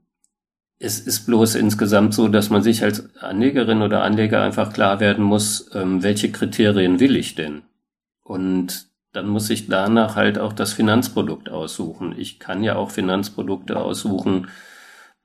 es 0.79 0.99
ist 0.99 1.25
bloß 1.25 1.55
insgesamt 1.55 2.13
so, 2.13 2.27
dass 2.27 2.49
man 2.49 2.61
sich 2.63 2.83
als 2.83 3.15
Anlegerin 3.17 3.81
oder 3.81 4.03
Anleger 4.03 4.41
einfach 4.43 4.71
klar 4.71 4.99
werden 4.99 5.25
muss, 5.25 5.69
ähm, 5.73 6.03
welche 6.03 6.31
Kriterien 6.31 6.99
will 6.99 7.15
ich 7.15 7.35
denn? 7.35 7.63
Und 8.27 8.87
dann 9.13 9.29
muss 9.29 9.49
ich 9.49 9.67
danach 9.67 10.17
halt 10.17 10.37
auch 10.37 10.51
das 10.51 10.73
Finanzprodukt 10.73 11.49
aussuchen. 11.49 12.13
Ich 12.17 12.39
kann 12.39 12.61
ja 12.61 12.75
auch 12.75 12.91
Finanzprodukte 12.91 13.79
aussuchen, 13.79 14.49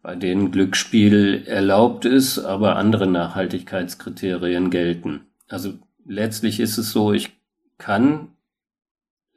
bei 0.03 0.15
denen 0.15 0.53
Glücksspiel 0.53 1.43
erlaubt 1.47 2.05
ist, 2.05 2.39
aber 2.39 2.77
andere 2.77 3.09
Nachhaltigkeitskriterien 3.09 4.71
gelten. 4.71 5.23
Also 5.49 5.75
letztlich 6.07 6.61
ist 6.61 6.79
es 6.79 6.93
so, 6.93 7.13
ich 7.13 7.31
kann 7.77 8.29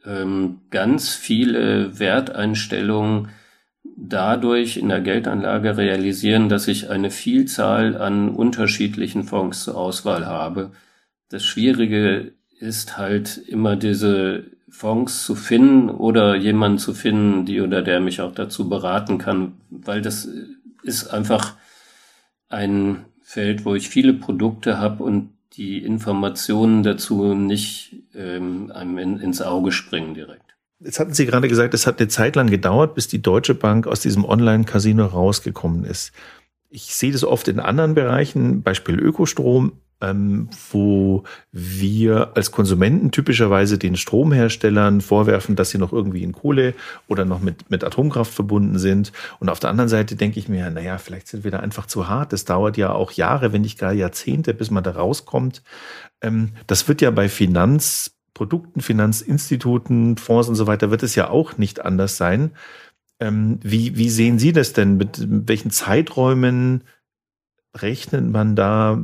ähm, 0.05 0.61
ganz 0.69 1.15
viele 1.15 1.97
Werteinstellungen 1.97 3.29
dadurch 3.97 4.77
in 4.77 4.89
der 4.89 5.01
Geldanlage 5.01 5.75
realisieren, 5.75 6.49
dass 6.49 6.67
ich 6.67 6.91
eine 6.91 7.09
Vielzahl 7.09 7.97
an 7.97 8.29
unterschiedlichen 8.29 9.23
Fonds 9.23 9.63
zur 9.63 9.75
Auswahl 9.75 10.27
habe. 10.27 10.71
Das 11.29 11.43
Schwierige 11.43 12.33
ist 12.59 12.97
halt 12.97 13.37
immer 13.47 13.75
diese 13.75 14.45
Fonds 14.69 15.23
zu 15.23 15.35
finden 15.35 15.89
oder 15.89 16.35
jemanden 16.35 16.77
zu 16.77 16.93
finden, 16.93 17.45
die 17.45 17.61
oder 17.61 17.81
der 17.81 17.99
mich 17.99 18.21
auch 18.21 18.33
dazu 18.33 18.67
beraten 18.67 19.17
kann, 19.17 19.53
weil 19.69 20.01
das 20.01 20.27
ist 20.83 21.07
einfach 21.07 21.55
ein 22.49 23.05
Feld, 23.23 23.65
wo 23.65 23.75
ich 23.75 23.89
viele 23.89 24.13
Produkte 24.13 24.77
habe 24.77 25.03
und 25.03 25.29
die 25.53 25.83
Informationen 25.83 26.83
dazu 26.83 27.33
nicht 27.33 28.03
ähm, 28.13 28.71
einem 28.73 28.97
in, 28.97 29.19
ins 29.19 29.41
Auge 29.41 29.71
springen 29.71 30.13
direkt. 30.13 30.55
Jetzt 30.79 30.99
hatten 30.99 31.13
Sie 31.13 31.25
gerade 31.25 31.47
gesagt, 31.47 31.73
es 31.73 31.87
hat 31.87 31.99
eine 31.99 32.09
Zeit 32.09 32.35
lang 32.35 32.49
gedauert, 32.49 32.95
bis 32.95 33.07
die 33.07 33.21
Deutsche 33.21 33.55
Bank 33.55 33.87
aus 33.87 34.01
diesem 34.01 34.25
Online-Casino 34.25 35.05
rausgekommen 35.05 35.85
ist. 35.85 36.11
Ich 36.69 36.93
sehe 36.95 37.13
das 37.13 37.23
oft 37.23 37.47
in 37.47 37.59
anderen 37.59 37.95
Bereichen, 37.95 38.61
Beispiel 38.61 38.99
Ökostrom, 38.99 39.79
ähm, 40.05 40.49
wo 40.71 41.23
wir 41.51 42.31
als 42.35 42.51
Konsumenten 42.51 43.11
typischerweise 43.11 43.77
den 43.77 43.95
Stromherstellern 43.95 45.01
vorwerfen, 45.01 45.55
dass 45.55 45.71
sie 45.71 45.77
noch 45.77 45.93
irgendwie 45.93 46.23
in 46.23 46.31
Kohle 46.31 46.73
oder 47.07 47.25
noch 47.25 47.41
mit, 47.41 47.71
mit 47.71 47.83
Atomkraft 47.83 48.33
verbunden 48.33 48.77
sind. 48.77 49.11
Und 49.39 49.49
auf 49.49 49.59
der 49.59 49.71
anderen 49.71 49.89
Seite 49.89 50.15
denke 50.15 50.39
ich 50.39 50.47
mir, 50.47 50.69
naja, 50.69 50.97
vielleicht 50.97 51.27
sind 51.27 51.43
wir 51.43 51.51
da 51.51 51.59
einfach 51.59 51.87
zu 51.87 52.07
hart. 52.07 52.33
Das 52.33 52.45
dauert 52.45 52.77
ja 52.77 52.91
auch 52.91 53.11
Jahre, 53.11 53.51
wenn 53.51 53.61
nicht 53.61 53.79
gar 53.79 53.93
Jahrzehnte, 53.93 54.53
bis 54.53 54.69
man 54.69 54.83
da 54.83 54.91
rauskommt. 54.91 55.63
Ähm, 56.21 56.51
das 56.67 56.87
wird 56.87 57.01
ja 57.01 57.09
bei 57.09 57.27
Finanzprodukten, 57.27 58.81
Finanzinstituten, 58.81 60.17
Fonds 60.17 60.49
und 60.49 60.55
so 60.55 60.67
weiter, 60.67 60.91
wird 60.91 61.03
es 61.03 61.15
ja 61.15 61.29
auch 61.29 61.57
nicht 61.57 61.83
anders 61.83 62.17
sein. 62.17 62.51
Ähm, 63.19 63.59
wie, 63.63 63.97
wie 63.97 64.09
sehen 64.09 64.37
Sie 64.37 64.53
das 64.53 64.73
denn? 64.73 64.97
Mit 64.97 65.25
welchen 65.27 65.71
Zeiträumen 65.71 66.83
rechnet 67.75 68.29
man 68.29 68.55
da? 68.55 69.01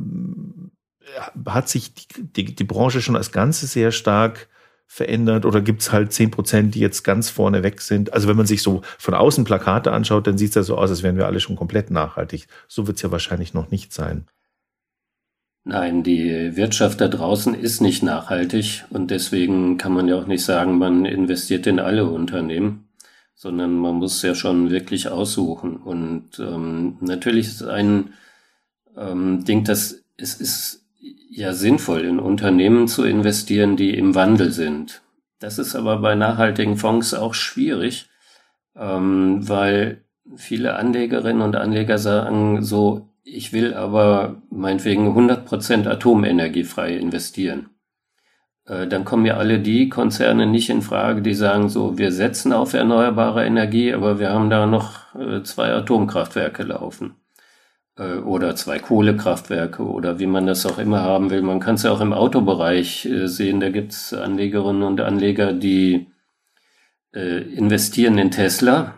Hat 1.46 1.68
sich 1.68 1.94
die, 1.94 2.06
die, 2.22 2.54
die 2.54 2.64
Branche 2.64 3.02
schon 3.02 3.16
als 3.16 3.32
Ganze 3.32 3.66
sehr 3.66 3.92
stark 3.92 4.48
verändert 4.86 5.46
oder 5.46 5.62
gibt 5.62 5.80
es 5.80 5.90
halt 5.90 6.12
zehn 6.12 6.30
Prozent, 6.30 6.74
die 6.74 6.80
jetzt 6.80 7.02
ganz 7.02 7.30
vorne 7.30 7.62
weg 7.62 7.80
sind? 7.80 8.12
Also 8.12 8.28
wenn 8.28 8.36
man 8.36 8.46
sich 8.46 8.62
so 8.62 8.82
von 8.98 9.14
außen 9.14 9.44
Plakate 9.44 9.90
anschaut, 9.90 10.26
dann 10.26 10.36
sieht 10.36 10.50
es 10.50 10.54
ja 10.54 10.62
so 10.62 10.76
aus, 10.76 10.90
als 10.90 11.02
wären 11.02 11.16
wir 11.16 11.26
alle 11.26 11.40
schon 11.40 11.56
komplett 11.56 11.90
nachhaltig. 11.90 12.46
So 12.68 12.86
wird 12.86 12.96
es 12.96 13.02
ja 13.02 13.10
wahrscheinlich 13.10 13.54
noch 13.54 13.70
nicht 13.70 13.92
sein. 13.92 14.26
Nein, 15.64 16.02
die 16.02 16.56
Wirtschaft 16.56 17.00
da 17.00 17.08
draußen 17.08 17.54
ist 17.54 17.80
nicht 17.80 18.02
nachhaltig 18.02 18.84
und 18.90 19.10
deswegen 19.10 19.78
kann 19.78 19.92
man 19.92 20.08
ja 20.08 20.16
auch 20.16 20.26
nicht 20.26 20.44
sagen, 20.44 20.76
man 20.76 21.04
investiert 21.04 21.66
in 21.66 21.78
alle 21.78 22.04
Unternehmen, 22.04 22.88
sondern 23.34 23.74
man 23.74 23.94
muss 23.94 24.20
ja 24.22 24.34
schon 24.34 24.70
wirklich 24.70 25.08
aussuchen. 25.08 25.76
Und 25.76 26.38
ähm, 26.38 26.98
natürlich 27.00 27.46
ist 27.46 27.62
ein 27.62 28.12
ähm, 28.96 29.44
Ding, 29.44 29.64
dass 29.64 30.02
es 30.16 30.34
ist 30.34 30.81
ja 31.34 31.54
sinnvoll, 31.54 32.02
in 32.02 32.20
Unternehmen 32.20 32.88
zu 32.88 33.04
investieren, 33.04 33.76
die 33.76 33.96
im 33.96 34.14
Wandel 34.14 34.52
sind. 34.52 35.02
Das 35.38 35.58
ist 35.58 35.74
aber 35.74 35.98
bei 35.98 36.14
nachhaltigen 36.14 36.76
Fonds 36.76 37.14
auch 37.14 37.34
schwierig, 37.34 38.08
ähm, 38.76 39.48
weil 39.48 40.04
viele 40.36 40.76
Anlegerinnen 40.76 41.42
und 41.42 41.56
Anleger 41.56 41.98
sagen 41.98 42.62
so, 42.62 43.08
ich 43.24 43.52
will 43.52 43.74
aber 43.74 44.42
meinetwegen 44.50 45.16
100% 45.16 45.88
Atomenergie 45.88 46.64
frei 46.64 46.96
investieren. 46.96 47.70
Äh, 48.66 48.86
dann 48.86 49.04
kommen 49.04 49.26
ja 49.26 49.36
alle 49.36 49.58
die 49.58 49.88
Konzerne 49.88 50.46
nicht 50.46 50.68
in 50.70 50.82
Frage, 50.82 51.22
die 51.22 51.34
sagen 51.34 51.68
so, 51.68 51.98
wir 51.98 52.12
setzen 52.12 52.52
auf 52.52 52.74
erneuerbare 52.74 53.44
Energie, 53.46 53.92
aber 53.94 54.18
wir 54.18 54.30
haben 54.30 54.50
da 54.50 54.66
noch 54.66 55.14
äh, 55.14 55.42
zwei 55.42 55.72
Atomkraftwerke 55.72 56.62
laufen. 56.62 57.14
Äh, 57.98 58.16
oder 58.18 58.56
zwei 58.56 58.78
Kohlekraftwerke 58.78 59.82
oder 59.82 60.18
wie 60.18 60.26
man 60.26 60.46
das 60.46 60.64
auch 60.66 60.78
immer 60.78 61.02
haben 61.02 61.30
will. 61.30 61.42
Man 61.42 61.60
kann 61.60 61.74
es 61.74 61.82
ja 61.82 61.90
auch 61.92 62.00
im 62.00 62.12
Autobereich 62.12 63.06
äh, 63.06 63.26
sehen. 63.28 63.60
Da 63.60 63.70
gibt 63.70 63.92
es 63.92 64.14
Anlegerinnen 64.14 64.82
und 64.82 65.00
Anleger, 65.00 65.52
die 65.52 66.08
äh, 67.14 67.42
investieren 67.54 68.18
in 68.18 68.30
Tesla, 68.30 68.94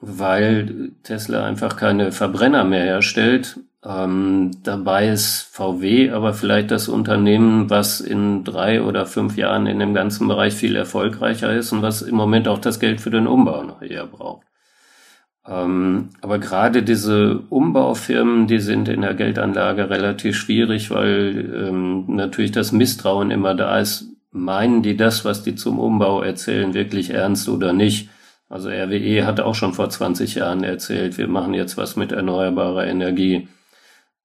weil 0.00 0.92
Tesla 1.02 1.44
einfach 1.44 1.76
keine 1.76 2.12
Verbrenner 2.12 2.64
mehr 2.64 2.84
herstellt. 2.84 3.60
Ähm, 3.84 4.50
dabei 4.64 5.08
ist 5.08 5.42
VW 5.52 6.10
aber 6.10 6.34
vielleicht 6.34 6.70
das 6.72 6.88
Unternehmen, 6.88 7.70
was 7.70 8.00
in 8.00 8.44
drei 8.44 8.82
oder 8.82 9.06
fünf 9.06 9.36
Jahren 9.36 9.66
in 9.66 9.78
dem 9.78 9.94
ganzen 9.94 10.26
Bereich 10.26 10.54
viel 10.54 10.74
erfolgreicher 10.74 11.52
ist 11.54 11.72
und 11.72 11.82
was 11.82 12.02
im 12.02 12.16
Moment 12.16 12.48
auch 12.48 12.58
das 12.58 12.80
Geld 12.80 13.00
für 13.00 13.10
den 13.10 13.26
Umbau 13.28 13.62
noch 13.62 13.82
eher 13.82 14.06
braucht. 14.06 14.47
Ähm, 15.48 16.10
aber 16.20 16.38
gerade 16.38 16.82
diese 16.82 17.40
Umbaufirmen, 17.48 18.46
die 18.46 18.58
sind 18.58 18.88
in 18.88 19.00
der 19.00 19.14
Geldanlage 19.14 19.88
relativ 19.88 20.36
schwierig, 20.36 20.90
weil 20.90 21.68
ähm, 21.68 22.04
natürlich 22.08 22.52
das 22.52 22.72
Misstrauen 22.72 23.30
immer 23.30 23.54
da 23.54 23.78
ist. 23.78 24.06
Meinen 24.30 24.82
die 24.82 24.96
das, 24.96 25.24
was 25.24 25.42
die 25.42 25.54
zum 25.54 25.78
Umbau 25.78 26.20
erzählen, 26.20 26.74
wirklich 26.74 27.10
ernst 27.10 27.48
oder 27.48 27.72
nicht? 27.72 28.10
Also 28.50 28.68
RWE 28.68 29.24
hat 29.26 29.40
auch 29.40 29.54
schon 29.54 29.72
vor 29.72 29.88
20 29.88 30.36
Jahren 30.36 30.64
erzählt, 30.64 31.18
wir 31.18 31.28
machen 31.28 31.54
jetzt 31.54 31.76
was 31.78 31.96
mit 31.96 32.12
erneuerbarer 32.12 32.86
Energie. 32.86 33.48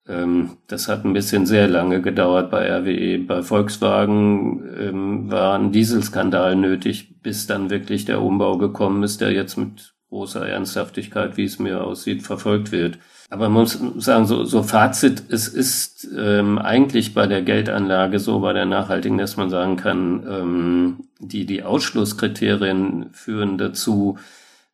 Ähm, 0.07 0.57
das 0.67 0.89
hat 0.89 1.05
ein 1.05 1.13
bisschen 1.13 1.45
sehr 1.45 1.69
lange 1.69 2.01
gedauert 2.01 2.51
bei 2.51 2.69
RWE. 2.69 3.19
Bei 3.19 3.43
Volkswagen 3.43 4.63
ähm, 4.77 5.31
war 5.31 5.57
ein 5.57 5.71
Dieselskandal 5.71 6.57
nötig, 6.57 7.21
bis 7.21 7.47
dann 7.47 7.69
wirklich 7.69 8.03
der 8.05 8.21
Umbau 8.21 8.57
gekommen 8.57 9.03
ist, 9.03 9.21
der 9.21 9.31
jetzt 9.31 9.57
mit 9.57 9.92
großer 10.13 10.47
Ernsthaftigkeit, 10.47 11.37
wie 11.37 11.45
es 11.45 11.57
mir 11.57 11.83
aussieht, 11.83 12.21
verfolgt 12.21 12.71
wird. 12.71 12.99
Aber 13.31 13.49
man 13.49 13.63
muss 13.63 13.79
sagen, 13.97 14.27
so, 14.27 14.43
so 14.43 14.61
Fazit, 14.61 15.23
es 15.29 15.47
ist 15.47 16.07
ähm, 16.15 16.59
eigentlich 16.59 17.15
bei 17.15 17.25
der 17.25 17.41
Geldanlage 17.41 18.19
so, 18.19 18.39
bei 18.39 18.53
der 18.53 18.65
nachhaltigen, 18.65 19.17
dass 19.17 19.37
man 19.37 19.49
sagen 19.49 19.75
kann, 19.75 20.23
ähm, 20.29 21.07
die, 21.19 21.47
die 21.47 21.63
Ausschlusskriterien 21.63 23.09
führen 23.11 23.57
dazu, 23.57 24.19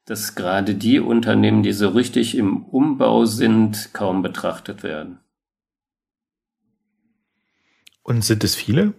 dass 0.06 0.36
gerade 0.36 0.76
die 0.76 1.00
Unternehmen, 1.00 1.64
die 1.64 1.72
so 1.72 1.88
richtig 1.88 2.36
im 2.36 2.66
Umbau 2.66 3.24
sind, 3.24 3.94
kaum 3.94 4.22
betrachtet 4.22 4.84
werden. 4.84 5.20
Und 8.04 8.26
sind 8.26 8.44
es 8.44 8.56
viele? 8.56 8.94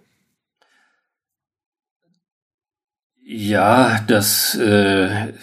Ja, 3.23 4.01
das 4.09 4.55
äh, 4.55 5.35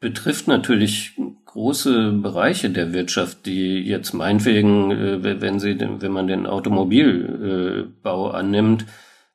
betrifft 0.00 0.48
natürlich 0.48 1.12
große 1.44 2.12
Bereiche 2.12 2.70
der 2.70 2.92
Wirtschaft, 2.92 3.46
die 3.46 3.80
jetzt 3.80 4.14
meinetwegen, 4.14 4.90
äh, 4.90 5.40
wenn 5.40 5.60
sie, 5.60 5.78
wenn 5.78 6.12
man 6.12 6.26
den 6.26 6.46
Automobilbau 6.46 8.30
annimmt, 8.30 8.86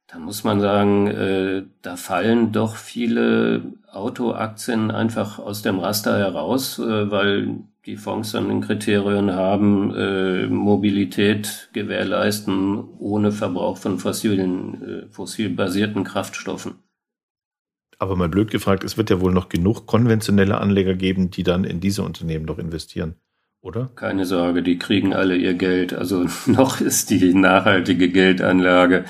da 0.08 0.20
muss 0.20 0.44
man 0.44 0.62
sagen, 0.62 1.08
äh, 1.08 1.64
da 1.82 1.98
fallen 1.98 2.52
doch 2.52 2.78
viele 2.78 3.64
Autoaktien 3.92 4.92
einfach 4.92 5.40
aus 5.40 5.62
dem 5.62 5.80
Raster 5.80 6.18
heraus, 6.18 6.80
äh, 6.80 7.12
weil 7.12 7.60
die 7.86 7.98
Fonds 7.98 8.32
dann 8.32 8.50
ein 8.50 8.62
Kriterien 8.62 9.32
haben, 9.32 10.50
Mobilität 10.52 11.70
gewährleisten 11.72 12.84
ohne 12.98 13.32
Verbrauch 13.32 13.78
von 13.78 14.00
fossilen, 14.00 15.06
fossil 15.12 15.52
basierten 15.52 16.04
Kraftstoffen. 16.04 16.85
Aber 18.00 18.16
mal 18.16 18.30
blöd 18.30 18.52
gefragt, 18.52 18.84
es 18.84 18.98
wird 18.98 19.10
ja 19.10 19.22
wohl 19.22 19.34
noch 19.34 19.50
genug 19.50 19.86
konventionelle 19.86 20.58
Anleger 20.60 20.96
geben, 20.96 21.32
die 21.32 21.44
dann 21.44 21.64
in 21.64 21.80
diese 21.80 22.04
Unternehmen 22.04 22.46
noch 22.46 22.60
investieren, 22.60 23.16
oder? 23.62 23.90
Keine 23.96 24.26
Sorge, 24.26 24.64
die 24.64 24.78
kriegen 24.78 25.14
alle 25.14 25.36
ihr 25.36 25.54
Geld. 25.54 25.94
Also 25.94 26.26
noch 26.46 26.82
ist 26.82 27.10
die 27.10 27.34
nachhaltige 27.34 28.10
Geldanlage 28.10 29.06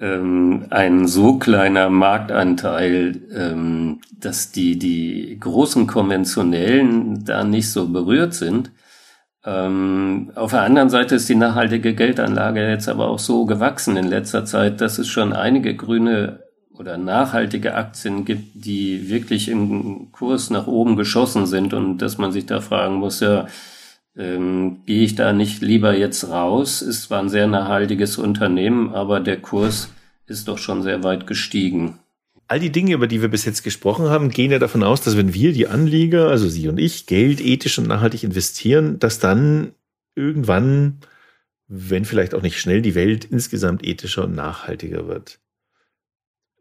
ähm, 0.00 0.66
ein 0.70 1.06
so 1.06 1.38
kleiner 1.38 1.90
Marktanteil, 1.90 3.20
ähm, 3.34 4.00
dass 4.18 4.50
die, 4.50 4.78
die 4.78 5.38
großen 5.38 5.86
konventionellen 5.86 7.24
da 7.24 7.44
nicht 7.44 7.70
so 7.70 7.88
berührt 7.88 8.34
sind. 8.34 8.72
Ähm, 9.44 10.32
auf 10.34 10.50
der 10.50 10.62
anderen 10.62 10.90
Seite 10.90 11.14
ist 11.16 11.28
die 11.28 11.34
nachhaltige 11.34 11.94
Geldanlage 11.94 12.68
jetzt 12.68 12.88
aber 12.88 13.08
auch 13.08 13.18
so 13.18 13.46
gewachsen 13.46 13.96
in 13.96 14.06
letzter 14.06 14.44
Zeit, 14.44 14.80
dass 14.80 14.98
es 14.98 15.08
schon 15.08 15.32
einige 15.32 15.74
grüne 15.76 16.40
oder 16.80 16.96
nachhaltige 16.96 17.74
Aktien 17.74 18.24
gibt, 18.24 18.64
die 18.64 19.10
wirklich 19.10 19.48
im 19.48 20.10
Kurs 20.12 20.48
nach 20.48 20.66
oben 20.66 20.96
geschossen 20.96 21.44
sind 21.44 21.74
und 21.74 21.98
dass 21.98 22.16
man 22.16 22.32
sich 22.32 22.46
da 22.46 22.62
fragen 22.62 22.94
muss, 22.94 23.20
ja, 23.20 23.48
ähm, 24.16 24.78
gehe 24.86 25.04
ich 25.04 25.14
da 25.14 25.34
nicht 25.34 25.60
lieber 25.60 25.94
jetzt 25.94 26.30
raus? 26.30 26.80
Ist 26.80 27.02
zwar 27.02 27.20
ein 27.20 27.28
sehr 27.28 27.46
nachhaltiges 27.46 28.16
Unternehmen, 28.16 28.94
aber 28.94 29.20
der 29.20 29.36
Kurs 29.36 29.90
ist 30.26 30.48
doch 30.48 30.56
schon 30.56 30.82
sehr 30.82 31.04
weit 31.04 31.26
gestiegen. 31.26 31.98
All 32.48 32.58
die 32.58 32.72
Dinge, 32.72 32.94
über 32.94 33.06
die 33.06 33.20
wir 33.20 33.28
bis 33.28 33.44
jetzt 33.44 33.62
gesprochen 33.62 34.08
haben, 34.08 34.30
gehen 34.30 34.50
ja 34.50 34.58
davon 34.58 34.82
aus, 34.82 35.02
dass 35.02 35.18
wenn 35.18 35.34
wir, 35.34 35.52
die 35.52 35.68
Anleger, 35.68 36.28
also 36.28 36.48
Sie 36.48 36.66
und 36.66 36.78
ich, 36.78 37.04
Geld 37.04 37.42
ethisch 37.42 37.78
und 37.78 37.88
nachhaltig 37.88 38.24
investieren, 38.24 38.98
dass 38.98 39.18
dann 39.18 39.72
irgendwann, 40.14 41.00
wenn 41.68 42.06
vielleicht 42.06 42.34
auch 42.34 42.42
nicht 42.42 42.58
schnell, 42.58 42.80
die 42.80 42.94
Welt 42.94 43.26
insgesamt 43.26 43.86
ethischer 43.86 44.24
und 44.24 44.34
nachhaltiger 44.34 45.06
wird. 45.06 45.40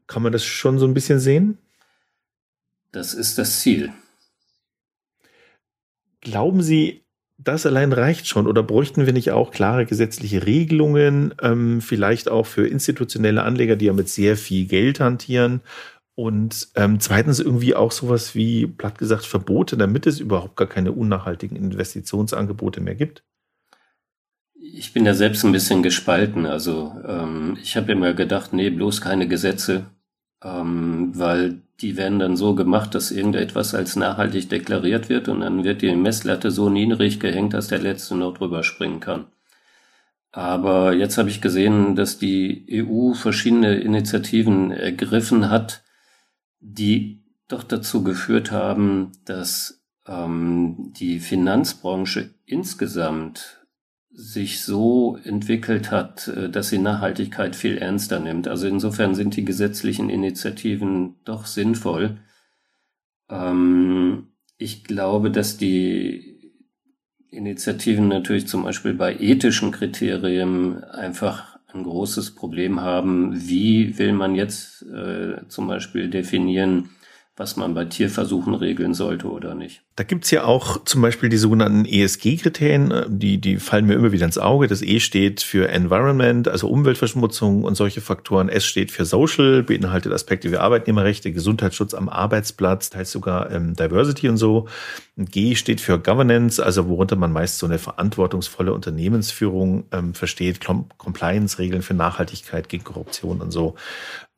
Kann 0.10 0.24
man 0.24 0.32
das 0.32 0.44
schon 0.44 0.80
so 0.80 0.88
ein 0.88 0.96
bisschen 0.96 1.20
sehen? 1.20 1.60
Das 2.92 3.14
ist 3.14 3.38
das 3.38 3.60
Ziel. 3.60 3.94
Glauben 6.22 6.64
Sie, 6.64 7.04
das 7.38 7.68
allein 7.68 7.94
reicht 7.94 8.28
schon 8.28 8.48
oder 8.48 8.64
bräuchten 8.64 9.06
wir 9.06 9.14
nicht 9.14 9.30
auch 9.30 9.52
klare 9.52 9.86
gesetzliche 9.86 10.48
Regelungen, 10.48 11.36
ähm, 11.44 11.80
vielleicht 11.80 12.28
auch 12.28 12.48
für 12.48 12.68
institutionelle 12.68 13.44
Anleger, 13.44 13.76
die 13.76 13.86
ja 13.86 13.94
mit 13.94 14.10
sehr 14.10 14.36
viel 14.36 14.66
Geld 14.66 15.00
hantieren? 15.00 15.62
Und 16.16 16.70
ähm, 16.74 17.00
zweitens 17.00 17.40
irgendwie 17.40 17.76
auch 17.76 17.92
sowas 17.92 18.34
wie, 18.34 18.66
platt 18.66 18.98
gesagt, 18.98 19.26
Verbote, 19.26 19.78
damit 19.78 20.08
es 20.08 20.20
überhaupt 20.20 20.56
gar 20.56 20.68
keine 20.68 20.92
unnachhaltigen 20.92 21.56
Investitionsangebote 21.56 22.82
mehr 22.82 22.96
gibt? 22.96 23.24
Ich 24.60 24.92
bin 24.92 25.06
da 25.06 25.14
selbst 25.14 25.46
ein 25.46 25.52
bisschen 25.52 25.84
gespalten. 25.84 26.48
Also 26.48 26.96
ähm, 27.08 27.60
ich 27.62 27.78
habe 27.78 27.92
immer 27.92 28.16
gedacht, 28.16 28.54
nee, 28.54 28.72
bloß 28.72 29.02
keine 29.02 29.28
Gesetze, 29.28 29.86
ähm, 30.44 31.12
weil 31.14 31.62
die 31.82 31.98
werden 31.98 32.20
dann 32.20 32.38
so 32.38 32.56
gemacht, 32.56 32.96
dass 32.96 33.12
irgendetwas 33.12 33.74
als 33.74 33.96
nachhaltig 33.96 34.50
deklariert 34.50 35.10
wird 35.10 35.28
und 35.30 35.42
dann 35.42 35.64
wird 35.64 35.82
die 35.82 35.96
Messlatte 35.96 36.52
so 36.52 36.70
niedrig 36.70 37.20
gehängt, 37.20 37.54
dass 37.54 37.68
der 37.68 37.80
Letzte 37.80 38.16
noch 38.16 38.38
drüber 38.38 38.64
springen 38.64 39.00
kann. 39.00 39.26
Aber 40.32 40.94
jetzt 40.94 41.18
habe 41.18 41.30
ich 41.30 41.42
gesehen, 41.42 41.96
dass 41.96 42.20
die 42.20 42.66
EU 42.86 43.14
verschiedene 43.14 43.80
Initiativen 43.80 44.72
ergriffen 44.72 45.50
hat, 45.50 45.84
die 46.60 47.24
doch 47.48 47.64
dazu 47.64 48.04
geführt 48.04 48.52
haben, 48.52 49.12
dass 49.26 49.82
ähm, 50.08 50.94
die 51.00 51.20
Finanzbranche 51.20 52.30
insgesamt 52.46 53.59
sich 54.20 54.62
so 54.62 55.18
entwickelt 55.24 55.92
hat, 55.92 56.28
äh, 56.28 56.50
dass 56.50 56.70
sie 56.70 56.78
Nachhaltigkeit 56.78 57.56
viel 57.56 57.78
ernster 57.78 58.20
nimmt. 58.20 58.48
Also 58.50 58.68
insofern 58.68 59.16
sind 59.16 59.36
die 59.38 59.46
gesetzlichen 59.46 60.10
Initiativen 60.10 61.16
doch 61.24 61.46
sinnvoll. 61.46 62.18
Ähm, 63.30 64.28
ich 64.58 64.84
glaube, 64.84 65.32
dass 65.32 65.56
die 65.56 66.52
Initiativen 67.32 68.10
natürlich 68.10 68.48
zum 68.48 68.64
Beispiel 68.64 68.94
bei 68.94 69.16
ethischen 69.16 69.72
Kriterien 69.72 70.84
einfach 70.84 71.58
ein 71.68 71.84
großes 71.84 72.36
Problem 72.36 72.82
haben. 72.82 73.48
Wie 73.48 73.98
will 74.00 74.12
man 74.12 74.36
jetzt 74.36 74.82
äh, 74.82 75.48
zum 75.48 75.68
Beispiel 75.68 76.10
definieren, 76.10 76.90
was 77.40 77.56
man 77.56 77.74
bei 77.74 77.86
Tierversuchen 77.86 78.54
regeln 78.54 78.94
sollte 78.94 79.32
oder 79.32 79.56
nicht. 79.56 79.82
Da 79.96 80.04
gibt's 80.04 80.30
ja 80.30 80.44
auch 80.44 80.84
zum 80.84 81.02
Beispiel 81.02 81.30
die 81.30 81.38
sogenannten 81.38 81.86
ESG-Kriterien, 81.86 82.92
äh, 82.92 83.06
die, 83.08 83.40
die 83.40 83.58
fallen 83.58 83.86
mir 83.86 83.94
immer 83.94 84.12
wieder 84.12 84.26
ins 84.26 84.38
Auge. 84.38 84.68
Das 84.68 84.82
E 84.82 85.00
steht 85.00 85.42
für 85.42 85.70
Environment, 85.70 86.50
also 86.50 86.68
Umweltverschmutzung 86.68 87.64
und 87.64 87.76
solche 87.76 88.02
Faktoren. 88.02 88.50
S 88.50 88.66
steht 88.66 88.92
für 88.92 89.06
Social, 89.06 89.64
beinhaltet 89.64 90.12
Aspekte 90.12 90.52
wie 90.52 90.58
Arbeitnehmerrechte, 90.58 91.32
Gesundheitsschutz 91.32 91.94
am 91.94 92.10
Arbeitsplatz, 92.10 92.90
teils 92.90 93.10
sogar 93.10 93.50
ähm, 93.52 93.74
Diversity 93.74 94.28
und 94.28 94.36
so. 94.36 94.68
G 95.16 95.56
steht 95.56 95.80
für 95.80 95.98
Governance, 95.98 96.62
also 96.62 96.90
worunter 96.90 97.16
man 97.16 97.32
meist 97.32 97.58
so 97.60 97.66
eine 97.66 97.80
verantwortungsvolle 97.80 98.74
Unternehmensführung 98.74 99.86
ähm, 99.94 100.14
versteht, 100.14 100.60
Compliance-Regeln 100.98 101.84
für 101.84 101.94
Nachhaltigkeit 101.94 102.68
gegen 102.68 102.84
Korruption 102.84 103.40
und 103.40 103.52
so. 103.52 103.76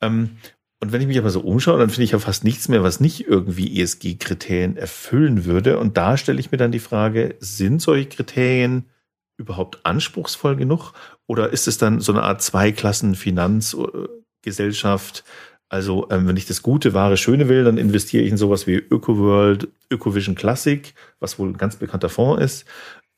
Ähm, 0.02 0.38
und 0.82 0.92
wenn 0.92 1.02
ich 1.02 1.08
mich 1.08 1.20
aber 1.20 1.30
so 1.30 1.42
umschaue, 1.42 1.78
dann 1.78 1.92
finde 1.92 2.06
ich 2.06 2.12
ja 2.12 2.20
fast 2.20 2.44
nichts 2.44 2.68
mehr, 2.68 2.82
was 2.82 3.00
nicht 3.00 3.28
irgendwie 3.28 3.80
ESG-Kriterien 3.80 4.78
erfüllen 4.78 5.46
würde. 5.46 5.78
Und 5.78 5.96
da 5.96 6.18
stelle 6.18 6.40
ich 6.40 6.52
mir 6.52 6.58
dann 6.58 6.72
die 6.72 6.80
Frage, 6.80 7.36
sind 7.40 7.84
solche 7.84 8.10
Kriterien 8.10 8.90
überhaupt 9.38 9.86
anspruchsvoll 9.86 10.56
genug? 10.56 10.94
Oder 11.28 11.52
ist 11.52 11.68
es 11.68 11.78
dann 11.78 12.00
so 12.00 12.12
eine 12.12 12.24
Art 12.24 12.42
Zweiklassen-Finanzgesellschaft? 12.42 15.24
Also, 15.70 16.10
ähm, 16.10 16.28
wenn 16.28 16.38
ich 16.38 16.48
das 16.48 16.64
Gute, 16.64 16.96
Wahre, 16.96 17.16
Schöne 17.16 17.48
will, 17.48 17.64
dann 17.64 17.78
investiere 17.78 18.24
ich 18.24 18.32
in 18.32 18.38
sowas 18.38 18.66
wie 18.66 18.76
ÖkoWorld, 18.76 19.68
ÖkoVision 19.92 20.34
Classic, 20.34 20.96
was 21.20 21.38
wohl 21.38 21.50
ein 21.50 21.58
ganz 21.58 21.76
bekannter 21.76 22.10
Fonds 22.10 22.44
ist. 22.44 22.66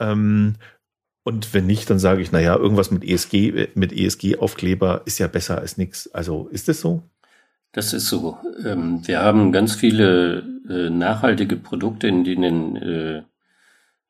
Ähm, 0.01 0.55
und 1.25 1.53
wenn 1.53 1.65
nicht, 1.65 1.89
dann 1.89 1.99
sage 1.99 2.21
ich, 2.21 2.33
naja, 2.33 2.57
irgendwas 2.57 2.91
mit 2.91 3.05
ESG, 3.05 3.69
mit 3.75 3.93
ESG-Aufkleber 3.93 5.03
ist 5.05 5.19
ja 5.19 5.27
besser 5.27 5.59
als 5.59 5.77
nichts. 5.77 6.13
Also 6.13 6.49
ist 6.49 6.67
es 6.67 6.81
so? 6.81 7.03
Das 7.73 7.91
ist 7.91 8.07
so. 8.07 8.37
Ähm, 8.63 9.05
wir 9.05 9.19
haben 9.19 9.51
ganz 9.51 9.75
viele 9.75 10.43
äh, 10.69 10.89
nachhaltige 10.89 11.57
Produkte, 11.57 12.07
in 12.07 12.23
die 12.23 12.33
in 12.33 12.41
den 12.43 12.75
äh, 12.77 13.23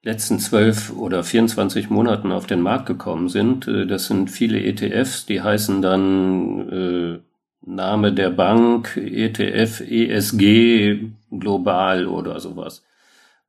letzten 0.04 0.38
zwölf 0.40 0.92
oder 0.92 1.24
24 1.24 1.90
Monaten 1.90 2.32
auf 2.32 2.46
den 2.46 2.62
Markt 2.62 2.86
gekommen 2.86 3.30
sind. 3.30 3.68
Äh, 3.68 3.88
das 3.88 4.08
sind 4.08 4.30
viele 4.30 4.62
ETFs, 4.62 5.26
die 5.26 5.42
heißen 5.42 5.82
dann 5.82 7.24
Name 7.66 8.12
der 8.12 8.30
Bank, 8.30 8.98
ETF, 8.98 9.80
ESG, 9.80 11.00
global 11.32 12.08
oder 12.08 12.40
sowas. 12.42 12.84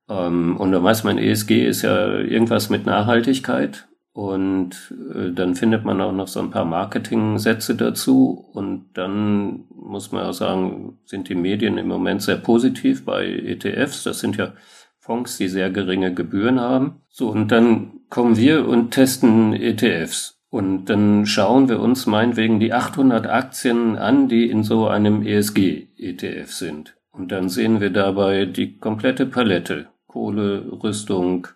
Ähm, 0.09 0.57
und 0.57 0.73
da 0.73 0.83
weiß 0.83 1.05
man, 1.05 1.19
ESG 1.19 1.67
ist 1.67 1.83
ja 1.83 2.19
irgendwas 2.19 2.71
mit 2.71 2.87
Nachhaltigkeit 2.87 3.89
und 4.15 4.95
äh, 5.13 5.33
dann 5.33 5.57
findet 5.57 5.85
man 5.85 6.01
auch 6.01 6.13
noch 6.13 6.29
so 6.29 6.39
ein 6.39 6.53
paar 6.53 6.65
Marketing-Sätze 6.65 7.75
dazu. 7.75 8.49
Und 8.53 8.87
dann 8.95 9.65
muss 9.75 10.13
man 10.13 10.25
auch 10.25 10.33
sagen, 10.33 10.99
sind 11.05 11.29
die 11.29 11.35
Medien 11.35 11.79
im 11.79 11.89
Moment 11.89 12.23
sehr 12.23 12.37
positiv 12.37 13.05
bei 13.05 13.27
ETFs. 13.27 14.05
Das 14.05 14.21
sind 14.21 14.37
ja 14.37 14.53
Fonds, 15.01 15.37
die 15.37 15.49
sehr 15.49 15.69
geringe 15.71 16.15
Gebühren 16.15 16.61
haben. 16.61 17.01
So, 17.09 17.29
und 17.29 17.51
dann 17.51 18.03
kommen 18.09 18.37
wir 18.37 18.69
und 18.69 18.93
testen 18.93 19.53
ETFs. 19.53 20.39
Und 20.49 20.85
dann 20.85 21.27
schauen 21.27 21.69
wir 21.69 21.81
uns 21.81 22.07
meinetwegen 22.07 22.61
die 22.61 22.73
800 22.73 23.27
Aktien 23.27 23.99
an, 23.99 24.29
die 24.29 24.49
in 24.49 24.63
so 24.63 24.87
einem 24.87 25.27
ESG-ETF 25.27 26.53
sind. 26.53 26.95
Und 27.11 27.33
dann 27.33 27.49
sehen 27.49 27.81
wir 27.81 27.91
dabei 27.91 28.45
die 28.45 28.79
komplette 28.79 29.27
Palette. 29.27 29.89
Kohle, 30.07 30.71
Rüstung, 30.85 31.49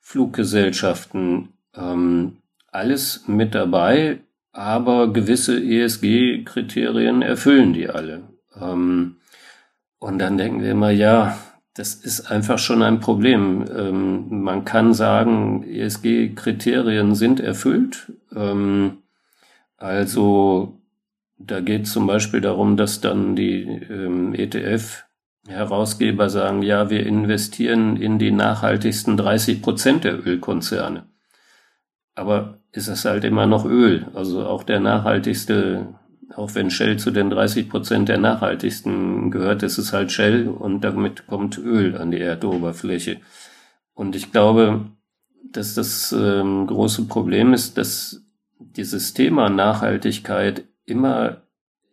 Fluggesellschaften, 0.00 1.50
ähm, 1.76 2.38
alles 2.68 3.26
mit 3.26 3.54
dabei, 3.54 4.20
aber 4.52 5.12
gewisse 5.12 5.62
ESG-Kriterien 5.62 7.22
erfüllen 7.22 7.72
die 7.72 7.88
alle. 7.88 8.22
Ähm, 8.60 9.16
und 9.98 10.18
dann 10.18 10.36
denken 10.36 10.62
wir 10.62 10.72
immer, 10.72 10.90
ja, 10.90 11.38
das 11.74 11.94
ist 11.94 12.30
einfach 12.30 12.58
schon 12.58 12.82
ein 12.82 13.00
Problem. 13.00 13.64
Ähm, 13.74 14.42
man 14.42 14.64
kann 14.64 14.92
sagen, 14.94 15.64
ESG-Kriterien 15.64 17.14
sind 17.14 17.40
erfüllt. 17.40 18.12
Ähm, 18.34 18.98
also 19.78 20.78
da 21.38 21.60
geht 21.60 21.86
zum 21.86 22.06
Beispiel 22.06 22.40
darum, 22.40 22.76
dass 22.76 23.00
dann 23.00 23.36
die 23.36 23.62
ähm, 23.62 24.34
ETF-Herausgeber 24.34 26.28
sagen, 26.28 26.62
ja, 26.62 26.90
wir 26.90 27.06
investieren 27.06 27.96
in 27.96 28.18
die 28.18 28.30
nachhaltigsten 28.30 29.16
30 29.16 29.62
Prozent 29.62 30.04
der 30.04 30.24
Ölkonzerne. 30.26 31.06
Aber 32.14 32.58
ist 32.72 32.88
es 32.88 33.04
halt 33.04 33.24
immer 33.24 33.46
noch 33.46 33.64
Öl. 33.64 34.06
Also 34.14 34.44
auch 34.46 34.64
der 34.64 34.80
nachhaltigste, 34.80 35.94
auch 36.34 36.54
wenn 36.54 36.70
Shell 36.70 36.98
zu 36.98 37.10
den 37.10 37.30
30 37.30 37.68
Prozent 37.68 38.08
der 38.08 38.18
nachhaltigsten 38.18 39.30
gehört, 39.30 39.62
ist 39.62 39.78
es 39.78 39.92
halt 39.92 40.12
Shell 40.12 40.48
und 40.48 40.82
damit 40.82 41.26
kommt 41.26 41.58
Öl 41.58 41.96
an 41.96 42.10
die 42.10 42.20
Erdoberfläche. 42.20 43.20
Und 43.94 44.16
ich 44.16 44.32
glaube, 44.32 44.86
dass 45.52 45.74
das 45.74 46.12
ähm, 46.12 46.66
große 46.66 47.04
Problem 47.04 47.52
ist, 47.52 47.76
dass 47.76 48.22
dieses 48.58 49.12
Thema 49.14 49.50
Nachhaltigkeit 49.50 50.64
immer 50.84 51.42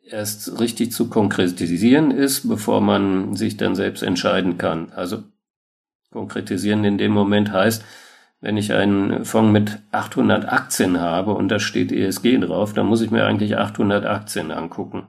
erst 0.04 0.60
richtig 0.60 0.92
zu 0.92 1.10
konkretisieren 1.10 2.12
ist, 2.12 2.48
bevor 2.48 2.82
man 2.82 3.36
sich 3.36 3.58
dann 3.58 3.76
selbst 3.76 4.02
entscheiden 4.02 4.58
kann. 4.58 4.92
Also 4.94 5.24
konkretisieren 6.12 6.84
in 6.84 6.98
dem 6.98 7.12
Moment 7.12 7.52
heißt, 7.52 7.84
wenn 8.42 8.58
ich 8.58 8.74
einen 8.74 9.26
Fonds 9.26 9.52
mit 9.52 9.80
800 9.92 10.52
Aktien 10.52 11.00
habe 11.00 11.34
und 11.34 11.50
da 11.50 11.60
steht 11.60 11.92
ESG 11.92 12.38
drauf, 12.38 12.74
dann 12.74 12.88
muss 12.88 13.02
ich 13.02 13.12
mir 13.12 13.26
eigentlich 13.26 13.58
800 13.58 14.06
Aktien 14.06 14.52
angucken. 14.52 15.08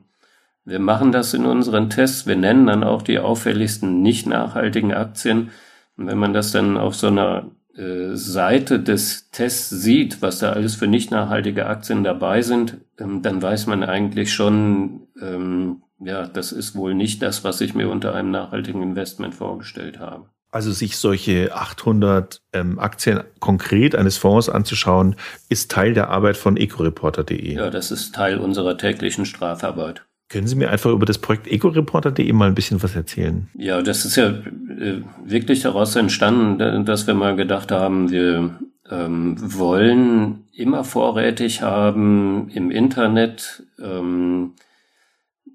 Wir 0.65 0.79
machen 0.79 1.11
das 1.11 1.33
in 1.33 1.45
unseren 1.45 1.89
Tests. 1.89 2.27
Wir 2.27 2.35
nennen 2.35 2.67
dann 2.67 2.83
auch 2.83 3.01
die 3.01 3.19
auffälligsten 3.19 4.01
nicht 4.01 4.27
nachhaltigen 4.27 4.93
Aktien. 4.93 5.49
Und 5.97 6.07
wenn 6.07 6.17
man 6.17 6.33
das 6.33 6.51
dann 6.51 6.77
auf 6.77 6.95
so 6.95 7.07
einer 7.07 7.49
äh, 7.75 8.15
Seite 8.15 8.79
des 8.79 9.31
Tests 9.31 9.69
sieht, 9.69 10.21
was 10.21 10.39
da 10.39 10.51
alles 10.51 10.75
für 10.75 10.87
nicht 10.87 11.09
nachhaltige 11.09 11.65
Aktien 11.65 12.03
dabei 12.03 12.41
sind, 12.41 12.77
ähm, 12.99 13.21
dann 13.21 13.41
weiß 13.41 13.67
man 13.67 13.83
eigentlich 13.83 14.33
schon, 14.33 15.07
ähm, 15.21 15.81
ja, 15.99 16.27
das 16.27 16.51
ist 16.51 16.75
wohl 16.75 16.93
nicht 16.93 17.21
das, 17.21 17.43
was 17.43 17.61
ich 17.61 17.73
mir 17.73 17.89
unter 17.89 18.13
einem 18.13 18.31
nachhaltigen 18.31 18.83
Investment 18.83 19.33
vorgestellt 19.33 19.99
habe. 19.99 20.25
Also 20.51 20.71
sich 20.71 20.97
solche 20.97 21.55
800 21.55 22.41
ähm, 22.51 22.77
Aktien 22.77 23.21
konkret 23.39 23.95
eines 23.95 24.17
Fonds 24.17 24.49
anzuschauen, 24.49 25.15
ist 25.47 25.71
Teil 25.71 25.93
der 25.93 26.09
Arbeit 26.09 26.35
von 26.35 26.57
ecoreporter.de. 26.57 27.55
Ja, 27.55 27.69
das 27.69 27.89
ist 27.89 28.13
Teil 28.13 28.37
unserer 28.37 28.77
täglichen 28.77 29.25
Strafarbeit. 29.25 30.03
Können 30.27 30.47
Sie 30.47 30.55
mir 30.55 30.69
einfach 30.69 30.91
über 30.91 31.05
das 31.05 31.17
Projekt 31.17 31.47
ecoreporter.de 31.47 32.31
mal 32.33 32.47
ein 32.47 32.55
bisschen 32.55 32.83
was 32.83 32.95
erzählen? 32.95 33.49
Ja, 33.53 33.81
das 33.81 34.05
ist 34.05 34.17
ja 34.17 34.27
äh, 34.29 35.01
wirklich 35.23 35.61
daraus 35.61 35.95
entstanden, 35.95 36.85
dass 36.85 37.07
wir 37.07 37.13
mal 37.13 37.35
gedacht 37.35 37.71
haben, 37.71 38.11
wir 38.11 38.57
ähm, 38.89 39.35
wollen 39.39 40.45
immer 40.53 40.83
vorrätig 40.83 41.61
haben 41.61 42.49
im 42.49 42.71
Internet 42.71 43.63
ähm, 43.81 44.53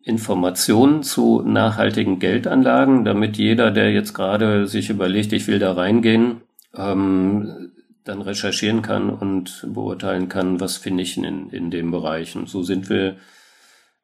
Informationen 0.06 1.02
zu 1.02 1.42
nachhaltigen 1.42 2.20
Geldanlagen, 2.20 3.04
damit 3.04 3.38
jeder, 3.38 3.72
der 3.72 3.90
jetzt 3.90 4.14
gerade 4.14 4.68
sich 4.68 4.88
überlegt, 4.88 5.32
ich 5.32 5.48
will 5.48 5.58
da 5.58 5.72
reingehen, 5.72 6.42
ähm, 6.76 7.72
dann 8.04 8.22
recherchieren 8.22 8.82
kann 8.82 9.10
und 9.10 9.66
beurteilen 9.68 10.28
kann, 10.28 10.60
was 10.60 10.76
finde 10.76 11.02
ich 11.02 11.16
in, 11.18 11.50
in 11.50 11.72
dem 11.72 11.90
Bereich. 11.90 12.36
Und 12.36 12.48
so 12.48 12.62
sind 12.62 12.88
wir 12.88 13.16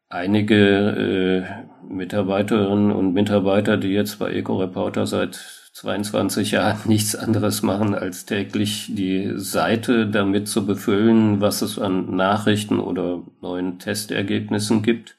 einige 0.09 1.47
äh, 1.87 1.89
Mitarbeiterinnen 1.89 2.91
und 2.91 3.15
Mitarbeiter, 3.15 3.77
die 3.77 3.91
jetzt 3.91 4.19
bei 4.19 4.33
EcoReporter 4.33 5.07
seit 5.07 5.37
22 5.73 6.51
Jahren 6.51 6.81
nichts 6.87 7.15
anderes 7.15 7.63
machen, 7.63 7.95
als 7.95 8.27
täglich 8.27 8.91
die 8.93 9.35
Seite 9.37 10.09
damit 10.09 10.49
zu 10.49 10.67
befüllen, 10.67 11.41
was 11.41 11.63
es 11.63 11.79
an 11.79 12.17
Nachrichten 12.17 12.81
oder 12.81 13.23
neuen 13.41 13.79
Testergebnissen 13.79 14.83
gibt 14.83 15.15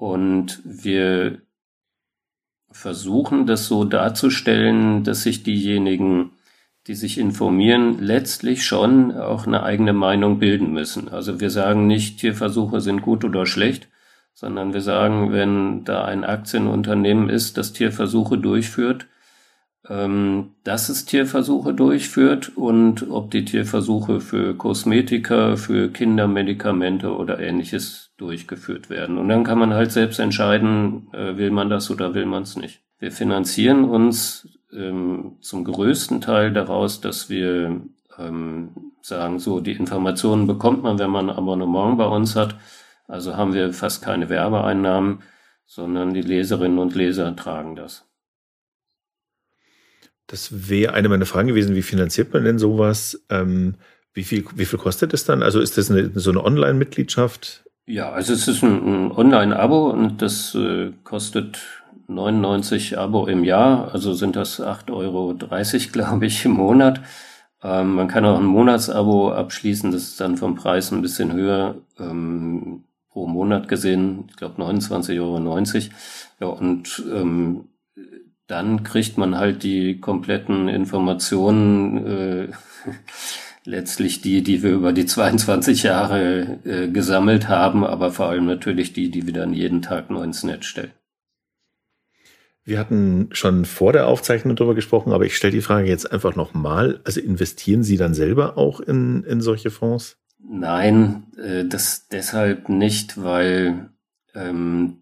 und 0.00 0.62
wir 0.64 1.42
versuchen 2.70 3.44
das 3.44 3.66
so 3.66 3.84
darzustellen, 3.84 5.04
dass 5.04 5.24
sich 5.24 5.42
diejenigen, 5.42 6.30
die 6.86 6.94
sich 6.94 7.18
informieren, 7.18 7.98
letztlich 7.98 8.64
schon 8.64 9.12
auch 9.12 9.46
eine 9.46 9.62
eigene 9.62 9.92
Meinung 9.92 10.38
bilden 10.38 10.72
müssen. 10.72 11.10
Also 11.10 11.38
wir 11.38 11.50
sagen 11.50 11.86
nicht, 11.86 12.18
Tierversuche 12.18 12.80
sind 12.80 13.02
gut 13.02 13.24
oder 13.24 13.44
schlecht, 13.44 13.90
sondern 14.32 14.72
wir 14.72 14.80
sagen, 14.80 15.32
wenn 15.32 15.84
da 15.84 16.06
ein 16.06 16.24
Aktienunternehmen 16.24 17.28
ist, 17.28 17.58
das 17.58 17.74
Tierversuche 17.74 18.38
durchführt, 18.38 19.06
ähm, 19.88 20.52
dass 20.62 20.88
es 20.88 21.06
Tierversuche 21.06 21.72
durchführt 21.72 22.56
und 22.56 23.10
ob 23.10 23.30
die 23.30 23.44
Tierversuche 23.44 24.20
für 24.20 24.54
Kosmetika, 24.54 25.56
für 25.56 25.88
Kindermedikamente 25.88 27.14
oder 27.14 27.40
ähnliches 27.40 28.12
durchgeführt 28.18 28.90
werden. 28.90 29.18
Und 29.18 29.28
dann 29.28 29.44
kann 29.44 29.58
man 29.58 29.72
halt 29.72 29.92
selbst 29.92 30.18
entscheiden, 30.18 31.08
äh, 31.12 31.36
will 31.36 31.50
man 31.50 31.70
das 31.70 31.90
oder 31.90 32.14
will 32.14 32.26
man 32.26 32.42
es 32.42 32.56
nicht. 32.56 32.82
Wir 32.98 33.10
finanzieren 33.10 33.84
uns 33.84 34.46
ähm, 34.72 35.38
zum 35.40 35.64
größten 35.64 36.20
Teil 36.20 36.52
daraus, 36.52 37.00
dass 37.00 37.30
wir 37.30 37.80
ähm, 38.18 38.92
sagen, 39.00 39.38
so 39.38 39.60
die 39.60 39.72
Informationen 39.72 40.46
bekommt 40.46 40.82
man, 40.82 40.98
wenn 40.98 41.10
man 41.10 41.30
ein 41.30 41.36
Abonnement 41.36 41.96
bei 41.96 42.06
uns 42.06 42.36
hat. 42.36 42.56
Also 43.08 43.36
haben 43.36 43.54
wir 43.54 43.72
fast 43.72 44.02
keine 44.02 44.28
Werbeeinnahmen, 44.28 45.22
sondern 45.66 46.12
die 46.12 46.20
Leserinnen 46.20 46.78
und 46.78 46.94
Leser 46.94 47.34
tragen 47.34 47.76
das. 47.76 48.09
Das 50.30 50.70
wäre 50.70 50.94
eine 50.94 51.08
meiner 51.08 51.26
Fragen 51.26 51.48
gewesen, 51.48 51.74
wie 51.74 51.82
finanziert 51.82 52.32
man 52.32 52.44
denn 52.44 52.58
sowas? 52.60 53.20
Ähm, 53.30 53.74
wie, 54.14 54.22
viel, 54.22 54.44
wie 54.54 54.64
viel 54.64 54.78
kostet 54.78 55.12
es 55.12 55.24
dann? 55.24 55.42
Also 55.42 55.58
ist 55.58 55.76
das 55.76 55.90
eine, 55.90 56.12
so 56.14 56.30
eine 56.30 56.44
Online-Mitgliedschaft? 56.44 57.64
Ja, 57.86 58.12
also 58.12 58.32
es 58.32 58.46
ist 58.46 58.62
ein, 58.62 59.06
ein 59.06 59.12
Online-Abo 59.12 59.90
und 59.90 60.22
das 60.22 60.54
äh, 60.54 60.92
kostet 61.02 61.58
99 62.06 62.96
Abo 62.96 63.26
im 63.26 63.42
Jahr, 63.42 63.92
also 63.92 64.14
sind 64.14 64.36
das 64.36 64.60
8,30 64.60 64.92
Euro, 64.92 65.34
glaube 65.92 66.26
ich, 66.26 66.44
im 66.44 66.52
Monat. 66.52 67.00
Ähm, 67.64 67.94
man 67.94 68.06
kann 68.06 68.24
auch 68.24 68.38
ein 68.38 68.44
Monatsabo 68.44 69.32
abschließen, 69.32 69.90
das 69.90 70.02
ist 70.02 70.20
dann 70.20 70.36
vom 70.36 70.54
Preis 70.54 70.92
ein 70.92 71.02
bisschen 71.02 71.32
höher 71.32 71.74
ähm, 71.98 72.84
pro 73.10 73.26
Monat 73.26 73.66
gesehen, 73.66 74.26
ich 74.28 74.36
glaube 74.36 74.62
29,90 74.62 75.20
Euro. 75.20 75.38
Ja, 76.40 76.46
und 76.46 77.02
ähm, 77.12 77.64
dann 78.50 78.82
kriegt 78.82 79.16
man 79.16 79.38
halt 79.38 79.62
die 79.62 80.00
kompletten 80.00 80.68
Informationen, 80.68 82.06
äh, 82.06 82.48
letztlich 83.64 84.20
die, 84.22 84.42
die 84.42 84.62
wir 84.62 84.72
über 84.72 84.92
die 84.92 85.06
22 85.06 85.84
Jahre 85.84 86.58
äh, 86.64 86.88
gesammelt 86.88 87.48
haben, 87.48 87.84
aber 87.84 88.10
vor 88.10 88.26
allem 88.26 88.46
natürlich 88.46 88.92
die, 88.92 89.10
die 89.10 89.26
wir 89.26 89.34
dann 89.34 89.52
jeden 89.52 89.82
Tag 89.82 90.10
neu 90.10 90.22
ins 90.22 90.42
Netz 90.42 90.64
stellen. 90.64 90.90
Wir 92.64 92.78
hatten 92.78 93.28
schon 93.32 93.64
vor 93.64 93.92
der 93.92 94.06
Aufzeichnung 94.06 94.56
darüber 94.56 94.74
gesprochen, 94.74 95.12
aber 95.12 95.24
ich 95.24 95.36
stelle 95.36 95.52
die 95.52 95.62
Frage 95.62 95.88
jetzt 95.88 96.10
einfach 96.10 96.36
nochmal. 96.36 97.00
Also 97.04 97.20
investieren 97.20 97.82
Sie 97.82 97.96
dann 97.96 98.14
selber 98.14 98.58
auch 98.58 98.80
in, 98.80 99.24
in 99.24 99.40
solche 99.40 99.70
Fonds? 99.70 100.18
Nein, 100.38 101.24
äh, 101.38 101.64
das 101.64 102.08
deshalb 102.08 102.68
nicht, 102.68 103.22
weil 103.22 103.90
ähm, 104.34 104.98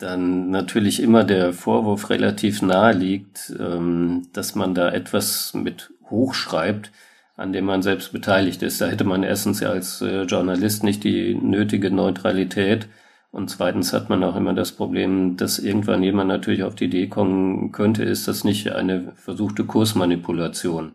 dann 0.00 0.50
natürlich 0.50 1.02
immer 1.02 1.24
der 1.24 1.52
Vorwurf 1.52 2.10
relativ 2.10 2.62
nahe 2.62 2.92
liegt, 2.92 3.54
ähm, 3.58 4.28
dass 4.32 4.54
man 4.54 4.74
da 4.74 4.90
etwas 4.90 5.54
mit 5.54 5.92
hochschreibt, 6.10 6.90
an 7.36 7.52
dem 7.52 7.64
man 7.66 7.82
selbst 7.82 8.12
beteiligt 8.12 8.62
ist. 8.62 8.80
Da 8.80 8.86
hätte 8.86 9.04
man 9.04 9.22
erstens 9.22 9.60
ja 9.60 9.70
als 9.70 10.00
äh, 10.02 10.22
Journalist 10.22 10.84
nicht 10.84 11.04
die 11.04 11.34
nötige 11.34 11.90
Neutralität 11.90 12.88
und 13.32 13.48
zweitens 13.48 13.92
hat 13.92 14.08
man 14.08 14.24
auch 14.24 14.34
immer 14.34 14.54
das 14.54 14.72
Problem, 14.72 15.36
dass 15.36 15.58
irgendwann 15.58 16.02
jemand 16.02 16.28
natürlich 16.28 16.64
auf 16.64 16.74
die 16.74 16.86
Idee 16.86 17.06
kommen 17.06 17.70
könnte, 17.70 18.02
ist 18.02 18.26
das 18.26 18.42
nicht 18.42 18.72
eine 18.72 19.12
versuchte 19.14 19.64
Kursmanipulation. 19.64 20.92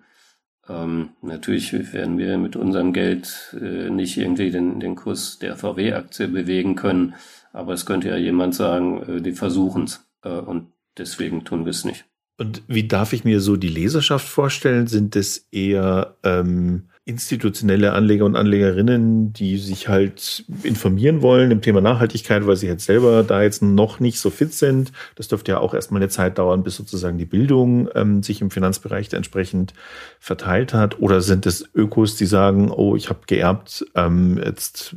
Ähm, 0.67 1.09
natürlich 1.21 1.73
werden 1.93 2.17
wir 2.17 2.37
mit 2.37 2.55
unserem 2.55 2.91
Geld 2.91 3.55
äh, 3.59 3.89
nicht 3.89 4.17
irgendwie 4.17 4.49
den, 4.49 4.79
den 4.79 4.95
Kurs 4.95 5.37
der 5.39 5.55
VW-Aktie 5.55 6.27
bewegen 6.27 6.75
können, 6.75 7.15
aber 7.53 7.73
es 7.73 7.85
könnte 7.85 8.09
ja 8.09 8.17
jemand 8.17 8.55
sagen, 8.55 9.03
äh, 9.03 9.21
die 9.21 9.33
versuchen 9.33 9.83
es 9.83 10.07
äh, 10.23 10.29
und 10.29 10.71
deswegen 10.97 11.45
tun 11.45 11.65
wir 11.65 11.71
es 11.71 11.85
nicht. 11.85 12.05
Und 12.37 12.63
wie 12.67 12.87
darf 12.87 13.13
ich 13.13 13.23
mir 13.23 13.39
so 13.39 13.55
die 13.55 13.69
Leserschaft 13.69 14.27
vorstellen? 14.27 14.87
Sind 14.87 15.15
es 15.15 15.47
eher 15.51 16.17
ähm, 16.23 16.89
institutionelle 17.07 17.93
Anleger 17.93 18.25
und 18.25 18.35
Anlegerinnen, 18.35 19.31
die 19.31 19.59
sich 19.59 19.87
halt 19.87 20.43
informieren 20.63 21.21
wollen 21.21 21.51
im 21.51 21.61
Thema 21.61 21.79
Nachhaltigkeit, 21.79 22.47
weil 22.47 22.55
sie 22.55 22.65
jetzt 22.65 22.85
selber 22.85 23.21
da 23.21 23.43
jetzt 23.43 23.61
noch 23.61 23.99
nicht 23.99 24.19
so 24.19 24.31
fit 24.31 24.53
sind. 24.53 24.91
Das 25.13 25.27
dürfte 25.27 25.51
ja 25.51 25.59
auch 25.59 25.75
erstmal 25.75 26.01
eine 26.01 26.09
Zeit 26.09 26.39
dauern, 26.39 26.63
bis 26.63 26.75
sozusagen 26.75 27.19
die 27.19 27.25
Bildung 27.25 27.89
ähm, 27.93 28.23
sich 28.23 28.41
im 28.41 28.49
Finanzbereich 28.49 29.13
entsprechend 29.13 29.73
verteilt 30.19 30.73
hat. 30.73 30.99
Oder 30.99 31.21
sind 31.21 31.45
es 31.45 31.69
Ökos, 31.75 32.15
die 32.15 32.25
sagen, 32.25 32.71
oh, 32.71 32.95
ich 32.95 33.09
habe 33.09 33.19
geerbt, 33.27 33.85
ähm, 33.93 34.41
jetzt 34.43 34.95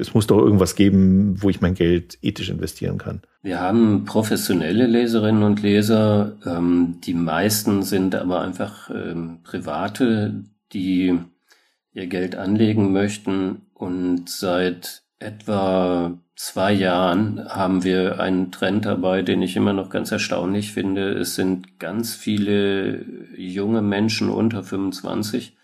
es 0.00 0.14
muss 0.14 0.28
doch 0.28 0.38
irgendwas 0.38 0.76
geben, 0.76 1.42
wo 1.42 1.50
ich 1.50 1.60
mein 1.60 1.74
Geld 1.74 2.18
ethisch 2.22 2.50
investieren 2.50 2.98
kann. 2.98 3.22
Wir 3.42 3.60
haben 3.60 4.04
professionelle 4.04 4.86
Leserinnen 4.86 5.42
und 5.42 5.60
Leser. 5.60 6.36
Ähm, 6.46 7.00
die 7.02 7.14
meisten 7.14 7.82
sind 7.82 8.14
aber 8.14 8.42
einfach 8.42 8.90
ähm, 8.90 9.38
private, 9.42 10.44
die 10.72 11.18
ihr 11.98 12.06
Geld 12.06 12.36
anlegen 12.36 12.92
möchten. 12.92 13.62
Und 13.74 14.28
seit 14.28 15.02
etwa 15.18 16.18
zwei 16.36 16.72
Jahren 16.72 17.44
haben 17.48 17.84
wir 17.84 18.20
einen 18.20 18.52
Trend 18.52 18.86
dabei, 18.86 19.22
den 19.22 19.42
ich 19.42 19.56
immer 19.56 19.72
noch 19.72 19.90
ganz 19.90 20.12
erstaunlich 20.12 20.72
finde. 20.72 21.12
Es 21.12 21.34
sind 21.34 21.78
ganz 21.78 22.14
viele 22.14 23.04
junge 23.36 23.82
Menschen 23.82 24.30
unter 24.30 24.62
25, 24.62 25.56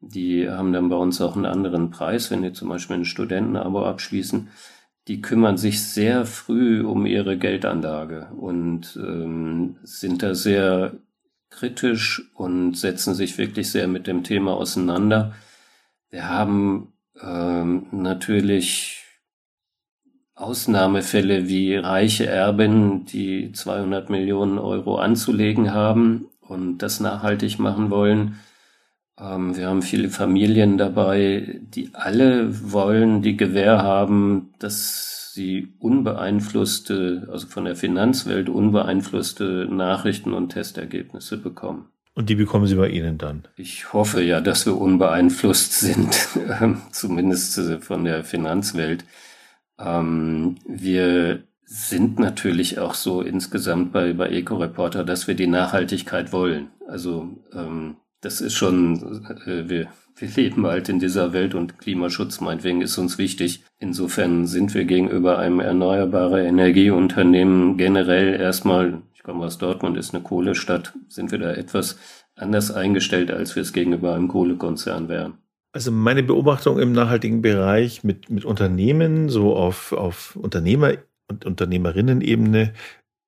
die 0.00 0.48
haben 0.48 0.72
dann 0.72 0.88
bei 0.88 0.96
uns 0.96 1.20
auch 1.20 1.36
einen 1.36 1.46
anderen 1.46 1.90
Preis, 1.90 2.30
wenn 2.30 2.42
die 2.42 2.52
zum 2.52 2.68
Beispiel 2.68 2.96
ein 2.96 3.04
Studentenabo 3.04 3.84
abschließen. 3.84 4.48
Die 5.08 5.22
kümmern 5.22 5.56
sich 5.56 5.82
sehr 5.82 6.26
früh 6.26 6.82
um 6.84 7.06
ihre 7.06 7.38
Geldanlage 7.38 8.28
und 8.36 8.98
ähm, 9.00 9.76
sind 9.84 10.22
da 10.22 10.34
sehr 10.34 10.94
kritisch 11.50 12.30
und 12.34 12.76
setzen 12.76 13.14
sich 13.14 13.38
wirklich 13.38 13.70
sehr 13.70 13.86
mit 13.88 14.06
dem 14.06 14.24
Thema 14.24 14.54
auseinander. 14.54 15.34
Wir 16.10 16.28
haben 16.28 16.92
ähm, 17.20 17.86
natürlich 17.90 19.04
Ausnahmefälle 20.34 21.48
wie 21.48 21.76
reiche 21.76 22.26
Erben, 22.26 23.06
die 23.06 23.52
200 23.52 24.10
Millionen 24.10 24.58
Euro 24.58 24.96
anzulegen 24.98 25.72
haben 25.72 26.28
und 26.40 26.78
das 26.78 27.00
nachhaltig 27.00 27.58
machen 27.58 27.90
wollen. 27.90 28.38
Ähm, 29.18 29.56
wir 29.56 29.68
haben 29.68 29.82
viele 29.82 30.10
Familien 30.10 30.76
dabei, 30.76 31.60
die 31.60 31.90
alle 31.94 32.72
wollen 32.72 33.22
die 33.22 33.36
Gewähr 33.36 33.82
haben, 33.82 34.52
dass 34.58 35.32
sie 35.32 35.74
unbeeinflusste, 35.78 37.28
also 37.30 37.46
von 37.46 37.64
der 37.64 37.76
Finanzwelt 37.76 38.48
unbeeinflusste 38.48 39.68
Nachrichten 39.70 40.34
und 40.34 40.50
Testergebnisse 40.50 41.38
bekommen. 41.38 41.88
Und 42.16 42.30
die 42.30 42.34
bekommen 42.34 42.66
Sie 42.66 42.74
bei 42.74 42.88
Ihnen 42.88 43.18
dann? 43.18 43.46
Ich 43.56 43.92
hoffe 43.92 44.22
ja, 44.22 44.40
dass 44.40 44.64
wir 44.64 44.76
unbeeinflusst 44.76 45.78
sind, 45.78 46.28
ähm, 46.60 46.80
zumindest 46.90 47.58
äh, 47.58 47.78
von 47.78 48.04
der 48.04 48.24
Finanzwelt. 48.24 49.04
Ähm, 49.78 50.56
wir 50.66 51.44
sind 51.66 52.18
natürlich 52.18 52.78
auch 52.78 52.94
so 52.94 53.20
insgesamt 53.20 53.92
bei, 53.92 54.14
bei 54.14 54.30
Eco-Reporter, 54.30 55.04
dass 55.04 55.28
wir 55.28 55.34
die 55.34 55.46
Nachhaltigkeit 55.46 56.32
wollen. 56.32 56.68
Also 56.88 57.28
ähm, 57.52 57.96
das 58.22 58.40
ist 58.40 58.54
schon, 58.54 59.24
äh, 59.44 59.68
wir, 59.68 59.88
wir 60.16 60.28
leben 60.36 60.66
halt 60.66 60.88
in 60.88 61.00
dieser 61.00 61.34
Welt 61.34 61.54
und 61.54 61.78
Klimaschutz 61.78 62.40
meinetwegen 62.40 62.80
ist 62.80 62.96
uns 62.96 63.18
wichtig. 63.18 63.62
Insofern 63.78 64.46
sind 64.46 64.72
wir 64.72 64.84
gegenüber 64.84 65.38
einem 65.38 65.60
erneuerbare 65.60 66.46
Energieunternehmen 66.46 67.76
generell 67.76 68.40
erstmal, 68.40 69.02
komme 69.26 69.44
aus 69.44 69.58
Dortmund, 69.58 69.96
ist 69.96 70.14
eine 70.14 70.22
Kohlestadt, 70.22 70.94
sind 71.08 71.32
wir 71.32 71.38
da 71.38 71.52
etwas 71.52 71.98
anders 72.36 72.70
eingestellt, 72.70 73.32
als 73.32 73.56
wir 73.56 73.62
es 73.62 73.72
gegenüber 73.72 74.14
einem 74.14 74.28
Kohlekonzern 74.28 75.08
wären. 75.08 75.38
Also 75.72 75.90
meine 75.90 76.22
Beobachtung 76.22 76.78
im 76.78 76.92
nachhaltigen 76.92 77.42
Bereich 77.42 78.04
mit, 78.04 78.30
mit 78.30 78.44
Unternehmen, 78.44 79.28
so 79.28 79.56
auf, 79.56 79.92
auf 79.92 80.36
Unternehmer- 80.36 80.98
und 81.28 81.44
Unternehmerinnen-Ebene, 81.44 82.72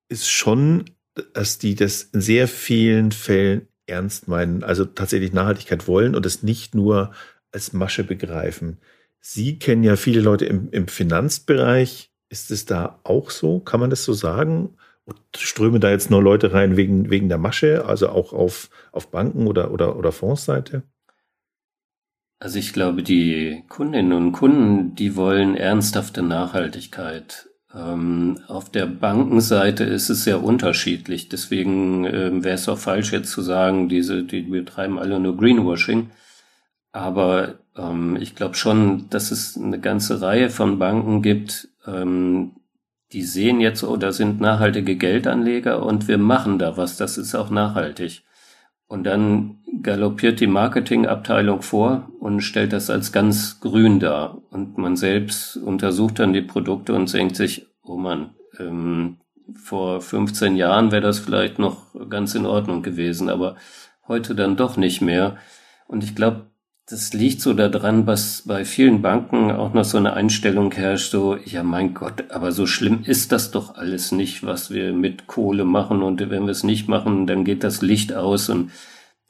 ist 0.07 0.29
schon, 0.29 0.85
dass 1.33 1.57
die 1.57 1.75
das 1.75 2.03
in 2.03 2.21
sehr 2.21 2.47
vielen 2.47 3.11
Fällen 3.11 3.67
ernst 3.85 4.29
meinen, 4.29 4.63
also 4.63 4.85
tatsächlich 4.85 5.33
Nachhaltigkeit 5.33 5.85
wollen 5.87 6.15
und 6.15 6.25
es 6.25 6.43
nicht 6.43 6.75
nur 6.75 7.11
als 7.51 7.73
Masche 7.73 8.05
begreifen. 8.05 8.77
Sie 9.19 9.59
kennen 9.59 9.83
ja 9.83 9.97
viele 9.97 10.21
Leute 10.21 10.45
im, 10.45 10.69
im 10.71 10.87
Finanzbereich. 10.87 12.09
Ist 12.29 12.51
es 12.51 12.65
da 12.65 13.01
auch 13.03 13.31
so? 13.31 13.59
Kann 13.59 13.81
man 13.81 13.89
das 13.89 14.05
so 14.05 14.13
sagen? 14.13 14.77
Und 15.09 15.37
strömen 15.37 15.81
da 15.81 15.89
jetzt 15.89 16.11
nur 16.11 16.21
Leute 16.21 16.53
rein 16.53 16.77
wegen, 16.77 17.09
wegen 17.09 17.29
der 17.29 17.37
Masche, 17.37 17.85
also 17.85 18.09
auch 18.09 18.31
auf, 18.31 18.69
auf 18.91 19.09
Banken 19.09 19.47
oder, 19.47 19.71
oder, 19.71 19.95
oder 19.95 20.11
Fondsseite? 20.11 20.83
Also 22.39 22.59
ich 22.59 22.71
glaube, 22.71 23.03
die 23.03 23.63
Kundinnen 23.67 24.13
und 24.13 24.31
Kunden, 24.31 24.95
die 24.95 25.15
wollen 25.15 25.55
ernsthafte 25.55 26.21
Nachhaltigkeit. 26.21 27.49
Ähm, 27.73 28.39
auf 28.47 28.71
der 28.71 28.85
Bankenseite 28.85 29.83
ist 29.83 30.09
es 30.09 30.23
sehr 30.23 30.43
unterschiedlich. 30.43 31.29
Deswegen 31.29 32.05
ähm, 32.05 32.43
wäre 32.43 32.55
es 32.55 32.69
auch 32.69 32.77
falsch 32.77 33.11
jetzt 33.11 33.31
zu 33.31 33.41
sagen, 33.41 33.89
diese, 33.89 34.23
die 34.23 34.41
betreiben 34.43 34.99
alle 34.99 35.19
nur 35.19 35.35
Greenwashing. 35.35 36.11
Aber 36.91 37.55
ähm, 37.75 38.17
ich 38.19 38.35
glaube 38.35 38.55
schon, 38.55 39.09
dass 39.09 39.31
es 39.31 39.57
eine 39.57 39.79
ganze 39.79 40.21
Reihe 40.21 40.49
von 40.49 40.79
Banken 40.79 41.21
gibt, 41.21 41.67
ähm, 41.85 42.53
die 43.11 43.23
sehen 43.23 43.59
jetzt, 43.59 43.83
oh, 43.83 43.97
da 43.97 44.11
sind 44.11 44.39
nachhaltige 44.39 44.95
Geldanleger 44.95 45.83
und 45.83 46.07
wir 46.07 46.17
machen 46.17 46.59
da 46.59 46.77
was. 46.77 46.97
Das 46.97 47.17
ist 47.17 47.35
auch 47.35 47.49
nachhaltig. 47.49 48.23
Und 48.87 49.03
dann 49.03 49.59
galoppiert 49.81 50.39
die 50.39 50.47
Marketingabteilung 50.47 51.61
vor 51.61 52.09
und 52.19 52.41
stellt 52.41 52.73
das 52.73 52.89
als 52.89 53.11
ganz 53.11 53.59
grün 53.59 53.99
dar. 53.99 54.41
Und 54.51 54.77
man 54.77 54.95
selbst 54.95 55.57
untersucht 55.57 56.19
dann 56.19 56.33
die 56.33 56.41
Produkte 56.41 56.93
und 56.93 57.11
denkt 57.13 57.35
sich, 57.35 57.67
oh 57.83 57.97
man, 57.97 58.31
ähm, 58.59 59.17
vor 59.55 60.01
15 60.01 60.55
Jahren 60.55 60.91
wäre 60.91 61.01
das 61.01 61.19
vielleicht 61.19 61.59
noch 61.59 61.95
ganz 62.09 62.35
in 62.35 62.45
Ordnung 62.45 62.83
gewesen, 62.83 63.29
aber 63.29 63.55
heute 64.07 64.35
dann 64.35 64.57
doch 64.57 64.77
nicht 64.77 65.01
mehr. 65.01 65.37
Und 65.87 66.03
ich 66.03 66.15
glaube, 66.15 66.48
das 66.89 67.13
liegt 67.13 67.41
so 67.41 67.53
daran, 67.53 68.07
was 68.07 68.41
bei 68.47 68.65
vielen 68.65 69.03
Banken 69.03 69.51
auch 69.51 69.75
noch 69.75 69.85
so 69.85 69.99
eine 69.99 70.13
Einstellung 70.13 70.71
herrscht, 70.71 71.11
so, 71.11 71.37
ja 71.45 71.61
mein 71.61 71.93
Gott, 71.93 72.31
aber 72.31 72.51
so 72.51 72.65
schlimm 72.65 73.03
ist 73.05 73.31
das 73.31 73.51
doch 73.51 73.75
alles 73.75 74.11
nicht, 74.11 74.43
was 74.43 74.71
wir 74.71 74.91
mit 74.91 75.27
Kohle 75.27 75.65
machen 75.65 76.01
und 76.01 76.19
wenn 76.19 76.45
wir 76.45 76.51
es 76.51 76.63
nicht 76.63 76.87
machen, 76.87 77.27
dann 77.27 77.43
geht 77.43 77.63
das 77.63 77.83
Licht 77.83 78.13
aus 78.13 78.49
und 78.49 78.71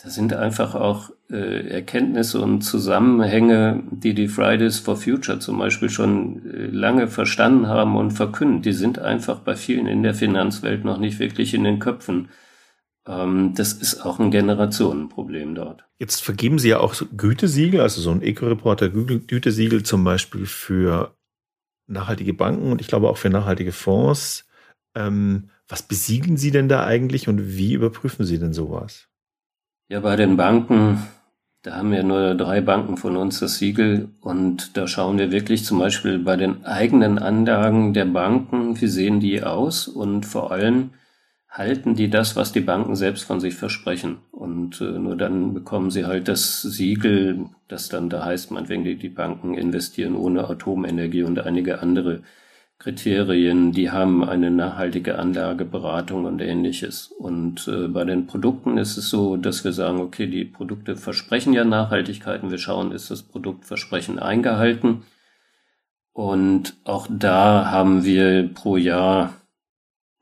da 0.01 0.10
sind 0.10 0.34
einfach 0.34 0.76
auch 0.76 1.10
äh, 1.30 1.68
Erkenntnisse 1.68 2.39
und 2.39 2.62
Zusammenhänge, 2.62 3.84
die 3.91 4.14
die 4.14 4.30
Fridays 4.30 4.80
for 4.80 4.95
Future 4.95 5.39
zum 5.39 5.60
Beispiel 5.60 5.89
schon 5.89 6.41
äh, 6.49 6.68
lange 6.68 7.10
verstanden 7.10 7.68
haben 7.68 7.97
und 7.97 8.12
verkünden. 8.12 8.62
Die 8.62 8.72
sind 8.72 8.99
einfach 8.99 9.39
bei 9.39 9.57
vielen 9.57 9.88
in 9.88 10.01
der 10.01 10.14
Finanzwelt 10.14 10.86
noch 10.86 10.97
nicht 10.97 11.20
wirklich 11.20 11.53
in 11.53 11.66
den 11.66 11.80
Köpfen. 11.80 12.30
Ähm, 13.10 13.55
das 13.55 13.74
ist 13.74 14.05
auch 14.05 14.20
ein 14.20 14.30
Generationenproblem 14.30 15.55
dort. 15.55 15.84
Jetzt 15.97 16.22
vergeben 16.22 16.60
Sie 16.60 16.70
ja 16.70 16.80
auch 16.80 16.93
Gütesiegel, 17.18 17.82
also 17.82 18.01
so 18.01 18.12
ein 18.12 18.22
Eco-Reporter 18.22 18.89
Gütesiegel 18.89 19.82
zum 19.82 20.03
Beispiel 20.03 20.45
für 20.45 21.16
nachhaltige 21.88 22.36
Banken 22.36 22.72
und 22.72 22.82
ich 22.82 22.88
glaube 22.88 23.10
auch 23.10 23.18
für 23.18 23.32
nachhaltige 23.32 23.72
Fonds. 23.72 24.47
Ähm, 24.95 25.49
was 25.68 25.82
besiegeln 25.82 26.38
Sie 26.38 26.51
denn 26.51 26.70
da 26.70 26.86
eigentlich 26.86 27.28
und 27.28 27.57
wie 27.57 27.74
überprüfen 27.74 28.26
Sie 28.26 28.38
denn 28.38 28.53
sowas? 28.53 29.07
Ja, 29.88 30.01
bei 30.01 30.16
den 30.16 30.38
Banken, 30.38 31.01
da 31.64 31.78
haben 31.78 31.91
ja 31.93 32.03
nur 32.03 32.36
drei 32.36 32.62
Banken 32.62 32.95
von 32.97 33.18
uns 33.18 33.39
das 33.39 33.57
Siegel 33.57 34.10
und 34.22 34.78
da 34.78 34.88
schauen 34.88 35.18
wir 35.18 35.32
wirklich 35.32 35.66
zum 35.66 35.80
Beispiel 35.80 36.20
bei 36.20 36.36
den 36.36 36.64
eigenen 36.64 37.18
Anlagen 37.18 37.95
der 37.95 38.05
Banken, 38.05 38.80
wie 38.80 38.88
sehen 38.88 39.20
die 39.20 39.41
aus 39.41 39.88
und 39.88 40.28
vor 40.28 40.51
allem, 40.51 40.91
halten 41.49 41.95
die 41.95 42.09
das, 42.09 42.35
was 42.35 42.51
die 42.51 42.61
Banken 42.61 42.95
selbst 42.95 43.23
von 43.23 43.39
sich 43.39 43.55
versprechen. 43.55 44.19
Und 44.31 44.81
äh, 44.81 44.99
nur 44.99 45.15
dann 45.15 45.53
bekommen 45.53 45.89
sie 45.89 46.05
halt 46.05 46.27
das 46.27 46.61
Siegel, 46.61 47.45
das 47.67 47.89
dann 47.89 48.09
da 48.09 48.23
heißt, 48.23 48.51
meinetwegen 48.51 48.83
die, 48.83 48.95
die 48.95 49.09
Banken 49.09 49.55
investieren 49.55 50.15
ohne 50.15 50.47
Atomenergie 50.47 51.23
und 51.23 51.39
einige 51.39 51.81
andere 51.81 52.21
Kriterien, 52.77 53.73
die 53.73 53.91
haben 53.91 54.23
eine 54.23 54.51
nachhaltige 54.51 55.19
Anlageberatung 55.19 56.23
und 56.23 56.39
ähnliches. 56.39 57.07
Und 57.07 57.67
äh, 57.67 57.89
bei 57.89 58.05
den 58.05 58.25
Produkten 58.25 58.77
ist 58.77 58.95
es 58.97 59.09
so, 59.09 59.35
dass 59.35 59.65
wir 59.65 59.73
sagen, 59.73 59.99
okay, 59.99 60.27
die 60.27 60.45
Produkte 60.45 60.95
versprechen 60.95 61.51
ja 61.51 61.65
Nachhaltigkeit 61.65 62.41
und 62.41 62.51
wir 62.51 62.57
schauen, 62.57 62.93
ist 62.93 63.11
das 63.11 63.23
Produktversprechen 63.23 64.17
eingehalten. 64.17 65.03
Und 66.13 66.77
auch 66.85 67.07
da 67.09 67.69
haben 67.69 68.05
wir 68.05 68.49
pro 68.53 68.77
Jahr 68.77 69.33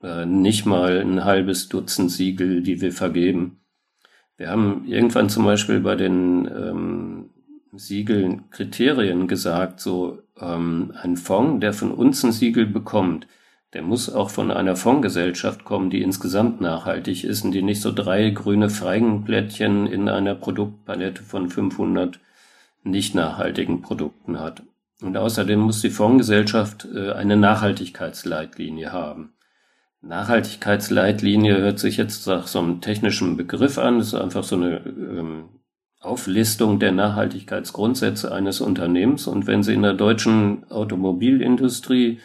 äh, 0.01 0.25
nicht 0.25 0.65
mal 0.65 0.99
ein 0.99 1.25
halbes 1.25 1.69
Dutzend 1.69 2.11
Siegel, 2.11 2.61
die 2.61 2.81
wir 2.81 2.91
vergeben. 2.91 3.61
Wir 4.37 4.49
haben 4.49 4.85
irgendwann 4.85 5.29
zum 5.29 5.45
Beispiel 5.45 5.79
bei 5.79 5.95
den 5.95 6.45
ähm, 6.45 7.29
Siegeln 7.73 8.49
Kriterien 8.51 9.27
gesagt, 9.27 9.79
so 9.79 10.19
ähm, 10.39 10.93
ein 11.01 11.17
Fonds, 11.17 11.61
der 11.61 11.73
von 11.73 11.91
uns 11.91 12.23
ein 12.23 12.31
Siegel 12.31 12.65
bekommt, 12.65 13.27
der 13.73 13.81
muss 13.81 14.13
auch 14.13 14.29
von 14.29 14.51
einer 14.51 14.75
Fondsgesellschaft 14.75 15.65
kommen, 15.65 15.89
die 15.89 16.01
insgesamt 16.01 16.61
nachhaltig 16.61 17.23
ist 17.23 17.43
und 17.43 17.51
die 17.51 17.61
nicht 17.61 17.81
so 17.81 17.91
drei 17.91 18.29
grüne 18.29 18.69
Feigenblättchen 18.69 19.87
in 19.87 20.07
einer 20.07 20.35
Produktpalette 20.35 21.21
von 21.21 21.49
500 21.49 22.19
nicht 22.83 23.13
nachhaltigen 23.13 23.81
Produkten 23.81 24.39
hat. 24.39 24.63
Und 25.01 25.17
außerdem 25.17 25.59
muss 25.59 25.81
die 25.81 25.89
Fondsgesellschaft 25.89 26.87
äh, 26.93 27.11
eine 27.11 27.37
Nachhaltigkeitsleitlinie 27.37 28.91
haben. 28.91 29.33
Nachhaltigkeitsleitlinie 30.07 31.57
hört 31.57 31.79
sich 31.79 31.97
jetzt 31.97 32.25
nach 32.27 32.47
so 32.47 32.59
einem 32.59 32.81
technischen 32.81 33.35
Begriff 33.37 33.77
an. 33.77 33.99
Das 33.99 34.07
ist 34.07 34.13
einfach 34.15 34.43
so 34.43 34.55
eine 34.55 34.77
ähm, 34.85 35.49
Auflistung 35.99 36.79
der 36.79 36.93
Nachhaltigkeitsgrundsätze 36.93 38.31
eines 38.31 38.61
Unternehmens. 38.61 39.27
Und 39.27 39.47
wenn 39.47 39.63
Sie 39.63 39.73
in 39.73 39.81
der 39.81 39.93
deutschen 39.93 40.69
Automobilindustrie 40.71 42.19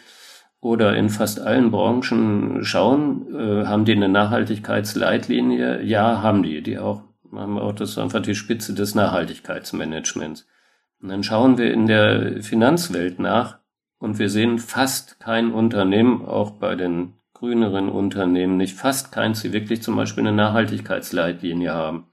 oder 0.61 0.95
in 0.95 1.09
fast 1.09 1.41
allen 1.41 1.71
Branchen 1.71 2.63
schauen, 2.63 3.35
äh, 3.35 3.65
haben 3.65 3.85
die 3.85 3.93
eine 3.93 4.09
Nachhaltigkeitsleitlinie? 4.09 5.81
Ja, 5.83 6.21
haben 6.21 6.43
die. 6.43 6.61
Die 6.61 6.79
auch, 6.79 7.01
haben 7.33 7.59
auch 7.59 7.73
das 7.73 7.97
einfach 7.97 8.21
die 8.21 8.35
Spitze 8.35 8.73
des 8.73 8.95
Nachhaltigkeitsmanagements. 8.95 10.47
Und 11.01 11.09
dann 11.09 11.23
schauen 11.23 11.57
wir 11.57 11.73
in 11.73 11.87
der 11.87 12.41
Finanzwelt 12.41 13.19
nach 13.19 13.57
und 13.99 14.19
wir 14.19 14.29
sehen 14.29 14.57
fast 14.57 15.19
kein 15.19 15.51
Unternehmen, 15.51 16.25
auch 16.25 16.51
bei 16.51 16.75
den 16.75 17.15
grüneren 17.43 17.89
Unternehmen 17.89 18.55
nicht, 18.55 18.77
fast 18.77 19.11
keins, 19.11 19.41
die 19.41 19.51
wirklich 19.51 19.81
zum 19.81 19.97
Beispiel 19.97 20.25
eine 20.25 20.31
Nachhaltigkeitsleitlinie 20.31 21.73
haben. 21.73 22.05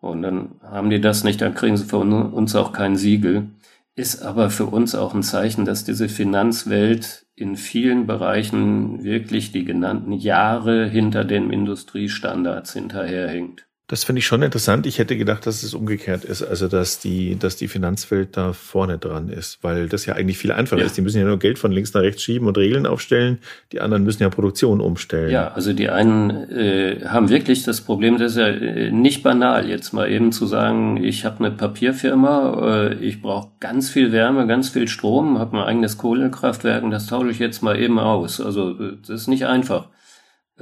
Und 0.00 0.22
dann 0.22 0.58
haben 0.62 0.88
die 0.88 1.02
das 1.02 1.22
nicht, 1.22 1.42
dann 1.42 1.52
kriegen 1.52 1.76
sie 1.76 1.84
von 1.84 2.32
uns 2.32 2.56
auch 2.56 2.72
kein 2.72 2.96
Siegel. 2.96 3.50
Ist 3.94 4.22
aber 4.22 4.48
für 4.48 4.64
uns 4.64 4.94
auch 4.94 5.12
ein 5.12 5.22
Zeichen, 5.22 5.66
dass 5.66 5.84
diese 5.84 6.08
Finanzwelt 6.08 7.26
in 7.34 7.56
vielen 7.56 8.06
Bereichen 8.06 9.04
wirklich 9.04 9.52
die 9.52 9.66
genannten 9.66 10.12
Jahre 10.12 10.88
hinter 10.88 11.26
den 11.26 11.50
Industriestandards 11.50 12.72
hinterherhinkt. 12.72 13.68
Das 13.88 14.04
finde 14.04 14.20
ich 14.20 14.26
schon 14.26 14.42
interessant. 14.42 14.86
Ich 14.86 14.98
hätte 14.98 15.18
gedacht, 15.18 15.46
dass 15.46 15.62
es 15.62 15.74
umgekehrt 15.74 16.24
ist, 16.24 16.42
also 16.42 16.68
dass 16.68 17.00
die, 17.00 17.36
dass 17.36 17.56
die 17.56 17.68
Finanzwelt 17.68 18.36
da 18.36 18.52
vorne 18.52 18.96
dran 18.96 19.28
ist, 19.28 19.58
weil 19.62 19.88
das 19.88 20.06
ja 20.06 20.14
eigentlich 20.14 20.38
viel 20.38 20.52
einfacher 20.52 20.80
ja. 20.80 20.86
ist. 20.86 20.96
Die 20.96 21.02
müssen 21.02 21.18
ja 21.18 21.26
nur 21.26 21.38
Geld 21.38 21.58
von 21.58 21.72
links 21.72 21.92
nach 21.92 22.00
rechts 22.00 22.22
schieben 22.22 22.46
und 22.46 22.56
Regeln 22.56 22.86
aufstellen. 22.86 23.38
Die 23.72 23.80
anderen 23.80 24.04
müssen 24.04 24.22
ja 24.22 24.30
Produktion 24.30 24.80
umstellen. 24.80 25.30
Ja, 25.30 25.48
also 25.48 25.72
die 25.72 25.90
einen 25.90 26.30
äh, 26.50 27.04
haben 27.06 27.28
wirklich 27.28 27.64
das 27.64 27.80
Problem, 27.80 28.18
das 28.18 28.32
ist 28.32 28.38
ja 28.38 28.46
äh, 28.46 28.90
nicht 28.90 29.22
banal, 29.22 29.68
jetzt 29.68 29.92
mal 29.92 30.10
eben 30.10 30.32
zu 30.32 30.46
sagen, 30.46 31.02
ich 31.02 31.24
habe 31.24 31.44
eine 31.44 31.50
Papierfirma, 31.50 32.92
äh, 32.92 32.94
ich 32.94 33.20
brauche 33.20 33.50
ganz 33.60 33.90
viel 33.90 34.12
Wärme, 34.12 34.46
ganz 34.46 34.70
viel 34.70 34.88
Strom, 34.88 35.38
habe 35.38 35.56
mein 35.56 35.66
eigenes 35.66 35.98
Kohlekraftwerk 35.98 36.82
und 36.82 36.92
das 36.92 37.08
tausche 37.08 37.30
ich 37.30 37.40
jetzt 37.40 37.62
mal 37.62 37.78
eben 37.78 37.98
aus. 37.98 38.40
Also 38.40 38.70
äh, 38.70 38.96
das 39.06 39.22
ist 39.22 39.28
nicht 39.28 39.44
einfach. 39.44 39.88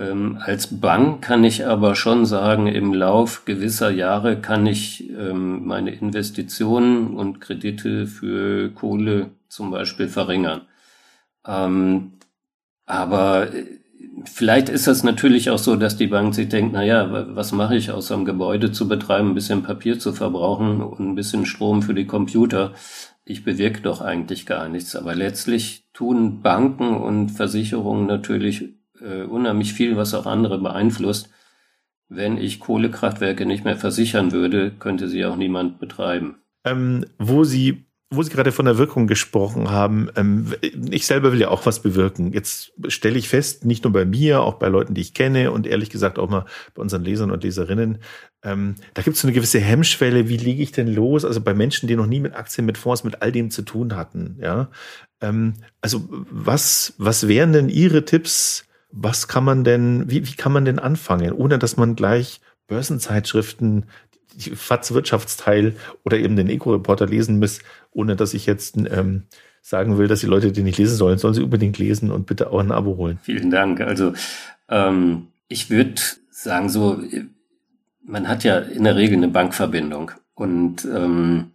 Ähm, 0.01 0.39
als 0.41 0.81
Bank 0.81 1.23
kann 1.23 1.45
ich 1.45 1.67
aber 1.67 1.95
schon 1.95 2.25
sagen, 2.25 2.67
im 2.67 2.95
Lauf 2.95 3.45
gewisser 3.45 3.91
Jahre 3.91 4.41
kann 4.41 4.67
ich 4.67 5.11
ähm, 5.11 5.67
meine 5.67 5.91
Investitionen 5.91 7.15
und 7.17 7.41
Kredite 7.41 8.07
für 8.07 8.71
Kohle 8.71 9.31
zum 9.49 9.71
Beispiel 9.71 10.09
verringern. 10.09 10.63
Ähm, 11.47 12.13
aber 12.87 13.53
äh, 13.55 13.67
vielleicht 14.25 14.71
ist 14.71 14.89
es 14.89 15.05
natürlich 15.05 15.51
auch 15.51 15.59
so, 15.59 15.77
dass 15.77 15.99
die 15.99 16.07
Bank 16.07 16.35
sich 16.35 16.49
denkt, 16.49 16.73
na 16.73 16.83
ja, 16.83 17.37
was 17.37 17.53
mache 17.53 17.77
ich 17.77 17.91
außer 17.91 18.17
ein 18.17 18.25
Gebäude 18.25 18.73
zu 18.73 18.89
betreiben, 18.89 19.31
ein 19.31 19.35
bisschen 19.35 19.63
Papier 19.63 19.99
zu 19.99 20.15
verbrauchen 20.15 20.81
und 20.81 21.01
ein 21.01 21.15
bisschen 21.15 21.45
Strom 21.45 21.83
für 21.83 21.95
die 21.95 22.07
Computer. 22.07 22.73
Ich 23.27 23.45
bewirke 23.45 23.83
doch 23.83 24.01
eigentlich 24.01 24.47
gar 24.47 24.69
nichts. 24.71 24.97
Aber 24.97 25.15
letztlich 25.15 25.85
tun 25.93 26.41
Banken 26.41 26.97
und 26.97 27.29
Versicherungen 27.31 28.07
natürlich 28.07 28.80
äh, 29.03 29.23
unheimlich 29.23 29.73
viel, 29.73 29.97
was 29.97 30.15
auch 30.15 30.27
andere 30.27 30.59
beeinflusst. 30.59 31.31
Wenn 32.09 32.39
ich 32.39 32.61
Kohlekraftwerke 32.61 33.47
nicht 33.47 33.65
mehr 33.65 33.77
versichern 33.77 34.33
würde, 34.33 34.73
könnte 34.73 35.09
sie 35.09 35.25
auch 35.25 35.37
niemand 35.37 35.79
betreiben. 35.79 36.37
Ähm, 36.65 37.05
wo 37.19 37.45
Sie 37.45 37.87
wo 38.13 38.25
Sie 38.25 38.31
gerade 38.31 38.51
von 38.51 38.65
der 38.65 38.77
Wirkung 38.77 39.07
gesprochen 39.07 39.71
haben, 39.71 40.11
ähm, 40.17 40.53
ich 40.91 41.07
selber 41.07 41.31
will 41.31 41.41
ja 41.41 41.49
auch 41.49 41.65
was 41.65 41.81
bewirken. 41.81 42.33
Jetzt 42.33 42.73
stelle 42.89 43.17
ich 43.17 43.29
fest, 43.29 43.65
nicht 43.65 43.85
nur 43.85 43.93
bei 43.93 44.05
mir, 44.05 44.41
auch 44.41 44.55
bei 44.55 44.67
Leuten, 44.67 44.95
die 44.95 45.01
ich 45.01 45.15
kenne 45.15 45.53
und 45.53 45.65
ehrlich 45.65 45.91
gesagt 45.91 46.19
auch 46.19 46.29
mal 46.29 46.45
bei 46.75 46.83
unseren 46.83 47.05
Lesern 47.05 47.31
und 47.31 47.45
Leserinnen, 47.45 47.99
ähm, 48.43 48.75
da 48.95 49.03
gibt 49.03 49.15
es 49.15 49.23
so 49.23 49.29
eine 49.29 49.35
gewisse 49.35 49.61
Hemmschwelle. 49.61 50.29
Wie 50.29 50.39
lege 50.39 50.61
ich 50.61 50.73
denn 50.73 50.93
los? 50.93 51.25
Also 51.25 51.41
bei 51.41 51.55
Menschen, 51.55 51.87
die 51.87 51.95
noch 51.95 52.07
nie 52.07 52.19
mit 52.19 52.35
Aktien, 52.35 52.67
mit 52.67 52.79
Fonds, 52.79 53.05
mit 53.05 53.23
all 53.23 53.31
dem 53.31 53.51
zu 53.51 53.63
tun 53.63 53.95
hatten. 53.95 54.39
Ja, 54.41 54.71
ähm, 55.21 55.55
also 55.81 56.09
was 56.11 56.95
was 56.99 57.29
wären 57.29 57.53
denn 57.53 57.69
Ihre 57.69 58.05
Tipps? 58.05 58.67
Was 58.93 59.29
kann 59.29 59.45
man 59.45 59.65
denn, 59.65 60.11
wie, 60.11 60.27
wie 60.27 60.35
kann 60.35 60.53
man 60.53 60.65
denn 60.65 60.79
anfangen, 60.79 61.33
ohne 61.33 61.59
dass 61.59 61.77
man 61.77 61.97
gleich 61.97 62.41
Börsenzeitschriften, 62.67 63.87
die 64.35 64.51
FATS 64.51 64.95
Wirtschaftsteil 64.95 65.75
oder 66.05 66.19
eben 66.19 66.37
den 66.37 66.49
Eco-Reporter 66.49 67.07
lesen 67.07 67.39
muss, 67.39 67.61
ohne 67.91 68.17
dass 68.17 68.35
ich 68.35 68.47
jetzt 68.47 68.77
ähm, 68.77 69.25
sagen 69.61 69.99
will, 69.99 70.09
dass 70.09 70.21
die 70.21 70.27
Leute 70.27 70.53
den 70.53 70.65
nicht 70.65 70.79
lesen 70.79 70.97
sollen, 70.97 71.19
sollen 71.19 71.35
sie 71.35 71.43
unbedingt 71.43 71.79
lesen 71.79 72.11
und 72.11 72.27
bitte 72.27 72.51
auch 72.51 72.61
ein 72.61 72.73
Abo 72.73 72.97
holen. 72.97 73.19
Vielen 73.23 73.51
Dank. 73.51 73.81
Also 73.81 74.13
ähm, 74.69 75.29
ich 75.49 75.69
würde 75.71 76.01
sagen, 76.31 76.69
so, 76.69 77.03
man 78.05 78.29
hat 78.29 78.45
ja 78.45 78.59
in 78.59 78.85
der 78.85 78.97
Regel 78.97 79.17
eine 79.17 79.29
Bankverbindung 79.29 80.13
und 80.35 80.85
ähm, 80.85 81.51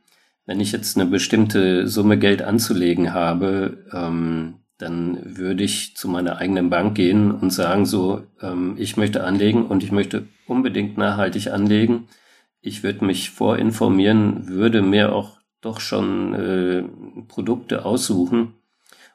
wenn 0.46 0.60
ich 0.60 0.72
jetzt 0.72 0.96
eine 0.96 1.10
bestimmte 1.10 1.88
Summe 1.88 2.20
Geld 2.20 2.42
anzulegen 2.42 3.14
habe, 3.14 3.86
ähm, 3.92 4.56
dann 4.78 5.38
würde 5.38 5.63
ich 5.63 5.95
zu 5.95 6.07
meiner 6.09 6.38
eigenen 6.38 6.69
Bank 6.69 6.95
gehen 6.95 7.32
und 7.32 7.51
sagen 7.51 7.86
so, 7.86 8.23
ähm, 8.41 8.76
ich 8.78 8.97
möchte 8.97 9.23
anlegen 9.23 9.65
und 9.65 9.84
ich 9.84 9.91
möchte 9.91 10.28
unbedingt 10.47 10.97
nachhaltig 10.97 11.47
anlegen. 11.47 12.07
Ich 12.61 12.84
würde 12.84 13.05
mich 13.05 13.30
vorinformieren, 13.30 14.47
würde 14.47 14.82
mir 14.82 15.13
auch 15.13 15.39
doch 15.61 15.80
schon 15.80 16.34
äh, 16.34 16.84
Produkte 17.28 17.86
aussuchen 17.86 18.53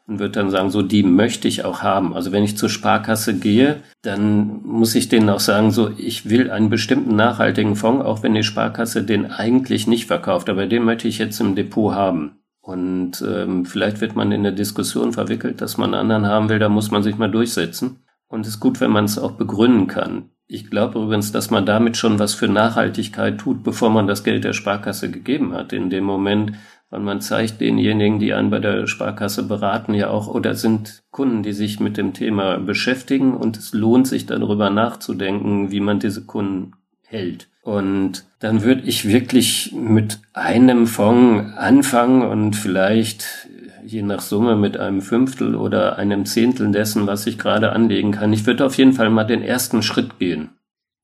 und 0.07 0.19
würde 0.19 0.33
dann 0.33 0.51
sagen, 0.51 0.71
so 0.71 0.83
die 0.83 1.03
möchte 1.03 1.47
ich 1.47 1.65
auch 1.65 1.83
haben. 1.83 2.15
Also 2.15 2.33
wenn 2.33 2.43
ich 2.43 2.57
zur 2.57 2.69
Sparkasse 2.69 3.39
gehe, 3.39 3.83
dann 4.03 4.63
muss 4.65 4.95
ich 4.95 5.09
denen 5.09 5.31
auch 5.31 5.41
sagen, 5.41 5.71
so 5.71 5.91
ich 5.97 6.29
will 6.29 6.51
einen 6.51 6.71
bestimmten 6.71 7.15
nachhaltigen 7.17 7.77
Fonds, 7.77 8.05
auch 8.05 8.23
wenn 8.23 8.35
die 8.35 8.43
Sparkasse 8.43 9.05
den 9.05 9.27
eigentlich 9.31 9.87
nicht 9.87 10.07
verkauft, 10.07 10.49
aber 10.49 10.67
den 10.67 10.85
möchte 10.85 11.07
ich 11.07 11.19
jetzt 11.19 11.41
im 11.41 11.55
Depot 11.55 11.95
haben. 11.95 12.40
Und 12.61 13.25
ähm, 13.27 13.65
vielleicht 13.65 14.01
wird 14.01 14.17
man 14.17 14.33
in 14.33 14.43
der 14.43 14.53
Diskussion 14.53 15.13
verwickelt, 15.13 15.61
dass 15.61 15.79
man 15.79 15.95
einen 15.95 16.13
anderen 16.13 16.27
haben 16.27 16.49
will, 16.49 16.59
da 16.59 16.69
muss 16.69 16.91
man 16.91 17.03
sich 17.03 17.17
mal 17.17 17.31
durchsetzen. 17.31 18.01
Und 18.29 18.43
es 18.43 18.55
ist 18.55 18.61
gut, 18.61 18.81
wenn 18.81 18.91
man 18.91 19.07
es 19.07 19.19
auch 19.19 19.33
begründen 19.33 19.87
kann. 19.87 20.31
Ich 20.47 20.71
glaube 20.71 21.01
übrigens, 21.01 21.33
dass 21.33 21.51
man 21.51 21.65
damit 21.65 21.97
schon 21.97 22.19
was 22.19 22.35
für 22.35 22.49
Nachhaltigkeit 22.49 23.39
tut, 23.39 23.63
bevor 23.63 23.91
man 23.91 24.07
das 24.07 24.25
Geld 24.25 24.45
der 24.45 24.53
Sparkasse 24.53 25.11
gegeben 25.11 25.55
hat. 25.55 25.73
In 25.73 25.91
dem 25.91 26.05
Moment, 26.05 26.53
weil 26.91 27.01
man 27.01 27.21
zeigt 27.21 27.61
denjenigen, 27.61 28.19
die 28.19 28.35
einen 28.35 28.51
bei 28.51 28.59
der 28.59 28.87
Sparkasse 28.87 29.45
beraten, 29.45 29.95
ja 29.95 30.11
auch, 30.11 30.29
oder 30.29 30.55
sind 30.55 31.03
Kunden, 31.11 31.43
die 31.43 31.53
sich 31.53 31.81
mit 31.81 31.97
dem 31.97 32.13
Thema 32.15 32.59
beschäftigen 32.59 33.37
und 33.37 33.57
es 33.57 33.73
lohnt 33.73 34.09
sich 34.09 34.27
darüber 34.27 34.71
nachzudenken, 34.71 35.71
wie 35.71 35.81
man 35.81 36.01
diese 36.01 36.27
Kunden 36.27 36.73
hält. 37.11 37.49
Und 37.63 38.25
dann 38.39 38.63
würde 38.63 38.83
ich 38.87 39.07
wirklich 39.07 39.75
mit 39.77 40.19
einem 40.33 40.87
Fonds 40.87 41.57
anfangen 41.57 42.23
und 42.23 42.57
vielleicht 42.57 43.49
je 43.85 44.03
nach 44.03 44.21
Summe 44.21 44.57
mit 44.57 44.77
einem 44.79 45.03
Fünftel 45.03 45.55
oder 45.55 45.99
einem 45.99 46.25
Zehntel 46.25 46.71
dessen, 46.71 47.07
was 47.07 47.27
ich 47.27 47.39
gerade 47.39 47.73
anlegen 47.73 48.13
kann. 48.13 48.33
Ich 48.33 48.47
würde 48.47 48.65
auf 48.65 48.77
jeden 48.77 48.93
Fall 48.93 49.11
mal 49.11 49.25
den 49.25 49.43
ersten 49.43 49.83
Schritt 49.83 50.19
gehen. 50.19 50.51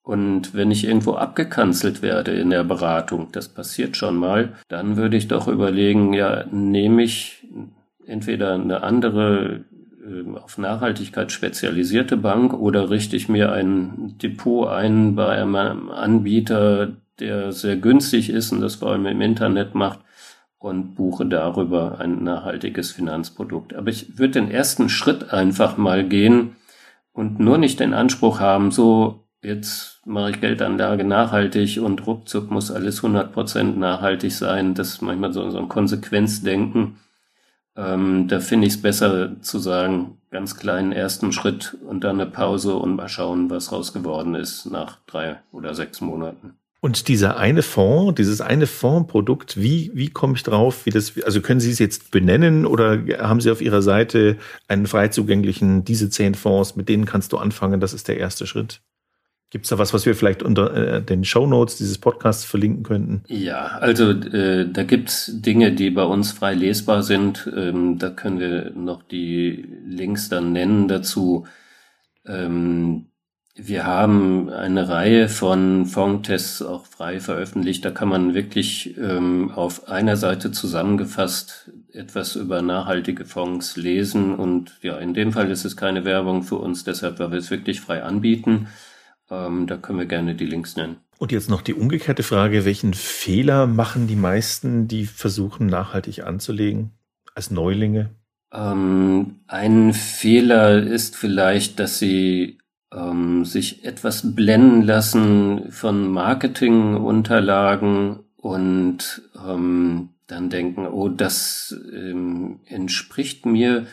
Und 0.03 0.55
wenn 0.55 0.71
ich 0.71 0.85
irgendwo 0.87 1.15
abgekanzelt 1.15 2.01
werde 2.01 2.31
in 2.33 2.51
der 2.51 2.63
Beratung, 2.63 3.29
das 3.33 3.49
passiert 3.49 3.97
schon 3.97 4.17
mal, 4.17 4.53
dann 4.69 4.97
würde 4.97 5.17
ich 5.17 5.27
doch 5.27 5.49
überlegen, 5.49 6.13
ja, 6.13 6.45
nehme 6.53 7.03
ich 7.03 7.45
entweder 8.07 8.55
eine 8.55 8.85
andere 8.85 9.65
auf 10.43 10.59
Nachhaltigkeit 10.59 11.33
spezialisierte 11.33 12.17
Bank 12.17 12.53
oder 12.53 12.91
richte 12.91 13.17
ich 13.17 13.29
mir 13.29 13.53
ein 13.53 14.17
Depot 14.23 14.69
ein 14.69 15.15
bei 15.15 15.29
einem 15.29 15.91
Anbieter, 15.91 16.93
der 17.19 17.53
sehr 17.53 17.77
günstig 17.77 18.31
ist 18.31 18.53
und 18.53 18.61
das 18.61 18.77
vor 18.77 18.93
allem 18.93 19.07
im 19.07 19.21
Internet 19.21 19.75
macht 19.75 20.01
und 20.59 20.95
buche 20.95 21.27
darüber 21.27 21.99
ein 21.99 22.23
nachhaltiges 22.25 22.93
Finanzprodukt. 22.93 23.75
Aber 23.75 23.91
ich 23.91 24.19
würde 24.19 24.35
den 24.35 24.51
ersten 24.51 24.89
Schritt 24.89 25.33
einfach 25.33 25.77
mal 25.77 26.07
gehen 26.07 26.57
und 27.13 27.41
nur 27.41 27.59
nicht 27.59 27.81
den 27.81 27.95
Anspruch 27.95 28.41
haben, 28.41 28.71
so 28.71 29.25
jetzt 29.43 30.03
mache 30.07 30.31
ich 30.31 30.41
Geldanlage 30.41 31.05
nachhaltig 31.05 31.81
und 31.83 32.07
ruckzuck 32.07 32.51
muss 32.51 32.71
alles 32.71 33.03
100% 33.03 33.77
nachhaltig 33.77 34.33
sein. 34.33 34.75
Das 34.75 34.89
ist 34.89 35.03
manchmal 35.03 35.33
so, 35.33 35.49
so 35.51 35.59
ein 35.59 35.69
Konsequenzdenken 35.69 36.97
ähm, 37.77 38.29
da 38.29 38.41
finde 38.41 38.67
ich 38.67 38.75
es 38.75 38.83
besser 38.83 39.41
zu 39.43 39.59
sagen, 39.59 40.19
ganz 40.31 40.57
kleinen 40.57 40.93
ersten 40.93 41.33
Schritt 41.33 41.77
und 41.87 42.05
dann 42.05 42.21
eine 42.21 42.31
Pause 42.31 42.75
und 42.75 42.97
mal 42.97 43.09
schauen, 43.09 43.51
was 43.51 43.73
raus 43.73 43.93
geworden 43.93 44.35
ist 44.35 44.67
nach 44.67 44.99
drei 45.07 45.41
oder 45.53 45.75
sechs 45.75 46.01
Monaten. 46.01 46.55
Und 46.81 47.09
dieser 47.09 47.37
eine 47.37 47.63
Fonds, 47.63 48.15
dieses 48.17 48.41
eine 48.41 48.67
Fondsprodukt, 48.67 49.61
wie, 49.61 49.91
wie 49.95 50.09
komme 50.11 50.35
ich 50.37 50.43
drauf? 50.43 50.87
Wie 50.87 50.91
das, 50.91 51.15
also 51.25 51.41
können 51.41 51.59
Sie 51.59 51.71
es 51.71 51.79
jetzt 51.79 52.11
benennen 52.11 52.65
oder 52.65 53.03
haben 53.19 53.41
Sie 53.41 53.51
auf 53.51 53.61
Ihrer 53.61 53.83
Seite 53.83 54.37
einen 54.69 54.87
frei 54.87 55.09
zugänglichen, 55.09 55.85
diese 55.85 56.11
zehn 56.11 56.35
Fonds, 56.35 56.77
mit 56.77 56.89
denen 56.89 57.05
kannst 57.05 57.33
du 57.33 57.39
anfangen, 57.39 57.81
das 57.81 57.93
ist 57.93 58.09
der 58.09 58.19
erste 58.19 58.47
Schritt? 58.47 58.83
Gibt 59.57 59.65
es 59.65 59.71
da 59.71 59.79
was, 59.79 59.95
was 59.95 60.05
wir 60.05 60.15
vielleicht 60.15 60.43
unter 60.43 60.75
äh, 60.77 61.03
den 61.03 61.25
Show 61.25 61.47
Notes 61.47 61.79
dieses 61.79 61.97
Podcasts 61.97 62.45
verlinken 62.45 62.83
könnten? 62.83 63.23
Ja, 63.27 63.79
also 63.81 64.11
äh, 64.11 64.71
da 64.71 64.83
gibt's 64.83 65.31
Dinge, 65.33 65.73
die 65.73 65.89
bei 65.89 66.03
uns 66.03 66.33
frei 66.33 66.53
lesbar 66.53 67.03
sind. 67.03 67.51
Ähm, 67.57 67.99
da 67.99 68.11
können 68.11 68.39
wir 68.39 68.73
noch 68.75 69.03
die 69.03 69.65
Links 69.87 70.29
dann 70.29 70.53
nennen 70.53 70.89
dazu. 70.89 71.47
Ähm, 72.27 73.07
wir 73.55 73.87
haben 73.87 74.51
eine 74.51 74.91
Reihe 74.91 75.31
von 75.31 75.87
Fondtests 75.87 76.61
auch 76.61 76.85
frei 76.85 77.19
veröffentlicht. 77.19 77.83
Da 77.83 77.91
kann 77.93 78.11
man 78.11 78.35
wirklich 78.35 78.99
ähm, 78.99 79.53
auf 79.53 79.89
einer 79.89 80.19
Seite 80.19 80.53
zusammengefasst 80.53 81.73
etwas 81.95 82.37
über 82.37 82.61
nachhaltige 82.61 83.25
Fonds 83.25 83.79
lesen. 83.79 84.35
Und 84.35 84.77
ja, 84.83 84.99
in 84.99 85.15
dem 85.15 85.33
Fall 85.33 85.51
ist 85.51 85.65
es 85.65 85.79
keine 85.79 86.05
Werbung 86.05 86.43
für 86.43 86.57
uns, 86.57 86.85
deshalb, 86.85 87.19
weil 87.21 87.31
wir 87.31 87.39
es 87.39 87.51
wirklich 87.51 87.81
frei 87.81 88.03
anbieten. 88.03 88.67
Ähm, 89.31 89.67
da 89.67 89.77
können 89.77 89.99
wir 89.99 90.07
gerne 90.07 90.35
die 90.35 90.47
Links 90.47 90.77
nennen. 90.77 90.97
Und 91.19 91.33
jetzt 91.33 91.49
noch 91.49 91.63
die 91.63 91.75
umgekehrte 91.75 92.23
Frage, 92.23 92.65
welchen 92.65 92.95
Fehler 92.95 93.67
machen 93.67 94.07
die 94.07 94.17
meisten, 94.17 94.87
die 94.87 95.07
versuchen 95.07 95.67
nachhaltig 95.67 96.25
anzulegen 96.25 96.93
als 97.35 97.51
Neulinge? 97.51 98.11
Ähm, 98.53 99.41
ein 99.47 99.93
Fehler 99.93 100.83
ist 100.83 101.17
vielleicht, 101.17 101.81
dass 101.81 101.99
sie 101.99 102.59
ähm, 102.93 103.45
sich 103.45 103.85
etwas 103.85 104.35
blenden 104.35 104.83
lassen 104.83 105.71
von 105.71 106.09
Marketingunterlagen 106.09 108.21
und 108.37 109.23
ähm, 109.47 110.11
dann 110.27 110.51
denken, 110.51 110.87
oh, 110.87 111.09
das 111.09 111.75
ähm, 111.93 112.61
entspricht 112.67 113.47
mir 113.47 113.87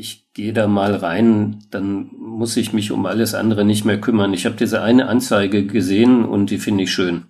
ich 0.00 0.32
gehe 0.32 0.54
da 0.54 0.66
mal 0.66 0.94
rein, 0.94 1.58
dann 1.70 2.10
muss 2.18 2.56
ich 2.56 2.72
mich 2.72 2.90
um 2.90 3.04
alles 3.06 3.34
andere 3.34 3.64
nicht 3.64 3.84
mehr 3.84 4.00
kümmern. 4.00 4.32
Ich 4.32 4.46
habe 4.46 4.56
diese 4.56 4.82
eine 4.82 5.06
Anzeige 5.06 5.66
gesehen 5.66 6.24
und 6.24 6.50
die 6.50 6.58
finde 6.58 6.84
ich 6.84 6.92
schön. 6.92 7.24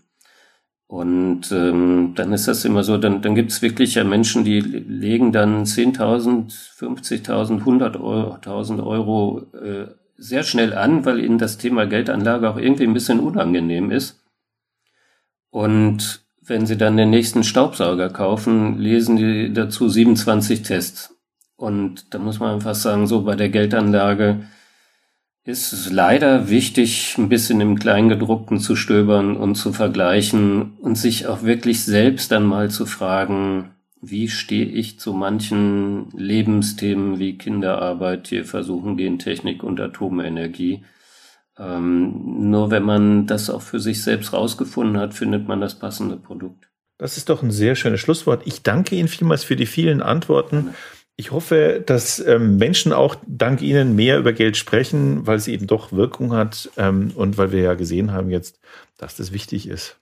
Und 0.87 1.53
ähm, 1.53 2.13
dann 2.15 2.33
ist 2.33 2.49
das 2.49 2.65
immer 2.65 2.83
so, 2.83 2.97
dann, 2.97 3.23
dann 3.23 3.35
gibt 3.35 3.51
es 3.51 3.63
wirklich 3.63 3.95
ja 3.97 4.05
Menschen, 4.05 4.45
die 4.45 4.61
legen 4.61 5.33
dann 5.33 5.65
10.000, 5.65 6.53
50.000, 6.79 7.63
100.000 7.63 8.85
Euro 8.85 9.47
äh, 9.53 9.87
sehr 10.17 10.43
schnell 10.43 10.75
an, 10.75 11.05
weil 11.05 11.25
ihnen 11.25 11.39
das 11.39 11.59
Thema 11.59 11.87
Geldanlage 11.87 12.51
auch 12.51 12.57
irgendwie 12.57 12.85
ein 12.85 12.95
bisschen 12.95 13.21
unangenehm 13.21 13.91
ist. 13.91 14.23
Und 15.51 16.23
wenn 16.41 16.67
sie 16.67 16.77
dann 16.77 16.97
den 16.97 17.11
nächsten 17.11 17.45
Staubsauger 17.45 18.11
kaufen, 18.11 18.79
lesen 18.79 19.17
die 19.17 19.53
dazu 19.53 19.89
27 19.89 20.63
Tests. 20.63 21.20
Und 21.61 22.15
da 22.15 22.19
muss 22.19 22.41
man 22.41 22.55
einfach 22.55 22.75
sagen, 22.75 23.07
so 23.07 23.21
bei 23.21 23.37
der 23.37 23.51
Geldanlage, 23.51 24.47
ist 25.45 25.75
es 25.75 25.93
leider 25.93 26.49
wichtig, 26.49 27.17
ein 27.19 27.29
bisschen 27.29 27.61
im 27.61 27.79
Kleingedruckten 27.79 28.61
zu 28.61 28.77
stöbern 28.77 29.37
und 29.37 29.57
zu 29.57 29.75
vergleichen 29.75 30.79
und 30.79 30.97
sich 30.97 31.27
auch 31.27 31.43
wirklich 31.43 31.85
selbst 31.85 32.33
dann 32.33 32.47
mal 32.47 32.71
zu 32.71 32.87
fragen, 32.87 33.73
wie 34.01 34.31
stehe 34.31 34.65
ich 34.65 34.99
zu 34.99 35.13
manchen 35.13 36.09
Lebensthemen 36.17 37.19
wie 37.19 37.37
Kinderarbeit, 37.37 38.25
Tierversuchen, 38.25 38.97
Gentechnik 38.97 39.63
und 39.63 39.79
Atomenergie. 39.81 40.85
Ähm, 41.59 42.49
nur 42.51 42.71
wenn 42.71 42.85
man 42.85 43.27
das 43.27 43.51
auch 43.51 43.61
für 43.61 43.81
sich 43.81 44.03
selbst 44.03 44.33
rausgefunden 44.33 44.97
hat, 44.97 45.13
findet 45.13 45.47
man 45.47 45.61
das 45.61 45.79
passende 45.79 46.17
Produkt. 46.17 46.71
Das 46.97 47.19
ist 47.19 47.29
doch 47.29 47.43
ein 47.43 47.51
sehr 47.51 47.77
schönes 47.77 48.01
Schlusswort. 48.01 48.47
Ich 48.47 48.63
danke 48.63 48.97
Ihnen 48.97 49.09
vielmals 49.09 49.45
für 49.45 49.57
die 49.57 49.67
vielen 49.67 50.01
Antworten. 50.01 50.71
Ich 51.17 51.33
hoffe, 51.33 51.83
dass 51.85 52.19
ähm, 52.19 52.57
Menschen 52.57 52.93
auch 52.93 53.17
dank 53.27 53.61
Ihnen 53.61 53.95
mehr 53.95 54.19
über 54.19 54.33
Geld 54.33 54.57
sprechen, 54.57 55.27
weil 55.27 55.37
es 55.37 55.49
eben 55.49 55.67
doch 55.67 55.93
Wirkung 55.93 56.33
hat 56.33 56.71
ähm, 56.77 57.13
und 57.15 57.37
weil 57.37 57.53
wir 57.53 57.61
ja 57.61 57.75
gesehen 57.75 58.13
haben 58.13 58.31
jetzt, 58.31 58.59
dass 58.97 59.17
das 59.17 59.33
wichtig 59.33 59.69
ist. 59.69 60.01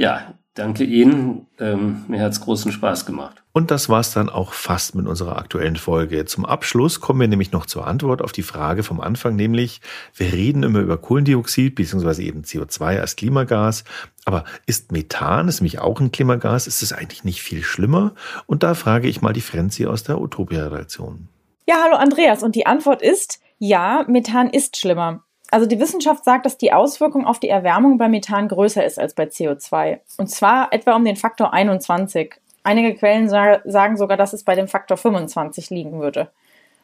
Ja, 0.00 0.32
danke 0.54 0.84
Ihnen. 0.84 1.46
Ähm, 1.58 2.06
mir 2.08 2.22
hat 2.22 2.32
es 2.32 2.40
großen 2.40 2.72
Spaß 2.72 3.04
gemacht. 3.04 3.42
Und 3.52 3.70
das 3.70 3.90
war 3.90 4.00
es 4.00 4.14
dann 4.14 4.30
auch 4.30 4.54
fast 4.54 4.94
mit 4.94 5.06
unserer 5.06 5.36
aktuellen 5.36 5.76
Folge. 5.76 6.24
Zum 6.24 6.46
Abschluss 6.46 7.02
kommen 7.02 7.20
wir 7.20 7.28
nämlich 7.28 7.52
noch 7.52 7.66
zur 7.66 7.86
Antwort 7.86 8.22
auf 8.22 8.32
die 8.32 8.42
Frage 8.42 8.82
vom 8.82 9.02
Anfang, 9.02 9.36
nämlich 9.36 9.82
wir 10.14 10.32
reden 10.32 10.62
immer 10.62 10.78
über 10.78 10.96
Kohlendioxid 10.96 11.74
bzw. 11.74 12.22
eben 12.22 12.44
CO2 12.44 12.98
als 12.98 13.14
Klimagas. 13.16 13.84
Aber 14.24 14.44
ist 14.64 14.90
Methan, 14.90 15.48
ist 15.48 15.60
nämlich 15.60 15.80
auch 15.80 16.00
ein 16.00 16.12
Klimagas, 16.12 16.66
ist 16.66 16.82
es 16.82 16.94
eigentlich 16.94 17.24
nicht 17.24 17.42
viel 17.42 17.62
schlimmer? 17.62 18.14
Und 18.46 18.62
da 18.62 18.72
frage 18.72 19.06
ich 19.06 19.20
mal 19.20 19.34
die 19.34 19.42
Frenzi 19.42 19.84
aus 19.84 20.02
der 20.02 20.18
Utopia-Redaktion. 20.18 21.28
Ja, 21.68 21.76
hallo 21.84 21.96
Andreas. 21.96 22.42
Und 22.42 22.54
die 22.54 22.64
Antwort 22.64 23.02
ist, 23.02 23.38
ja, 23.58 24.06
Methan 24.08 24.48
ist 24.48 24.78
schlimmer. 24.78 25.24
Also 25.50 25.66
die 25.66 25.80
Wissenschaft 25.80 26.24
sagt, 26.24 26.46
dass 26.46 26.58
die 26.58 26.72
Auswirkung 26.72 27.26
auf 27.26 27.40
die 27.40 27.48
Erwärmung 27.48 27.98
bei 27.98 28.08
Methan 28.08 28.48
größer 28.48 28.84
ist 28.84 28.98
als 28.98 29.14
bei 29.14 29.24
CO2. 29.24 29.98
Und 30.16 30.28
zwar 30.28 30.72
etwa 30.72 30.94
um 30.94 31.04
den 31.04 31.16
Faktor 31.16 31.52
21. 31.52 32.36
Einige 32.62 32.94
Quellen 32.94 33.28
sagen 33.28 33.96
sogar, 33.96 34.16
dass 34.16 34.32
es 34.32 34.44
bei 34.44 34.54
dem 34.54 34.68
Faktor 34.68 34.96
25 34.96 35.70
liegen 35.70 36.00
würde. 36.00 36.30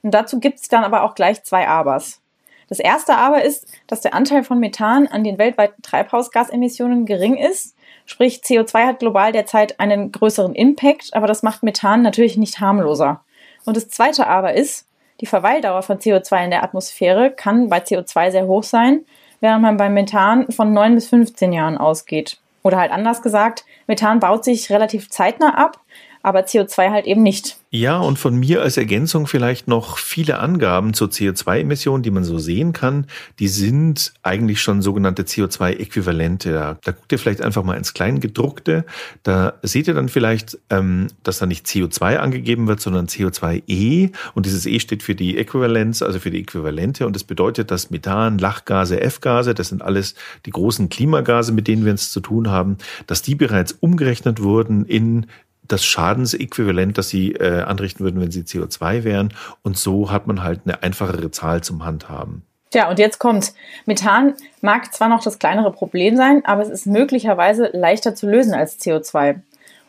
Und 0.02 0.12
dazu 0.12 0.40
gibt 0.40 0.58
es 0.60 0.68
dann 0.68 0.84
aber 0.84 1.02
auch 1.02 1.14
gleich 1.14 1.44
zwei 1.44 1.68
Abers. 1.68 2.20
Das 2.68 2.80
erste 2.80 3.16
aber 3.16 3.44
ist, 3.44 3.68
dass 3.86 4.00
der 4.00 4.14
Anteil 4.14 4.42
von 4.42 4.58
Methan 4.58 5.06
an 5.06 5.22
den 5.22 5.38
weltweiten 5.38 5.82
Treibhausgasemissionen 5.82 7.06
gering 7.06 7.36
ist. 7.36 7.76
Sprich, 8.06 8.40
CO2 8.44 8.86
hat 8.86 8.98
global 8.98 9.30
derzeit 9.30 9.78
einen 9.78 10.10
größeren 10.10 10.54
Impact, 10.54 11.14
aber 11.14 11.28
das 11.28 11.44
macht 11.44 11.62
Methan 11.62 12.02
natürlich 12.02 12.36
nicht 12.36 12.58
harmloser. 12.58 13.22
Und 13.64 13.76
das 13.76 13.88
zweite 13.88 14.26
aber 14.26 14.54
ist, 14.54 14.88
die 15.20 15.26
Verweildauer 15.26 15.82
von 15.82 15.98
CO2 15.98 16.44
in 16.44 16.50
der 16.50 16.62
Atmosphäre 16.62 17.30
kann 17.30 17.68
bei 17.68 17.78
CO2 17.78 18.30
sehr 18.30 18.46
hoch 18.46 18.62
sein, 18.62 19.04
während 19.40 19.62
man 19.62 19.76
beim 19.76 19.94
Methan 19.94 20.50
von 20.50 20.72
9 20.72 20.94
bis 20.94 21.08
15 21.08 21.52
Jahren 21.52 21.78
ausgeht. 21.78 22.38
Oder 22.62 22.78
halt 22.78 22.90
anders 22.90 23.22
gesagt, 23.22 23.64
Methan 23.86 24.20
baut 24.20 24.44
sich 24.44 24.70
relativ 24.70 25.08
zeitnah 25.10 25.54
ab, 25.54 25.78
aber 26.26 26.40
CO2 26.40 26.90
halt 26.90 27.06
eben 27.06 27.22
nicht. 27.22 27.56
Ja, 27.70 27.98
und 27.98 28.18
von 28.18 28.34
mir 28.34 28.60
als 28.60 28.76
Ergänzung 28.76 29.28
vielleicht 29.28 29.68
noch 29.68 29.96
viele 29.96 30.40
Angaben 30.40 30.92
zur 30.92 31.06
CO2-Emission, 31.06 32.02
die 32.02 32.10
man 32.10 32.24
so 32.24 32.38
sehen 32.38 32.72
kann. 32.72 33.06
Die 33.38 33.46
sind 33.46 34.12
eigentlich 34.24 34.60
schon 34.60 34.82
sogenannte 34.82 35.22
CO2-Äquivalente. 35.22 36.52
Da, 36.52 36.78
da 36.82 36.92
guckt 36.92 37.12
ihr 37.12 37.20
vielleicht 37.20 37.42
einfach 37.42 37.62
mal 37.62 37.76
ins 37.76 37.94
Kleingedruckte. 37.94 38.86
Da 39.22 39.54
seht 39.62 39.86
ihr 39.86 39.94
dann 39.94 40.08
vielleicht, 40.08 40.58
ähm, 40.68 41.06
dass 41.22 41.38
da 41.38 41.46
nicht 41.46 41.66
CO2 41.66 42.16
angegeben 42.16 42.66
wird, 42.66 42.80
sondern 42.80 43.06
CO2e. 43.06 44.10
Und 44.34 44.46
dieses 44.46 44.66
E 44.66 44.80
steht 44.80 45.04
für 45.04 45.14
die 45.14 45.38
Äquivalenz, 45.38 46.02
also 46.02 46.18
für 46.18 46.32
die 46.32 46.40
Äquivalente. 46.40 47.06
Und 47.06 47.14
das 47.14 47.22
bedeutet, 47.22 47.70
dass 47.70 47.90
Methan, 47.90 48.38
Lachgase, 48.38 49.00
F-Gase, 49.00 49.54
das 49.54 49.68
sind 49.68 49.82
alles 49.82 50.16
die 50.44 50.50
großen 50.50 50.88
Klimagase, 50.88 51.52
mit 51.52 51.68
denen 51.68 51.84
wir 51.84 51.94
es 51.94 52.10
zu 52.10 52.18
tun 52.18 52.50
haben, 52.50 52.78
dass 53.06 53.22
die 53.22 53.36
bereits 53.36 53.70
umgerechnet 53.70 54.42
wurden 54.42 54.84
in 54.86 55.26
das 55.68 55.84
Schadensäquivalent, 55.84 56.98
das 56.98 57.08
sie 57.08 57.32
äh, 57.32 57.62
anrichten 57.62 58.04
würden, 58.04 58.20
wenn 58.20 58.30
sie 58.30 58.42
CO2 58.42 59.04
wären. 59.04 59.32
Und 59.62 59.78
so 59.78 60.10
hat 60.10 60.26
man 60.26 60.42
halt 60.42 60.62
eine 60.64 60.82
einfachere 60.82 61.30
Zahl 61.30 61.62
zum 61.62 61.84
Handhaben. 61.84 62.42
Tja, 62.70 62.90
und 62.90 62.98
jetzt 62.98 63.18
kommt, 63.18 63.54
Methan 63.84 64.34
mag 64.60 64.92
zwar 64.92 65.08
noch 65.08 65.22
das 65.22 65.38
kleinere 65.38 65.70
Problem 65.70 66.16
sein, 66.16 66.44
aber 66.44 66.62
es 66.62 66.68
ist 66.68 66.86
möglicherweise 66.86 67.70
leichter 67.72 68.14
zu 68.14 68.28
lösen 68.28 68.54
als 68.54 68.80
CO2. 68.80 69.40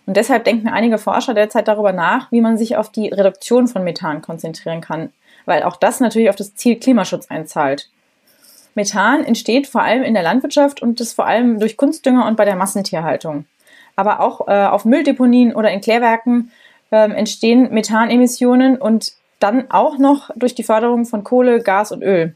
Und 0.05 0.15
deshalb 0.15 0.45
denken 0.45 0.69
einige 0.69 0.97
Forscher 0.97 1.33
derzeit 1.33 1.67
darüber 1.67 1.91
nach, 1.91 2.31
wie 2.31 2.39
man 2.39 2.57
sich 2.57 2.77
auf 2.77 2.91
die 2.91 3.09
Reduktion 3.09 3.67
von 3.67 3.83
Methan 3.83 4.21
konzentrieren 4.21 4.79
kann, 4.79 5.11
weil 5.45 5.63
auch 5.63 5.75
das 5.75 5.99
natürlich 5.99 6.29
auf 6.29 6.35
das 6.35 6.55
Ziel 6.55 6.77
Klimaschutz 6.77 7.27
einzahlt. 7.29 7.89
Methan 8.75 9.23
entsteht 9.25 9.67
vor 9.67 9.81
allem 9.81 10.03
in 10.03 10.13
der 10.13 10.23
Landwirtschaft 10.23 10.81
und 10.81 10.99
das 10.99 11.11
vor 11.11 11.25
allem 11.25 11.59
durch 11.59 11.77
Kunstdünger 11.77 12.27
und 12.27 12.37
bei 12.37 12.45
der 12.45 12.55
Massentierhaltung 12.55 13.45
aber 13.97 14.21
auch 14.21 14.47
äh, 14.47 14.65
auf 14.65 14.85
Mülldeponien 14.85 15.53
oder 15.53 15.71
in 15.71 15.81
Klärwerken 15.81 16.51
äh, 16.91 17.11
entstehen 17.11 17.73
Methanemissionen 17.73 18.77
und 18.77 19.13
dann 19.39 19.69
auch 19.69 19.97
noch 19.97 20.29
durch 20.35 20.55
die 20.55 20.63
Förderung 20.63 21.05
von 21.05 21.25
Kohle, 21.25 21.61
Gas 21.61 21.91
und 21.91 22.01
Öl. 22.01 22.35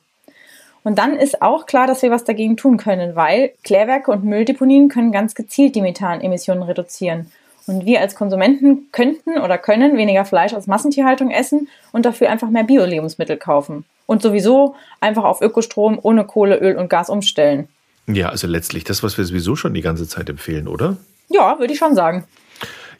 Und 0.83 0.97
dann 0.97 1.15
ist 1.15 1.41
auch 1.41 1.67
klar, 1.67 1.87
dass 1.87 2.01
wir 2.01 2.09
was 2.11 2.23
dagegen 2.23 2.57
tun 2.57 2.77
können, 2.77 3.15
weil 3.15 3.53
Klärwerke 3.63 4.11
und 4.11 4.23
Mülldeponien 4.23 4.89
können 4.89 5.11
ganz 5.11 5.35
gezielt 5.35 5.75
die 5.75 5.81
Methanemissionen 5.81 6.63
reduzieren. 6.63 7.31
Und 7.67 7.85
wir 7.85 8.01
als 8.01 8.15
Konsumenten 8.15 8.91
könnten 8.91 9.37
oder 9.37 9.59
können 9.59 9.95
weniger 9.95 10.25
Fleisch 10.25 10.53
aus 10.53 10.65
Massentierhaltung 10.65 11.29
essen 11.29 11.67
und 11.91 12.07
dafür 12.07 12.31
einfach 12.31 12.49
mehr 12.49 12.63
Bio-Lebensmittel 12.63 13.37
kaufen. 13.37 13.85
Und 14.07 14.23
sowieso 14.23 14.75
einfach 14.99 15.23
auf 15.23 15.41
Ökostrom 15.41 15.99
ohne 16.01 16.25
Kohle, 16.25 16.57
Öl 16.57 16.75
und 16.75 16.89
Gas 16.89 17.09
umstellen. 17.09 17.67
Ja, 18.07 18.29
also 18.29 18.47
letztlich 18.47 18.83
das, 18.83 19.03
was 19.03 19.19
wir 19.19 19.25
sowieso 19.25 19.55
schon 19.55 19.75
die 19.75 19.81
ganze 19.81 20.07
Zeit 20.07 20.27
empfehlen, 20.27 20.67
oder? 20.67 20.97
Ja, 21.31 21.59
würde 21.59 21.73
ich 21.73 21.79
schon 21.79 21.95
sagen. 21.95 22.25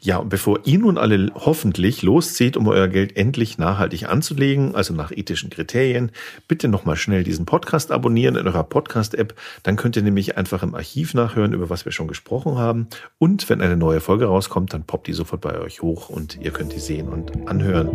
Ja, 0.03 0.17
und 0.17 0.29
bevor 0.29 0.61
ihr 0.63 0.79
nun 0.79 0.97
alle 0.97 1.31
hoffentlich 1.35 2.01
loszieht, 2.01 2.57
um 2.57 2.67
euer 2.67 2.87
Geld 2.87 3.15
endlich 3.15 3.59
nachhaltig 3.59 4.09
anzulegen, 4.09 4.73
also 4.73 4.95
nach 4.95 5.11
ethischen 5.11 5.51
Kriterien, 5.51 6.09
bitte 6.47 6.67
nochmal 6.67 6.95
schnell 6.95 7.23
diesen 7.23 7.45
Podcast 7.45 7.91
abonnieren 7.91 8.35
in 8.35 8.47
eurer 8.47 8.63
Podcast-App. 8.63 9.35
Dann 9.61 9.75
könnt 9.75 9.95
ihr 9.95 10.01
nämlich 10.01 10.37
einfach 10.37 10.63
im 10.63 10.73
Archiv 10.73 11.13
nachhören, 11.13 11.53
über 11.53 11.69
was 11.69 11.85
wir 11.85 11.91
schon 11.91 12.07
gesprochen 12.07 12.57
haben. 12.57 12.87
Und 13.19 13.47
wenn 13.47 13.61
eine 13.61 13.77
neue 13.77 13.99
Folge 13.99 14.25
rauskommt, 14.25 14.73
dann 14.73 14.85
poppt 14.85 15.05
die 15.05 15.13
sofort 15.13 15.41
bei 15.41 15.59
euch 15.59 15.83
hoch 15.83 16.09
und 16.09 16.39
ihr 16.41 16.49
könnt 16.49 16.73
die 16.73 16.79
sehen 16.79 17.07
und 17.07 17.47
anhören. 17.47 17.89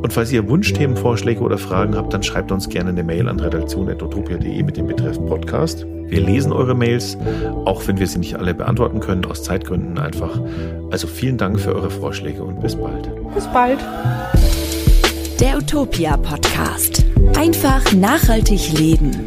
Und 0.00 0.12
falls 0.12 0.30
ihr 0.30 0.48
Wunschthemen, 0.48 0.96
Vorschläge 0.96 1.40
oder 1.40 1.58
Fragen 1.58 1.96
habt, 1.96 2.14
dann 2.14 2.22
schreibt 2.22 2.52
uns 2.52 2.68
gerne 2.68 2.90
eine 2.90 3.02
Mail 3.02 3.28
an 3.28 3.40
redaktion.utopia.de 3.40 4.62
mit 4.62 4.76
dem 4.76 4.86
Betreff 4.86 5.18
Podcast. 5.26 5.84
Wir 6.08 6.22
lesen 6.22 6.52
eure 6.52 6.74
Mails, 6.74 7.18
auch 7.66 7.86
wenn 7.86 7.98
wir 7.98 8.06
sie 8.06 8.18
nicht 8.18 8.36
alle 8.36 8.54
beantworten 8.54 9.00
können, 9.00 9.26
aus 9.26 9.42
Zeitgründen 9.42 9.98
einfach. 9.98 10.40
Also 10.90 11.06
vielen 11.06 11.36
Dank 11.48 11.60
für 11.60 11.74
eure 11.74 11.90
Vorschläge 11.90 12.42
und 12.42 12.60
bis 12.60 12.76
bald. 12.76 13.08
Bis 13.34 13.46
bald. 13.46 13.78
Der 15.40 15.56
Utopia 15.56 16.18
Podcast. 16.18 17.06
Einfach 17.38 17.90
nachhaltig 17.94 18.70
leben. 18.78 19.24